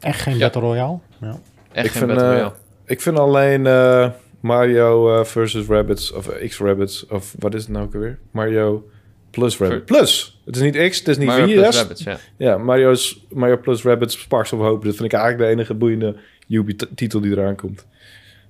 Echt 0.00 0.20
geen 0.20 0.34
Ja. 0.34 0.38
Battle 0.40 0.60
Royale. 0.60 0.98
Ja. 1.20 1.38
Echt 1.72 1.86
Ik 1.86 1.92
geen 1.92 2.00
vind, 2.00 2.06
Battle 2.06 2.26
eh, 2.26 2.32
Royale. 2.32 2.52
Ik 2.84 3.00
vind 3.00 3.18
alleen 3.18 3.66
eh, 3.66 4.08
Mario 4.40 5.18
eh, 5.18 5.24
versus 5.24 5.66
Rabbits 5.66 6.12
of 6.12 6.28
X-Rabbits 6.46 7.06
of 7.06 7.34
wat 7.38 7.54
is 7.54 7.62
het 7.62 7.70
nou 7.70 7.86
ook 7.86 7.94
alweer? 7.94 8.18
Mario 8.30 8.88
plus 9.30 9.58
Rabbit. 9.58 9.84
Plus! 9.84 10.40
Het 10.44 10.56
is 10.56 10.62
niet 10.62 10.88
X, 10.90 10.98
het 10.98 11.08
is 11.08 11.18
niet 11.18 11.26
Mario 11.26 11.46
V, 11.46 11.52
plus 11.52 11.64
yes? 11.64 11.76
Rabbids, 11.76 12.02
ja. 12.02 12.16
Ja, 12.36 12.58
Mario's, 12.58 13.26
Mario 13.28 13.56
plus 13.56 13.82
Rabbits 13.82 14.20
Sparks 14.20 14.52
of 14.52 14.60
Hope. 14.60 14.86
Dat 14.86 14.96
vind 14.96 15.12
ik 15.12 15.18
eigenlijk 15.18 15.48
de 15.48 15.56
enige 15.56 15.74
boeiende 15.74 16.16
Ubi-titel 16.48 17.20
die 17.20 17.30
eraan 17.30 17.56
komt. 17.56 17.86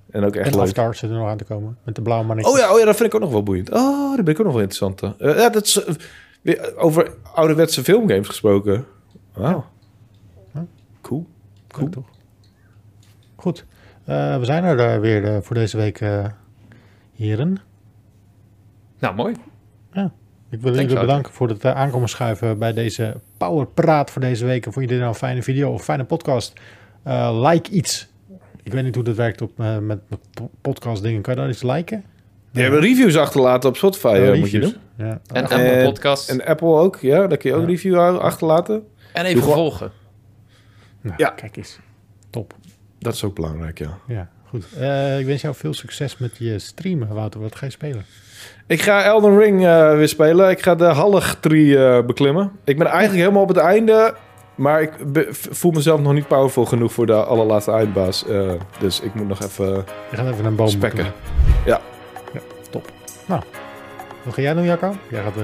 En 0.09 0.23
ook 0.23 0.35
echt 0.35 0.45
En 0.47 0.53
leuk. 0.53 0.61
Aftar 0.61 0.95
zit 0.95 1.09
er 1.09 1.15
nog 1.15 1.27
aan 1.27 1.37
te 1.37 1.43
komen. 1.43 1.77
Met 1.83 1.95
de 1.95 2.01
blauwe 2.01 2.25
mannetje. 2.25 2.51
Oh 2.51 2.57
ja, 2.57 2.73
oh 2.73 2.79
ja, 2.79 2.85
dat 2.85 2.95
vind 2.95 3.07
ik 3.07 3.15
ook 3.15 3.21
nog 3.21 3.31
wel 3.31 3.43
boeiend. 3.43 3.71
Oh, 3.71 4.15
dat 4.15 4.25
ben 4.25 4.33
ik 4.33 4.39
ook 4.39 4.45
nog 4.45 4.53
wel 4.53 4.63
interessant. 4.63 5.01
Eh, 5.01 5.37
ja, 5.37 5.49
dat 5.49 5.65
is 5.65 5.83
weer 6.41 6.77
over 6.77 7.11
ouderwetse 7.33 7.83
filmgames 7.83 8.27
gesproken. 8.27 8.85
Wauw. 9.33 9.65
Ja. 10.53 10.65
Cool. 11.71 11.89
Cool. 11.89 12.03
toch? 12.05 12.13
Goed. 13.35 13.65
Eh, 14.05 14.37
we 14.37 14.45
zijn 14.45 14.63
er 14.63 14.79
eh, 14.79 14.99
weer 14.99 15.23
eh, 15.25 15.37
voor 15.41 15.55
deze 15.55 15.77
week, 15.77 16.01
eh, 16.01 16.25
heren. 17.15 17.57
Nou, 18.99 19.15
mooi. 19.15 19.35
Ik 20.49 20.61
wil 20.61 20.73
jullie 20.75 20.99
bedanken 20.99 21.33
voor 21.33 21.47
het 21.49 21.65
aankomen 21.65 22.09
schuiven 22.09 22.57
bij 22.59 22.73
deze 22.73 23.19
Powerpraat 23.37 24.11
voor 24.11 24.21
deze 24.21 24.45
week. 24.45 24.65
En 24.65 24.73
vond 24.73 24.85
je 24.85 24.91
dit 24.91 24.99
nou 24.99 25.09
een 25.11 25.17
fijne 25.19 25.43
video 25.43 25.71
of 25.73 25.83
fijne 25.83 26.03
podcast? 26.03 26.53
Eh, 27.03 27.39
like 27.49 27.69
iets. 27.71 28.07
Ik 28.63 28.71
weet 28.73 28.83
niet 28.83 28.95
hoe 28.95 29.03
dat 29.03 29.15
werkt 29.15 29.41
op, 29.41 29.57
met, 29.57 29.81
met 29.87 29.99
po- 30.33 30.49
podcast 30.61 31.03
dingen. 31.03 31.21
Kan 31.21 31.33
je 31.33 31.39
daar 31.39 31.49
iets 31.49 31.63
liken? 31.63 32.03
Je 32.51 32.61
hebt 32.61 32.75
reviews 32.75 33.17
achterlaten 33.17 33.69
op 33.69 33.77
Spotify, 33.77 34.07
eh, 34.07 34.13
moet 34.39 34.51
je 34.51 34.59
reviews. 34.59 34.71
doen. 34.97 35.07
Ja. 35.07 35.19
En 35.33 35.35
Eh, 35.35 35.41
Apple 35.51 35.57
En- 35.57 35.85
Podcast. 35.85 36.29
En, 36.29 36.41
En 36.41 36.47
Apple 36.47 36.67
ook, 36.67 36.95
ja. 36.99 37.27
Daar 37.27 37.37
kun 37.37 37.49
je 37.49 37.55
ook 37.55 37.61
Ja. 37.61 37.67
review 37.67 37.97
achterlaten. 38.19 38.83
even 39.13 39.31
doe 39.33 39.41
gewoon- 39.41 39.55
volgen. 39.57 39.91
Nou, 41.01 41.15
ja. 41.17 41.29
Kijk 41.29 41.57
eens. 41.57 41.79
Top. 42.29 42.55
Dat 42.99 43.13
is 43.13 43.23
ook 43.23 43.35
belangrijk, 43.35 43.79
ja. 43.79 43.97
Ja, 44.07 44.29
goed. 44.47 44.65
Eh, 44.77 45.19
ik 45.19 45.25
wens 45.25 45.41
jou 45.41 45.55
veel 45.55 45.73
succes 45.73 46.17
met 46.17 46.37
je 46.37 46.59
streamen, 46.59 47.13
Wouter. 47.13 47.41
Wat 47.41 47.55
ga 47.55 47.65
je 47.65 47.71
spelen? 47.71 48.05
Ik 48.67 48.81
ga 48.81 49.03
Elden 49.03 49.37
Ring 49.37 49.65
eh, 49.65 49.95
weer 49.95 50.07
spelen. 50.07 50.49
Ik 50.49 50.61
ga 50.61 50.75
de 50.75 50.83
Hallig 50.83 51.37
tree 51.39 51.85
eh, 51.85 52.05
beklimmen. 52.05 52.51
Ik 52.63 52.77
ben 52.77 52.87
eigenlijk 52.87 53.19
helemaal 53.19 53.41
op 53.41 53.47
het 53.47 53.57
einde. 53.57 54.15
Maar 54.55 54.81
ik 54.81 54.91
voel 55.31 55.71
mezelf 55.71 56.01
nog 56.01 56.13
niet 56.13 56.27
powerful 56.27 56.65
genoeg 56.65 56.93
voor 56.93 57.05
de 57.05 57.23
allerlaatste 57.23 57.71
eindbaas. 57.71 58.27
Eh, 58.27 58.51
dus 58.79 58.99
ik 59.01 59.13
moet 59.13 59.27
nog 59.27 59.43
even... 59.43 59.65
Je 60.11 60.17
gaat 60.17 60.31
even 60.33 60.45
een 60.45 60.55
boom 60.55 60.67
Spekken. 60.67 61.05
Ja. 61.65 61.81
ja. 62.33 62.39
Top. 62.69 62.91
Nou, 63.25 63.41
wat 64.23 64.33
ga 64.33 64.41
jij 64.41 64.53
doen, 64.53 64.63
Jacco? 64.63 64.95
Jij 65.09 65.23
gaat 65.23 65.35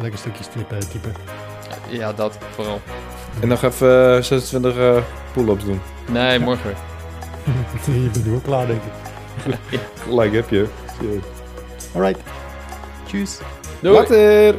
lekker 0.00 0.18
stukjes 0.18 0.46
typen. 0.46 1.47
Ja, 1.88 2.12
dat 2.12 2.38
vooral. 2.50 2.80
En 3.40 3.48
nog 3.48 3.62
even 3.62 4.16
eh, 4.16 4.22
26 4.22 4.76
eh, 4.76 4.96
pull-ups 5.32 5.64
doen. 5.64 5.80
Nee, 6.10 6.38
morgen 6.38 6.64
weer. 6.66 6.76
je 8.02 8.08
bent 8.12 8.26
nu 8.26 8.34
ook 8.34 8.42
klaar, 8.42 8.66
denk 8.66 8.80
ik. 8.82 9.78
Gelijk 10.02 10.32
heb 10.32 10.48
je. 10.48 10.66
Alright. 11.94 12.20
Tjus. 13.06 13.38
Doei. 13.80 13.94
Later! 13.94 14.54